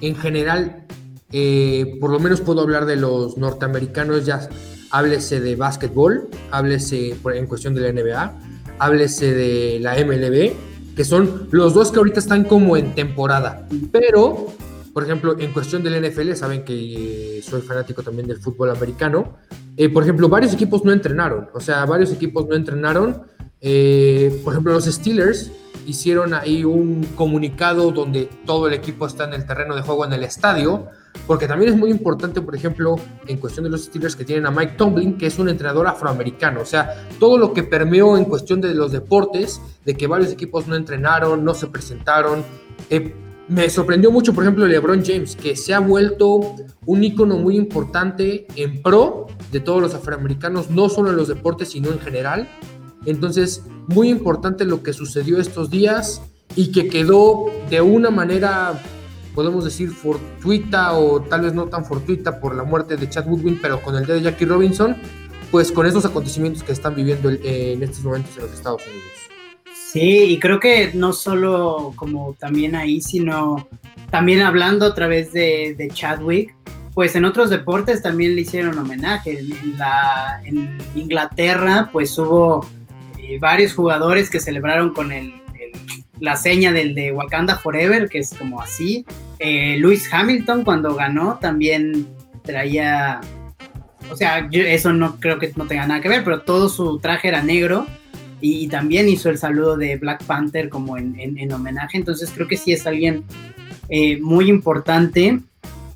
en 0.00 0.14
general, 0.16 0.84
eh, 1.32 1.96
por 2.00 2.10
lo 2.10 2.18
menos 2.18 2.40
puedo 2.40 2.60
hablar 2.60 2.86
de 2.86 2.96
los 2.96 3.36
norteamericanos, 3.36 4.24
ya 4.24 4.48
háblese 4.90 5.40
de 5.40 5.56
básquetbol, 5.56 6.28
háblese 6.50 7.16
en 7.34 7.46
cuestión 7.46 7.74
de 7.74 7.80
la 7.80 7.92
NBA, 7.92 8.34
háblese 8.78 9.34
de 9.34 9.78
la 9.80 9.94
MLB, 9.94 10.52
que 10.94 11.04
son 11.04 11.48
los 11.50 11.74
dos 11.74 11.90
que 11.90 11.98
ahorita 11.98 12.20
están 12.20 12.44
como 12.44 12.76
en 12.76 12.94
temporada. 12.94 13.66
Pero, 13.92 14.46
por 14.94 15.04
ejemplo, 15.04 15.36
en 15.38 15.52
cuestión 15.52 15.82
del 15.82 16.02
NFL, 16.02 16.32
saben 16.34 16.64
que 16.64 17.38
eh, 17.38 17.42
soy 17.42 17.60
fanático 17.62 18.02
también 18.02 18.28
del 18.28 18.38
fútbol 18.38 18.70
americano. 18.70 19.36
Eh, 19.76 19.88
por 19.88 20.02
ejemplo, 20.02 20.28
varios 20.28 20.54
equipos 20.54 20.84
no 20.84 20.92
entrenaron, 20.92 21.48
o 21.52 21.60
sea, 21.60 21.84
varios 21.84 22.12
equipos 22.12 22.46
no 22.46 22.54
entrenaron. 22.54 23.22
por 23.60 24.52
ejemplo, 24.52 24.72
los 24.72 24.84
Steelers 24.84 25.50
hicieron 25.86 26.34
ahí 26.34 26.64
un 26.64 27.04
comunicado 27.14 27.92
donde 27.92 28.28
todo 28.44 28.68
el 28.68 28.74
equipo 28.74 29.06
está 29.06 29.24
en 29.24 29.34
el 29.34 29.46
terreno 29.46 29.74
de 29.74 29.82
juego 29.82 30.04
en 30.04 30.12
el 30.12 30.24
estadio 30.24 30.90
porque 31.26 31.48
también 31.48 31.72
es 31.72 31.78
muy 31.78 31.90
importante, 31.90 32.40
por 32.40 32.54
ejemplo, 32.54 32.96
en 33.26 33.38
cuestión 33.38 33.64
de 33.64 33.70
los 33.70 33.84
Steelers 33.84 34.14
que 34.14 34.24
tienen 34.24 34.46
a 34.46 34.50
Mike 34.50 34.74
Tomlin, 34.76 35.16
que 35.16 35.26
es 35.26 35.38
un 35.38 35.48
entrenador 35.48 35.86
afroamericano, 35.86 36.60
o 36.60 36.64
sea, 36.64 37.08
todo 37.18 37.38
lo 37.38 37.52
que 37.52 37.62
permeó 37.62 38.16
en 38.16 38.24
cuestión 38.24 38.60
de 38.60 38.74
los 38.74 38.92
deportes, 38.92 39.60
de 39.84 39.96
que 39.96 40.06
varios 40.06 40.32
equipos 40.32 40.68
no 40.68 40.76
entrenaron, 40.76 41.44
no 41.44 41.54
se 41.54 41.66
presentaron. 41.66 42.44
Eh, 42.90 43.14
me 43.48 43.70
sorprendió 43.70 44.10
mucho, 44.10 44.34
por 44.34 44.44
ejemplo, 44.44 44.66
LeBron 44.66 45.04
James, 45.04 45.36
que 45.36 45.56
se 45.56 45.72
ha 45.74 45.80
vuelto 45.80 46.56
un 46.84 47.04
ícono 47.04 47.38
muy 47.38 47.56
importante 47.56 48.46
en 48.56 48.82
pro 48.82 49.26
de 49.52 49.60
todos 49.60 49.80
los 49.80 49.94
afroamericanos, 49.94 50.70
no 50.70 50.88
solo 50.88 51.10
en 51.10 51.16
los 51.16 51.28
deportes, 51.28 51.70
sino 51.70 51.90
en 51.90 52.00
general. 52.00 52.48
Entonces, 53.04 53.62
muy 53.88 54.08
importante 54.08 54.64
lo 54.64 54.82
que 54.82 54.92
sucedió 54.92 55.38
estos 55.40 55.70
días 55.70 56.22
y 56.54 56.72
que 56.72 56.88
quedó 56.88 57.46
de 57.70 57.80
una 57.80 58.10
manera, 58.10 58.80
podemos 59.34 59.64
decir, 59.64 59.90
fortuita 59.90 60.94
o 60.94 61.20
tal 61.20 61.42
vez 61.42 61.54
no 61.54 61.66
tan 61.66 61.84
fortuita 61.84 62.40
por 62.40 62.54
la 62.54 62.64
muerte 62.64 62.96
de 62.96 63.08
Chad 63.08 63.26
Woodwin, 63.26 63.58
pero 63.60 63.82
con 63.82 63.96
el 63.96 64.06
de 64.06 64.22
Jackie 64.22 64.46
Robinson, 64.46 64.96
pues 65.50 65.70
con 65.70 65.86
esos 65.86 66.04
acontecimientos 66.04 66.62
que 66.62 66.72
están 66.72 66.94
viviendo 66.94 67.30
en 67.30 67.82
estos 67.82 68.02
momentos 68.02 68.36
en 68.36 68.44
los 68.44 68.52
Estados 68.52 68.82
Unidos. 68.86 69.12
Sí, 69.92 70.24
y 70.24 70.38
creo 70.38 70.60
que 70.60 70.90
no 70.94 71.12
solo 71.12 71.92
como 71.96 72.34
también 72.38 72.74
ahí, 72.74 73.00
sino 73.00 73.68
también 74.10 74.40
hablando 74.40 74.86
a 74.86 74.94
través 74.94 75.32
de, 75.32 75.74
de 75.78 75.88
Chadwick, 75.88 76.54
pues 76.96 77.14
en 77.14 77.24
otros 77.26 77.50
deportes 77.50 78.02
también 78.02 78.34
le 78.34 78.40
hicieron 78.40 78.78
homenaje. 78.78 79.38
En, 79.38 79.78
la, 79.78 80.40
en 80.44 80.78
Inglaterra, 80.94 81.90
pues 81.92 82.18
hubo 82.18 82.66
varios 83.40 83.74
jugadores 83.74 84.30
que 84.30 84.40
celebraron 84.40 84.92
con 84.92 85.12
el, 85.12 85.34
la 86.20 86.36
seña 86.36 86.72
del 86.72 86.94
de 86.94 87.12
Wakanda 87.12 87.56
Forever, 87.58 88.08
que 88.08 88.18
es 88.18 88.34
como 88.34 88.60
así. 88.60 89.04
Eh, 89.38 89.80
Hamilton 90.10 90.64
cuando 90.64 90.94
ganó 90.94 91.38
también 91.40 92.06
traía, 92.42 93.20
o 94.10 94.16
sea, 94.16 94.48
eso 94.50 94.92
no 94.92 95.18
creo 95.20 95.38
que 95.38 95.52
no 95.56 95.66
tenga 95.66 95.86
nada 95.86 96.00
que 96.00 96.08
ver, 96.08 96.24
pero 96.24 96.42
todo 96.42 96.68
su 96.68 96.98
traje 97.00 97.28
era 97.28 97.42
negro 97.42 97.86
y, 98.40 98.68
también 98.68 99.08
hizo 99.08 99.30
el 99.30 99.38
saludo 99.38 99.76
de 99.76 99.96
Black 99.96 100.24
Panther 100.24 100.68
como 100.68 100.96
en, 100.96 101.18
en, 101.18 101.52
homenaje, 101.52 101.96
entonces 101.98 102.30
creo 102.32 102.46
que 102.46 102.56
sí 102.56 102.72
es 102.72 102.86
alguien 102.86 103.24
eh, 103.88 104.20
muy 104.20 104.48
importante 104.48 105.40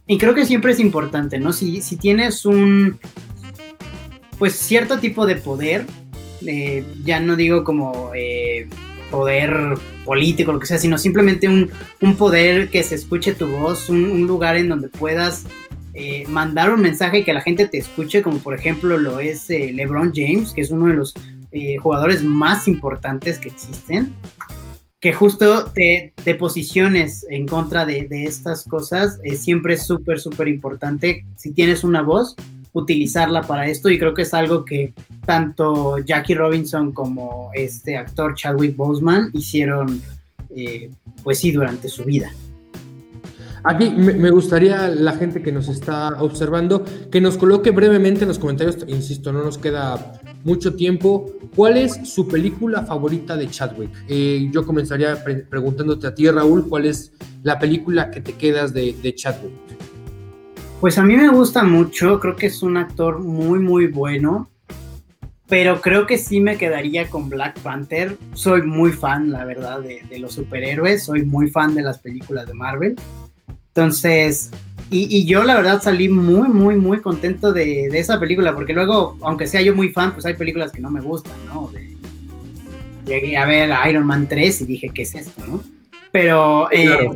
y 0.06 0.18
creo 0.18 0.34
que 0.34 0.46
siempre 0.46 0.72
es 0.72 0.80
importante, 0.80 1.38
¿no? 1.38 1.52
Si, 1.52 1.82
si 1.82 1.96
tienes 1.96 2.44
un, 2.44 2.98
pues 4.38 4.54
cierto 4.54 4.98
tipo 4.98 5.26
de 5.26 5.36
poder, 5.36 5.86
eh, 6.46 6.84
ya 7.04 7.20
no 7.20 7.36
digo 7.36 7.64
como 7.64 8.12
eh, 8.14 8.68
poder 9.10 9.74
político, 10.04 10.52
lo 10.52 10.58
que 10.60 10.66
sea, 10.66 10.78
sino 10.78 10.98
simplemente 10.98 11.48
un, 11.48 11.70
un 12.00 12.16
poder 12.16 12.68
que 12.70 12.82
se 12.82 12.94
escuche 12.94 13.34
tu 13.34 13.48
voz, 13.48 13.88
un, 13.88 14.26
lugar 14.26 14.56
en 14.56 14.68
donde 14.68 14.88
puedas 14.88 15.44
eh, 15.94 16.24
mandar 16.28 16.72
un 16.72 16.80
mensaje 16.80 17.18
y 17.18 17.24
que 17.24 17.32
la 17.32 17.40
gente 17.40 17.66
te 17.66 17.78
escuche, 17.78 18.22
como 18.22 18.38
por 18.38 18.54
ejemplo 18.54 18.98
lo 18.98 19.20
es 19.20 19.48
LeBron 19.48 20.12
James, 20.14 20.52
que 20.52 20.60
es 20.62 20.70
uno 20.70 20.86
de 20.86 20.94
los 20.94 21.14
jugadores 21.82 22.22
más 22.22 22.68
importantes 22.68 23.38
que 23.38 23.48
existen, 23.48 24.14
que 25.00 25.12
justo 25.12 25.64
te, 25.72 26.12
te 26.22 26.36
posiciones 26.36 27.26
en 27.28 27.48
contra 27.48 27.84
de, 27.84 28.06
de 28.06 28.24
estas 28.24 28.64
cosas, 28.64 29.18
siempre 29.36 29.74
es 29.74 29.84
súper, 29.84 30.20
súper 30.20 30.46
importante. 30.46 31.24
Si 31.36 31.50
tienes 31.50 31.82
una 31.82 32.02
voz, 32.02 32.36
utilizarla 32.72 33.42
para 33.42 33.66
esto 33.66 33.90
y 33.90 33.98
creo 33.98 34.14
que 34.14 34.22
es 34.22 34.34
algo 34.34 34.64
que 34.64 34.92
tanto 35.24 35.98
Jackie 35.98 36.34
Robinson 36.34 36.92
como 36.92 37.50
este 37.54 37.96
actor 37.96 38.34
Chadwick 38.34 38.76
Boseman 38.76 39.30
hicieron 39.32 40.00
eh, 40.54 40.90
pues 41.22 41.38
sí 41.38 41.52
durante 41.52 41.88
su 41.88 42.04
vida. 42.04 42.30
Aquí 43.62 43.90
me 43.90 44.30
gustaría 44.30 44.88
la 44.88 45.12
gente 45.12 45.42
que 45.42 45.52
nos 45.52 45.68
está 45.68 46.22
observando 46.22 46.82
que 47.10 47.20
nos 47.20 47.36
coloque 47.36 47.70
brevemente 47.70 48.22
en 48.22 48.28
los 48.28 48.38
comentarios, 48.38 48.78
insisto, 48.88 49.34
no 49.34 49.44
nos 49.44 49.58
queda 49.58 50.20
mucho 50.44 50.74
tiempo, 50.74 51.30
¿cuál 51.54 51.76
es 51.76 52.08
su 52.08 52.26
película 52.26 52.86
favorita 52.86 53.36
de 53.36 53.48
Chadwick? 53.48 53.90
Eh, 54.08 54.48
yo 54.50 54.64
comenzaría 54.64 55.22
preguntándote 55.22 56.06
a 56.06 56.14
ti, 56.14 56.30
Raúl, 56.30 56.68
¿cuál 56.70 56.86
es 56.86 57.12
la 57.42 57.58
película 57.58 58.10
que 58.10 58.22
te 58.22 58.32
quedas 58.32 58.72
de, 58.72 58.94
de 59.02 59.14
Chadwick? 59.14 59.52
Pues 60.80 60.96
a 60.96 61.04
mí 61.04 61.14
me 61.14 61.28
gusta 61.28 61.62
mucho, 61.62 62.18
creo 62.18 62.36
que 62.36 62.46
es 62.46 62.62
un 62.62 62.78
actor 62.78 63.18
muy, 63.18 63.58
muy 63.58 63.88
bueno, 63.88 64.49
pero 65.50 65.80
creo 65.80 66.06
que 66.06 66.16
sí 66.16 66.40
me 66.40 66.56
quedaría 66.56 67.10
con 67.10 67.28
Black 67.28 67.58
Panther. 67.58 68.16
Soy 68.34 68.62
muy 68.62 68.92
fan, 68.92 69.32
la 69.32 69.44
verdad, 69.44 69.80
de, 69.80 70.18
los 70.20 70.34
superhéroes, 70.34 71.04
soy 71.04 71.24
muy 71.24 71.50
fan 71.50 71.74
de 71.74 71.82
las 71.82 71.98
películas 71.98 72.46
de 72.46 72.54
Marvel. 72.54 72.96
Entonces, 73.74 74.52
y, 74.90 75.26
yo 75.26 75.42
la 75.42 75.56
verdad 75.56 75.82
salí 75.82 76.08
muy, 76.08 76.48
muy, 76.48 76.76
muy 76.76 77.00
contento 77.00 77.52
de, 77.52 77.86
esa 77.88 78.20
película, 78.20 78.54
porque 78.54 78.72
luego, 78.72 79.18
aunque 79.22 79.48
sea 79.48 79.60
yo 79.60 79.74
muy 79.74 79.88
fan, 79.90 80.12
pues 80.12 80.24
hay 80.24 80.34
películas 80.34 80.70
que 80.70 80.80
no 80.80 80.90
me 80.90 81.00
gustan, 81.00 81.34
¿no? 81.46 81.70
llegué 83.04 83.36
a 83.36 83.44
ver 83.44 83.70
Iron 83.88 84.06
Man 84.06 84.28
3 84.28 84.60
y 84.60 84.66
dije, 84.66 84.90
¿qué 84.94 85.02
es 85.02 85.16
esto, 85.16 85.44
no? 85.44 85.60
Pero 86.12 86.70
eh, 86.70 87.10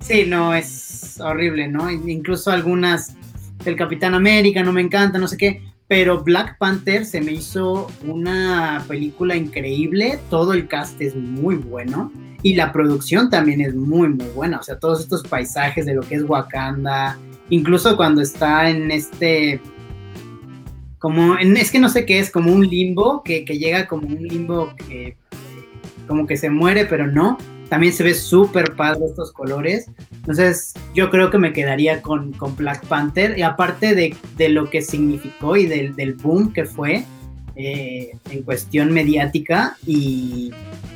sí, 0.00 0.24
no, 0.26 0.54
es 0.54 1.20
horrible, 1.20 1.68
¿no? 1.68 1.90
Incluso 1.90 2.50
algunas 2.50 3.14
del 3.62 3.76
Capitán 3.76 4.14
América 4.14 4.62
no 4.62 4.72
me 4.72 4.80
encanta, 4.80 5.18
no 5.18 5.28
sé 5.28 5.36
qué. 5.36 5.62
Pero 5.88 6.22
Black 6.24 6.58
Panther 6.58 7.04
se 7.04 7.20
me 7.20 7.32
hizo 7.32 7.86
una 8.04 8.84
película 8.88 9.36
increíble. 9.36 10.18
Todo 10.30 10.52
el 10.52 10.66
cast 10.66 11.00
es 11.00 11.14
muy 11.14 11.56
bueno. 11.56 12.12
Y 12.42 12.54
la 12.54 12.72
producción 12.72 13.30
también 13.30 13.60
es 13.60 13.74
muy, 13.74 14.08
muy 14.08 14.26
buena. 14.28 14.58
O 14.58 14.62
sea, 14.62 14.78
todos 14.78 15.00
estos 15.00 15.22
paisajes 15.22 15.86
de 15.86 15.94
lo 15.94 16.02
que 16.02 16.16
es 16.16 16.22
Wakanda. 16.22 17.18
Incluso 17.50 17.96
cuando 17.96 18.20
está 18.20 18.68
en 18.68 18.90
este. 18.90 19.60
Como. 20.98 21.38
En, 21.38 21.56
es 21.56 21.70
que 21.70 21.78
no 21.78 21.88
sé 21.88 22.04
qué 22.04 22.18
es, 22.18 22.30
como 22.30 22.52
un 22.52 22.66
limbo. 22.66 23.22
Que, 23.22 23.44
que 23.44 23.58
llega 23.58 23.86
como 23.86 24.08
un 24.08 24.22
limbo 24.22 24.74
que. 24.88 25.16
Como 26.08 26.26
que 26.26 26.36
se 26.36 26.50
muere, 26.50 26.84
pero 26.86 27.06
no 27.06 27.38
también 27.68 27.92
se 27.92 28.04
ve 28.04 28.14
súper 28.14 28.74
padre 28.74 29.06
estos 29.06 29.32
colores. 29.32 29.86
Entonces, 30.12 30.74
yo 30.94 31.10
creo 31.10 31.30
que 31.30 31.38
me 31.38 31.52
quedaría 31.52 32.02
con, 32.02 32.32
con 32.32 32.56
Black 32.56 32.86
Panther. 32.86 33.38
Y 33.38 33.42
aparte 33.42 33.94
de, 33.94 34.16
de 34.36 34.48
lo 34.48 34.70
que 34.70 34.82
significó 34.82 35.56
y 35.56 35.66
del, 35.66 35.94
del 35.96 36.14
boom 36.14 36.52
que 36.52 36.64
fue 36.64 37.04
eh, 37.56 38.16
en 38.30 38.42
cuestión 38.42 38.92
mediática 38.92 39.76
y 39.86 40.52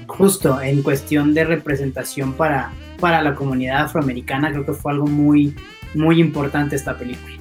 justo 0.06 0.60
en 0.60 0.82
cuestión 0.82 1.34
de 1.34 1.44
representación 1.44 2.34
para, 2.34 2.72
para 2.98 3.22
la 3.22 3.34
comunidad 3.34 3.84
afroamericana, 3.84 4.50
creo 4.50 4.66
que 4.66 4.72
fue 4.72 4.92
algo 4.92 5.06
muy, 5.06 5.54
muy 5.94 6.20
importante 6.20 6.76
esta 6.76 6.96
película. 6.98 7.36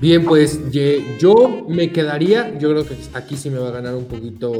Bien, 0.00 0.24
pues 0.24 0.60
yo 1.18 1.66
me 1.68 1.90
quedaría, 1.90 2.56
yo 2.58 2.70
creo 2.70 2.86
que 2.86 2.96
aquí 3.14 3.36
sí 3.36 3.50
me 3.50 3.58
va 3.58 3.68
a 3.68 3.72
ganar 3.72 3.96
un 3.96 4.06
poquito 4.06 4.52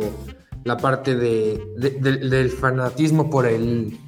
la 0.64 0.76
parte 0.76 1.16
de, 1.16 1.61
del 2.00 2.50
fanatismo 2.50 3.30
por 3.30 3.46
el, 3.46 3.98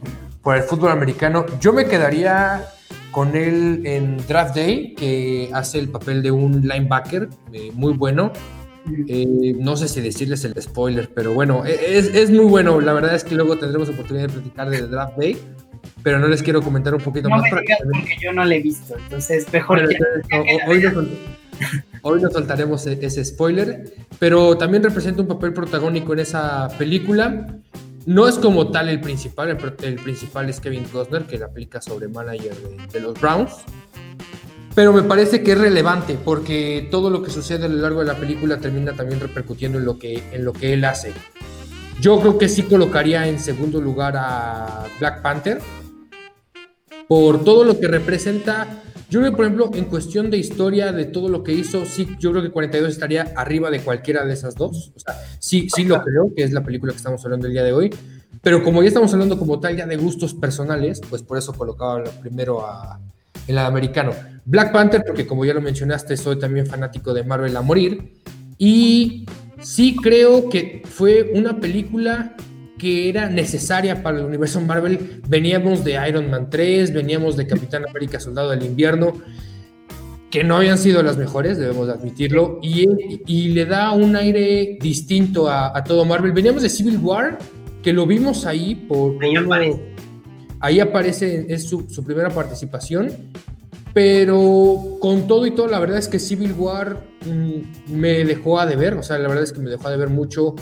por 0.42 0.56
el 0.56 0.62
fútbol 0.62 0.92
americano. 0.92 1.46
Yo 1.60 1.72
me 1.72 1.86
quedaría 1.86 2.64
con 3.10 3.36
él 3.36 3.82
en 3.84 4.16
Draft 4.26 4.54
Day, 4.54 4.94
que 4.94 5.50
hace 5.52 5.78
el 5.78 5.88
papel 5.88 6.22
de 6.22 6.30
un 6.30 6.62
linebacker 6.62 7.28
eh, 7.52 7.70
muy 7.74 7.92
bueno. 7.92 8.32
Eh, 9.08 9.54
no 9.58 9.76
sé 9.76 9.88
si 9.88 10.00
decirles 10.00 10.44
el 10.44 10.60
spoiler, 10.60 11.10
pero 11.14 11.34
bueno, 11.34 11.66
e, 11.66 11.98
es, 11.98 12.14
es, 12.14 12.30
muy 12.30 12.46
bueno. 12.46 12.80
La 12.80 12.92
verdad 12.92 13.14
es 13.14 13.24
que 13.24 13.34
luego 13.34 13.58
tendremos 13.58 13.88
oportunidad 13.88 14.28
de 14.28 14.32
platicar 14.32 14.70
del 14.70 14.90
Draft 14.90 15.16
Day, 15.18 15.36
pero 16.02 16.18
no 16.18 16.28
les 16.28 16.42
quiero 16.42 16.62
comentar 16.62 16.94
un 16.94 17.00
poquito 17.00 17.28
más. 17.28 17.42
porque 17.50 17.76
yo 18.20 18.32
no 18.32 18.44
lo 18.44 18.50
he 18.50 18.60
visto, 18.60 18.96
entonces 18.96 19.52
mejor. 19.52 19.80
hoy, 20.66 20.82
Hoy 22.02 22.22
nos 22.22 22.32
soltaremos 22.32 22.86
e-, 22.86 22.98
ese 23.00 23.24
spoiler, 23.24 23.94
pero 24.18 24.56
también 24.56 24.82
representa 24.82 25.22
un 25.22 25.28
papel 25.28 25.52
protagónico 25.52 26.12
en 26.12 26.20
esa 26.20 26.68
película. 26.78 27.46
No 28.06 28.26
es 28.26 28.36
como 28.36 28.70
tal 28.70 28.88
el 28.88 29.00
principal, 29.00 29.50
el, 29.82 29.96
principal 29.96 30.48
es 30.48 30.58
Kevin 30.60 30.84
Costner, 30.84 31.24
que 31.24 31.38
la 31.38 31.46
aplica 31.46 31.80
sobre 31.80 32.08
manager 32.08 32.54
de, 32.92 33.00
los 33.00 33.20
Browns. 33.20 33.52
Pero 34.74 34.92
me 34.92 35.02
parece 35.02 35.42
que 35.42 35.52
es 35.52 35.58
relevante 35.58 36.16
porque 36.24 36.88
todo 36.90 37.10
lo 37.10 37.22
que 37.22 37.30
sucede 37.30 37.66
a 37.66 37.68
lo 37.68 37.76
largo 37.76 38.00
de 38.00 38.06
la 38.06 38.14
película 38.14 38.58
termina 38.58 38.94
también 38.94 39.20
repercutiendo 39.20 39.78
en 39.78 39.84
lo 39.84 39.98
que, 39.98 40.22
en 40.32 40.44
lo 40.44 40.52
que 40.52 40.72
él 40.72 40.84
hace. 40.84 41.12
Yo 42.00 42.18
creo 42.20 42.38
que 42.38 42.48
sí 42.48 42.62
colocaría 42.62 43.28
en 43.28 43.38
segundo 43.38 43.80
lugar 43.80 44.14
a 44.16 44.86
Black 44.98 45.20
Panther 45.20 45.60
por 47.06 47.44
todo 47.44 47.64
lo 47.64 47.78
que 47.78 47.88
representa 47.88 48.82
yo 49.10 49.18
creo 49.20 49.32
que, 49.32 49.36
por 49.36 49.44
ejemplo, 49.44 49.70
en 49.74 49.86
cuestión 49.86 50.30
de 50.30 50.38
historia, 50.38 50.92
de 50.92 51.04
todo 51.04 51.28
lo 51.28 51.42
que 51.42 51.52
hizo, 51.52 51.84
sí, 51.84 52.08
yo 52.20 52.30
creo 52.30 52.42
que 52.42 52.50
42 52.50 52.90
estaría 52.90 53.32
arriba 53.36 53.68
de 53.68 53.80
cualquiera 53.80 54.24
de 54.24 54.32
esas 54.32 54.54
dos. 54.54 54.92
O 54.94 55.00
sea, 55.00 55.14
sí, 55.40 55.68
sí 55.74 55.84
lo 55.84 56.00
creo, 56.00 56.32
que 56.34 56.44
es 56.44 56.52
la 56.52 56.62
película 56.62 56.92
que 56.92 56.98
estamos 56.98 57.24
hablando 57.24 57.48
el 57.48 57.52
día 57.52 57.64
de 57.64 57.72
hoy. 57.72 57.90
Pero 58.40 58.62
como 58.62 58.82
ya 58.82 58.88
estamos 58.88 59.12
hablando 59.12 59.36
como 59.36 59.58
tal 59.58 59.76
ya 59.76 59.86
de 59.86 59.96
gustos 59.96 60.32
personales, 60.32 61.00
pues 61.10 61.22
por 61.22 61.36
eso 61.36 61.52
colocaba 61.52 62.04
primero 62.20 62.64
a, 62.64 63.00
el 63.48 63.58
americano. 63.58 64.12
Black 64.44 64.72
Panther, 64.72 65.02
porque 65.04 65.26
como 65.26 65.44
ya 65.44 65.54
lo 65.54 65.60
mencionaste, 65.60 66.16
soy 66.16 66.38
también 66.38 66.66
fanático 66.66 67.12
de 67.12 67.24
Marvel 67.24 67.56
a 67.56 67.62
morir. 67.62 68.14
Y 68.58 69.26
sí 69.60 69.96
creo 69.96 70.48
que 70.48 70.82
fue 70.84 71.32
una 71.34 71.58
película 71.58 72.36
que 72.80 73.10
era 73.10 73.28
necesaria 73.28 74.02
para 74.02 74.18
el 74.18 74.24
universo 74.24 74.58
Marvel. 74.62 75.20
Veníamos 75.28 75.84
de 75.84 75.98
Iron 76.08 76.30
Man 76.30 76.48
3, 76.48 76.94
veníamos 76.94 77.36
de 77.36 77.46
Capitán 77.46 77.84
América 77.86 78.18
Soldado 78.18 78.50
del 78.50 78.64
Invierno, 78.64 79.12
que 80.30 80.42
no 80.44 80.56
habían 80.56 80.78
sido 80.78 81.02
las 81.02 81.18
mejores, 81.18 81.58
debemos 81.58 81.90
admitirlo, 81.90 82.58
y, 82.62 83.20
y 83.26 83.48
le 83.48 83.66
da 83.66 83.92
un 83.92 84.16
aire 84.16 84.78
distinto 84.80 85.50
a, 85.50 85.84
todo 85.84 86.06
Marvel. 86.06 86.32
Veníamos 86.32 86.62
de 86.62 86.70
Civil 86.70 86.96
War, 86.96 87.38
que 87.82 87.92
lo 87.92 88.06
vimos 88.06 88.46
ahí 88.46 88.74
por... 88.74 89.22
ahí, 89.22 89.36
aparece. 89.36 89.80
ahí 90.60 90.80
aparece, 90.80 91.46
es 91.50 91.68
su, 91.68 91.86
su 91.90 92.02
primera 92.02 92.30
participación, 92.30 93.12
pero 93.92 94.96
con 95.00 95.26
todo 95.26 95.46
y 95.46 95.50
todo, 95.50 95.66
la 95.66 95.80
verdad 95.80 95.98
es 95.98 96.08
que 96.08 96.18
Civil 96.18 96.54
War 96.56 97.04
mm, 97.26 97.92
me 97.92 98.24
dejó 98.24 98.58
a 98.58 98.64
deber, 98.64 98.94
o 98.94 99.02
sea, 99.02 99.18
la 99.18 99.28
verdad 99.28 99.44
es 99.44 99.52
que 99.52 99.60
me 99.60 99.68
dejó 99.68 99.88
a 99.88 99.90
deber 99.90 100.08
mucho 100.08 100.54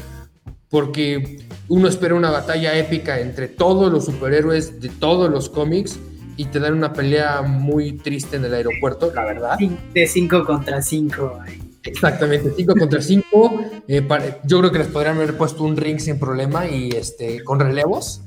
porque 0.71 1.41
uno 1.69 1.89
espera 1.89 2.15
una 2.15 2.31
batalla 2.31 2.77
épica 2.77 3.21
entre 3.21 3.49
todos 3.49 3.93
los 3.93 4.05
superhéroes 4.05 4.81
de 4.81 4.89
todos 4.89 5.31
los 5.31 5.49
cómics 5.49 5.99
y 6.37 6.47
te 6.47 6.61
dan 6.61 6.75
una 6.75 6.93
pelea 6.93 7.43
muy 7.43 7.93
triste 7.93 8.37
en 8.37 8.45
el 8.45 8.55
aeropuerto, 8.55 9.13
la 9.13 9.25
verdad. 9.25 9.59
De 9.93 10.07
5 10.07 10.45
contra 10.45 10.81
5. 10.81 11.41
Exactamente, 11.83 12.53
5 12.57 12.75
contra 12.79 13.03
5. 13.03 13.65
Eh, 13.91 14.07
yo 14.45 14.59
creo 14.59 14.71
que 14.71 14.81
les 14.81 14.89
podrían 14.89 15.17
haber 15.17 15.39
puesto 15.39 15.65
un 15.65 15.75
ring 15.75 15.99
sin 15.99 16.19
problema 16.19 16.69
y 16.69 16.91
este 16.91 17.43
con 17.43 17.59
relevos. 17.59 18.21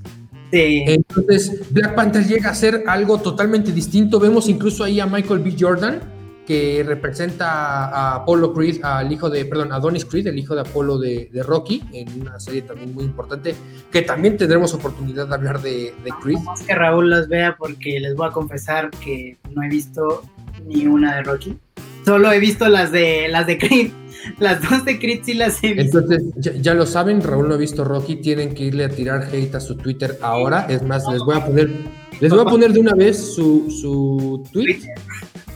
Entonces, 0.51 1.71
Black 1.71 1.93
Panther 1.93 2.25
llega 2.25 2.49
a 2.49 2.55
ser 2.55 2.83
algo 2.87 3.19
totalmente 3.19 3.71
distinto. 3.71 4.19
Vemos 4.19 4.49
incluso 4.49 4.83
ahí 4.83 4.99
a 4.99 5.05
Michael 5.05 5.39
B. 5.39 5.55
Jordan, 5.57 6.01
que 6.45 6.83
representa 6.85 7.85
a 7.85 8.15
Apollo 8.15 8.53
Creed, 8.53 8.83
al 8.83 9.11
hijo 9.11 9.29
de, 9.29 9.45
perdón, 9.45 9.71
a 9.71 9.75
Adonis 9.75 10.05
Creed, 10.05 10.27
el 10.27 10.39
hijo 10.39 10.55
de 10.55 10.61
Apolo 10.61 10.97
de, 10.97 11.29
Rocky, 11.45 11.83
en 11.93 12.21
una 12.21 12.39
serie 12.39 12.63
también 12.63 12.93
muy 12.93 13.03
importante, 13.03 13.55
que 13.91 14.01
también 14.01 14.37
tendremos 14.37 14.73
oportunidad 14.73 15.27
de 15.27 15.35
hablar 15.35 15.61
de, 15.61 15.93
de 16.03 16.11
Creed. 16.21 16.39
más 16.39 16.61
que 16.61 16.73
Raúl 16.73 17.09
las 17.09 17.27
vea 17.27 17.55
porque 17.57 17.99
les 17.99 18.15
voy 18.15 18.27
a 18.27 18.31
confesar 18.31 18.89
que 18.91 19.37
no 19.51 19.63
he 19.63 19.69
visto 19.69 20.23
ni 20.65 20.87
una 20.87 21.15
de 21.17 21.23
Rocky. 21.23 21.57
Solo 22.05 22.31
he 22.31 22.39
visto 22.39 22.67
las 22.67 22.91
de 22.91 23.27
las 23.27 23.45
de 23.45 23.57
Creed. 23.57 23.91
Las 24.39 24.61
dos 24.61 24.85
de 24.85 24.99
Creed 24.99 25.21
sí 25.23 25.33
las 25.33 25.63
he 25.63 25.73
visto. 25.73 25.97
Entonces, 25.97 26.61
ya, 26.61 26.75
lo 26.75 26.85
saben, 26.85 27.23
Raúl 27.23 27.47
no 27.47 27.55
ha 27.55 27.57
visto 27.57 27.83
Rocky, 27.83 28.17
tienen 28.17 28.53
que 28.53 28.65
irle 28.65 28.85
a 28.85 28.89
tirar 28.89 29.27
hate 29.33 29.55
a 29.55 29.59
su 29.59 29.75
Twitter 29.77 30.19
ahora. 30.21 30.67
Es 30.69 30.83
más, 30.83 31.03
les 31.11 31.21
voy 31.21 31.37
a 31.37 31.43
poner, 31.43 31.71
les 32.19 32.29
voy 32.29 32.41
a 32.41 32.45
poner 32.45 32.71
de 32.71 32.79
una 32.81 32.93
vez 32.93 33.17
su, 33.17 33.71
su 33.71 34.43
tweet 34.53 34.79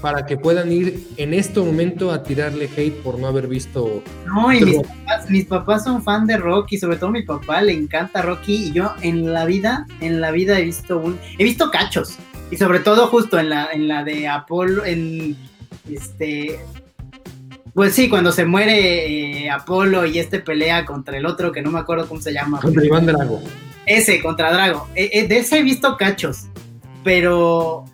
para 0.05 0.27
que 0.27 0.37
puedan 0.37 0.71
ir 0.71 1.07
en 1.17 1.33
este 1.33 1.59
momento 1.59 2.11
a 2.11 2.21
tirarle 2.21 2.69
hate 2.77 2.93
por 3.01 3.17
no 3.17 3.25
haber 3.25 3.47
visto. 3.47 4.03
No, 4.27 4.53
y 4.53 4.63
mis 4.63 4.77
papás, 4.83 5.29
mis 5.31 5.45
papás, 5.45 5.83
son 5.83 6.03
fan 6.03 6.27
de 6.27 6.37
Rocky, 6.37 6.77
sobre 6.77 6.97
todo 6.97 7.09
mi 7.09 7.23
papá 7.23 7.63
le 7.63 7.73
encanta 7.73 8.21
Rocky 8.21 8.67
y 8.67 8.71
yo 8.71 8.93
en 9.01 9.33
la 9.33 9.45
vida, 9.45 9.87
en 10.01 10.21
la 10.21 10.29
vida 10.29 10.59
he 10.59 10.61
visto 10.61 10.99
un, 10.99 11.17
he 11.39 11.43
visto 11.43 11.71
cachos 11.71 12.17
y 12.51 12.57
sobre 12.57 12.81
todo 12.81 13.07
justo 13.07 13.39
en 13.39 13.49
la, 13.49 13.69
en 13.73 13.87
la 13.87 14.03
de 14.03 14.27
Apolo, 14.27 14.85
en 14.85 15.35
este, 15.91 16.59
pues 17.73 17.95
sí, 17.95 18.07
cuando 18.07 18.31
se 18.31 18.45
muere 18.45 19.45
eh, 19.45 19.49
Apolo 19.49 20.05
y 20.05 20.19
este 20.19 20.37
pelea 20.37 20.85
contra 20.85 21.17
el 21.17 21.25
otro 21.25 21.51
que 21.51 21.63
no 21.63 21.71
me 21.71 21.79
acuerdo 21.79 22.07
cómo 22.07 22.21
se 22.21 22.31
llama. 22.31 22.59
Contra 22.59 22.85
Iván 22.85 23.07
Drago. 23.07 23.41
Ese, 23.87 24.21
contra 24.21 24.53
Drago. 24.53 24.87
Eh, 24.93 25.09
eh, 25.13 25.27
de 25.27 25.39
ese 25.39 25.57
he 25.57 25.63
visto 25.63 25.97
cachos, 25.97 26.43
pero, 27.03 27.85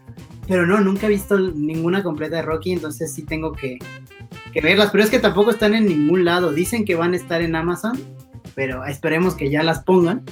pero 0.47 0.65
no, 0.65 0.79
nunca 0.81 1.07
he 1.07 1.09
visto 1.09 1.37
ninguna 1.39 2.03
completa 2.03 2.37
de 2.37 2.41
Rocky, 2.41 2.71
entonces 2.71 3.13
sí 3.13 3.23
tengo 3.23 3.53
que, 3.53 3.79
que 4.51 4.61
verlas. 4.61 4.89
Pero 4.91 5.03
es 5.03 5.09
que 5.09 5.19
tampoco 5.19 5.51
están 5.51 5.73
en 5.75 5.85
ningún 5.85 6.25
lado. 6.25 6.51
Dicen 6.51 6.85
que 6.85 6.95
van 6.95 7.13
a 7.13 7.17
estar 7.17 7.41
en 7.41 7.55
Amazon, 7.55 7.99
pero 8.55 8.85
esperemos 8.85 9.35
que 9.35 9.49
ya 9.49 9.63
las 9.63 9.83
pongan. 9.83 10.23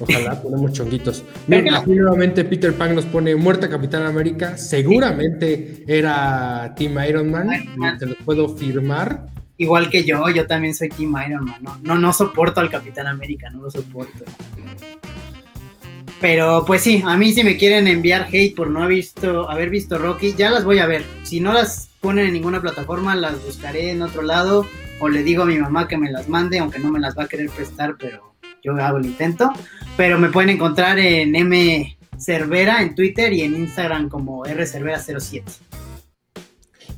Ojalá, 0.00 0.40
ponemos 0.42 0.72
chonguitos. 0.72 1.24
Aquí 1.50 1.90
nuevamente 1.90 2.44
Peter 2.44 2.72
Pan 2.74 2.94
nos 2.94 3.04
pone 3.04 3.34
Muerta 3.36 3.68
Capitán 3.68 4.02
América. 4.02 4.56
Seguramente 4.56 5.84
era 5.86 6.74
Team 6.76 6.96
Iron 7.08 7.30
Man, 7.30 7.48
te 7.98 8.06
lo 8.06 8.16
puedo 8.24 8.48
firmar. 8.56 9.26
Igual 9.60 9.90
que 9.90 10.04
yo, 10.04 10.28
yo 10.30 10.46
también 10.46 10.74
soy 10.74 10.88
Team 10.88 11.14
Iron 11.26 11.44
Man. 11.44 11.62
No, 11.62 11.78
no, 11.82 11.98
no 11.98 12.12
soporto 12.12 12.60
al 12.60 12.70
Capitán 12.70 13.08
América, 13.08 13.50
no 13.50 13.62
lo 13.62 13.70
soporto. 13.70 14.24
Pero 16.20 16.64
pues 16.66 16.82
sí, 16.82 17.02
a 17.06 17.16
mí 17.16 17.32
si 17.32 17.44
me 17.44 17.56
quieren 17.56 17.86
enviar 17.86 18.28
hate 18.32 18.54
por 18.54 18.70
no 18.70 18.82
haber 18.82 18.96
visto, 18.96 19.48
haber 19.48 19.70
visto 19.70 19.98
Rocky, 19.98 20.34
ya 20.36 20.50
las 20.50 20.64
voy 20.64 20.80
a 20.80 20.86
ver. 20.86 21.04
Si 21.22 21.40
no 21.40 21.52
las 21.52 21.90
ponen 22.00 22.26
en 22.26 22.32
ninguna 22.32 22.60
plataforma, 22.60 23.14
las 23.14 23.44
buscaré 23.44 23.90
en 23.90 24.02
otro 24.02 24.22
lado 24.22 24.66
o 25.00 25.08
le 25.08 25.22
digo 25.22 25.44
a 25.44 25.46
mi 25.46 25.58
mamá 25.58 25.86
que 25.86 25.96
me 25.96 26.10
las 26.10 26.28
mande, 26.28 26.58
aunque 26.58 26.80
no 26.80 26.90
me 26.90 26.98
las 26.98 27.16
va 27.16 27.24
a 27.24 27.28
querer 27.28 27.48
prestar, 27.50 27.96
pero 27.98 28.34
yo 28.64 28.72
hago 28.74 28.98
el 28.98 29.06
intento. 29.06 29.52
Pero 29.96 30.18
me 30.18 30.30
pueden 30.30 30.50
encontrar 30.50 30.98
en 30.98 31.36
M 31.36 31.96
Cervera 32.18 32.82
en 32.82 32.94
Twitter 32.94 33.32
y 33.32 33.42
en 33.42 33.54
Instagram 33.54 34.08
como 34.08 34.44
rcervera07. 34.44 35.42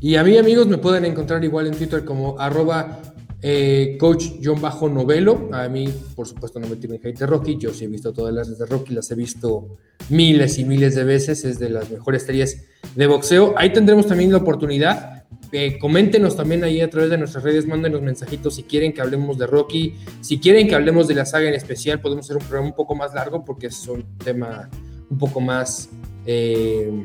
Y 0.01 0.17
a 0.17 0.25
mí 0.25 0.39
amigos 0.39 0.67
me 0.67 0.79
pueden 0.79 1.05
encontrar 1.05 1.45
igual 1.45 1.67
en 1.67 1.77
Twitter 1.77 2.07
como 2.07 2.41
arroba 2.41 3.01
eh, 3.43 3.97
coach-novelo. 3.99 5.49
A 5.53 5.69
mí, 5.69 5.89
por 6.15 6.27
supuesto, 6.27 6.61
no 6.61 6.69
me 6.69 6.77
tienen 6.77 7.01
hate 7.03 7.19
de 7.19 7.27
Rocky. 7.27 7.57
Yo 7.59 7.73
sí 7.73 7.85
he 7.85 7.89
visto 7.89 8.13
todas 8.13 8.35
las 8.35 8.59
de 8.59 8.67
Rocky, 8.67 8.95
las 8.95 9.11
he 9.11 9.15
visto 9.15 9.79
miles 10.09 10.59
y 10.59 10.65
miles 10.65 10.95
de 10.95 11.05
veces. 11.05 11.45
Es 11.45 11.59
de 11.59 11.71
las 11.71 11.91
mejores 11.91 12.25
series 12.25 12.67
de 12.95 13.07
boxeo. 13.07 13.55
Ahí 13.57 13.73
tendremos 13.73 14.07
también 14.07 14.33
la 14.33 14.39
oportunidad 14.39 15.21
eh, 15.53 15.79
coméntenos 15.81 16.37
también 16.37 16.63
ahí 16.63 16.81
a 16.81 16.89
través 16.89 17.11
de 17.11 17.19
nuestras 17.19 17.43
redes, 17.43 17.67
mándenos 17.67 18.03
mensajitos 18.03 18.55
si 18.55 18.63
quieren 18.63 18.93
que 18.93 19.01
hablemos 19.01 19.37
de 19.37 19.49
Rocky, 19.49 19.97
si 20.21 20.39
quieren 20.39 20.69
que 20.69 20.77
hablemos 20.77 21.09
de 21.09 21.15
la 21.15 21.27
saga 21.27 21.49
en 21.49 21.55
especial, 21.55 22.01
podemos 22.01 22.27
hacer 22.27 22.37
un 22.37 22.43
programa 22.43 22.69
un 22.69 22.75
poco 22.75 22.95
más 22.95 23.15
largo 23.15 23.45
porque 23.45 23.67
es 23.67 23.89
un 23.89 24.05
tema 24.19 24.69
un 25.09 25.19
poco 25.19 25.41
más... 25.41 25.89
Eh, 26.25 27.05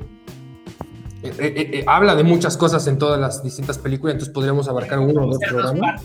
eh, 1.24 1.84
habla 1.88 2.16
de 2.16 2.24
muchas 2.24 2.56
cosas 2.56 2.86
en 2.86 3.00
todas 3.00 3.20
las 3.20 3.42
distintas 3.42 3.80
películas, 3.80 4.14
entonces 4.14 4.32
podríamos 4.32 4.68
abarcar 4.68 5.00
uno 5.00 5.24
o 5.24 5.28
dos 5.28 5.40
programas. 5.40 6.04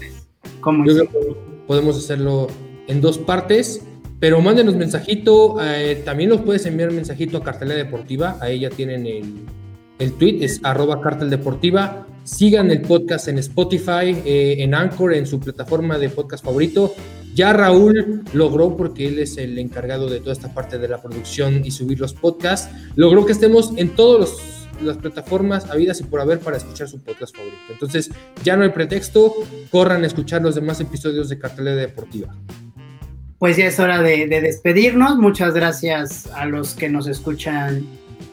Yo 0.86 1.06
creo 1.06 1.08
que 1.08 1.36
podemos 1.66 1.96
hacerlo 1.96 2.48
en 2.86 3.00
dos 3.00 3.18
partes, 3.18 3.82
pero 4.18 4.40
mándenos 4.40 4.76
mensajito, 4.76 5.56
también 6.04 6.30
nos 6.30 6.40
puedes 6.42 6.66
enviar 6.66 6.92
mensajito 6.92 7.38
a 7.38 7.42
Cartelera 7.42 7.78
Deportiva, 7.78 8.36
ahí 8.40 8.60
ya 8.60 8.70
tienen 8.70 9.06
el, 9.06 9.46
el 10.00 10.14
tweet, 10.14 10.42
es 10.42 10.60
arroba 10.64 11.00
cartel 11.00 11.30
deportiva. 11.30 12.06
Sigan 12.24 12.70
el 12.70 12.80
podcast 12.80 13.28
en 13.28 13.38
Spotify, 13.38 14.16
eh, 14.24 14.56
en 14.58 14.74
Anchor, 14.74 15.14
en 15.14 15.26
su 15.26 15.38
plataforma 15.38 15.98
de 15.98 16.08
podcast 16.08 16.44
favorito. 16.44 16.94
Ya 17.34 17.52
Raúl 17.52 18.24
logró, 18.32 18.76
porque 18.76 19.06
él 19.06 19.18
es 19.18 19.36
el 19.36 19.58
encargado 19.58 20.08
de 20.08 20.20
toda 20.20 20.32
esta 20.32 20.52
parte 20.52 20.78
de 20.78 20.88
la 20.88 21.00
producción 21.00 21.62
y 21.64 21.70
subir 21.70 22.00
los 22.00 22.14
podcasts, 22.14 22.74
logró 22.96 23.24
que 23.24 23.32
estemos 23.32 23.72
en 23.76 23.90
todas 23.90 24.59
las 24.82 24.96
plataformas 24.96 25.68
habidas 25.70 26.00
y 26.00 26.04
por 26.04 26.20
haber 26.20 26.40
para 26.40 26.56
escuchar 26.56 26.88
su 26.88 27.02
podcast 27.02 27.36
favorito. 27.36 27.58
Entonces, 27.70 28.10
ya 28.42 28.56
no 28.56 28.64
hay 28.64 28.70
pretexto, 28.70 29.34
corran 29.70 30.04
a 30.04 30.06
escuchar 30.06 30.42
los 30.42 30.54
demás 30.54 30.80
episodios 30.80 31.28
de 31.28 31.38
Cartelera 31.38 31.76
Deportiva. 31.76 32.34
Pues 33.38 33.56
ya 33.56 33.66
es 33.66 33.80
hora 33.80 34.02
de 34.02 34.26
despedirnos. 34.28 35.16
Muchas 35.16 35.54
gracias 35.54 36.26
a 36.34 36.44
los 36.44 36.74
que 36.74 36.90
nos 36.90 37.06
escuchan 37.06 37.86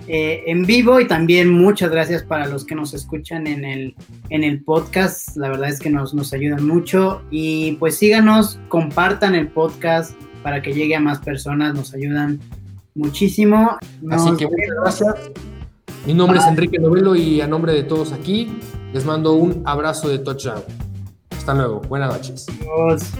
eh, 0.09 0.43
en 0.47 0.65
vivo 0.65 1.01
y 1.01 1.07
también 1.07 1.49
muchas 1.49 1.91
gracias 1.91 2.23
para 2.23 2.47
los 2.47 2.63
que 2.63 2.75
nos 2.75 2.93
escuchan 2.93 3.45
en 3.45 3.65
el, 3.65 3.95
en 4.29 4.45
el 4.45 4.63
podcast. 4.63 5.35
La 5.35 5.49
verdad 5.49 5.67
es 5.67 5.79
que 5.79 5.89
nos, 5.89 6.13
nos 6.13 6.31
ayudan 6.31 6.65
mucho 6.65 7.21
y 7.29 7.73
pues 7.73 7.97
síganos, 7.97 8.57
compartan 8.69 9.35
el 9.35 9.49
podcast 9.49 10.13
para 10.43 10.61
que 10.61 10.73
llegue 10.73 10.95
a 10.95 11.01
más 11.01 11.19
personas, 11.19 11.73
nos 11.73 11.93
ayudan 11.93 12.39
muchísimo. 12.95 13.77
Así 14.09 14.29
que 14.37 14.47
muchas 14.47 14.75
gracias. 14.81 15.15
Mi 16.07 16.13
nombre 16.13 16.39
es 16.39 16.45
Enrique 16.45 16.79
Novelo 16.79 17.17
y 17.17 17.41
a 17.41 17.47
nombre 17.47 17.73
de 17.73 17.83
todos 17.83 18.13
aquí 18.13 18.47
les 18.93 19.03
mando 19.03 19.33
un 19.33 19.61
abrazo 19.65 20.07
de 20.07 20.19
touchdown. 20.19 20.63
Hasta 21.31 21.53
luego, 21.53 21.81
buenas 21.81 22.13
noches. 22.13 22.45
Adiós. 22.61 23.11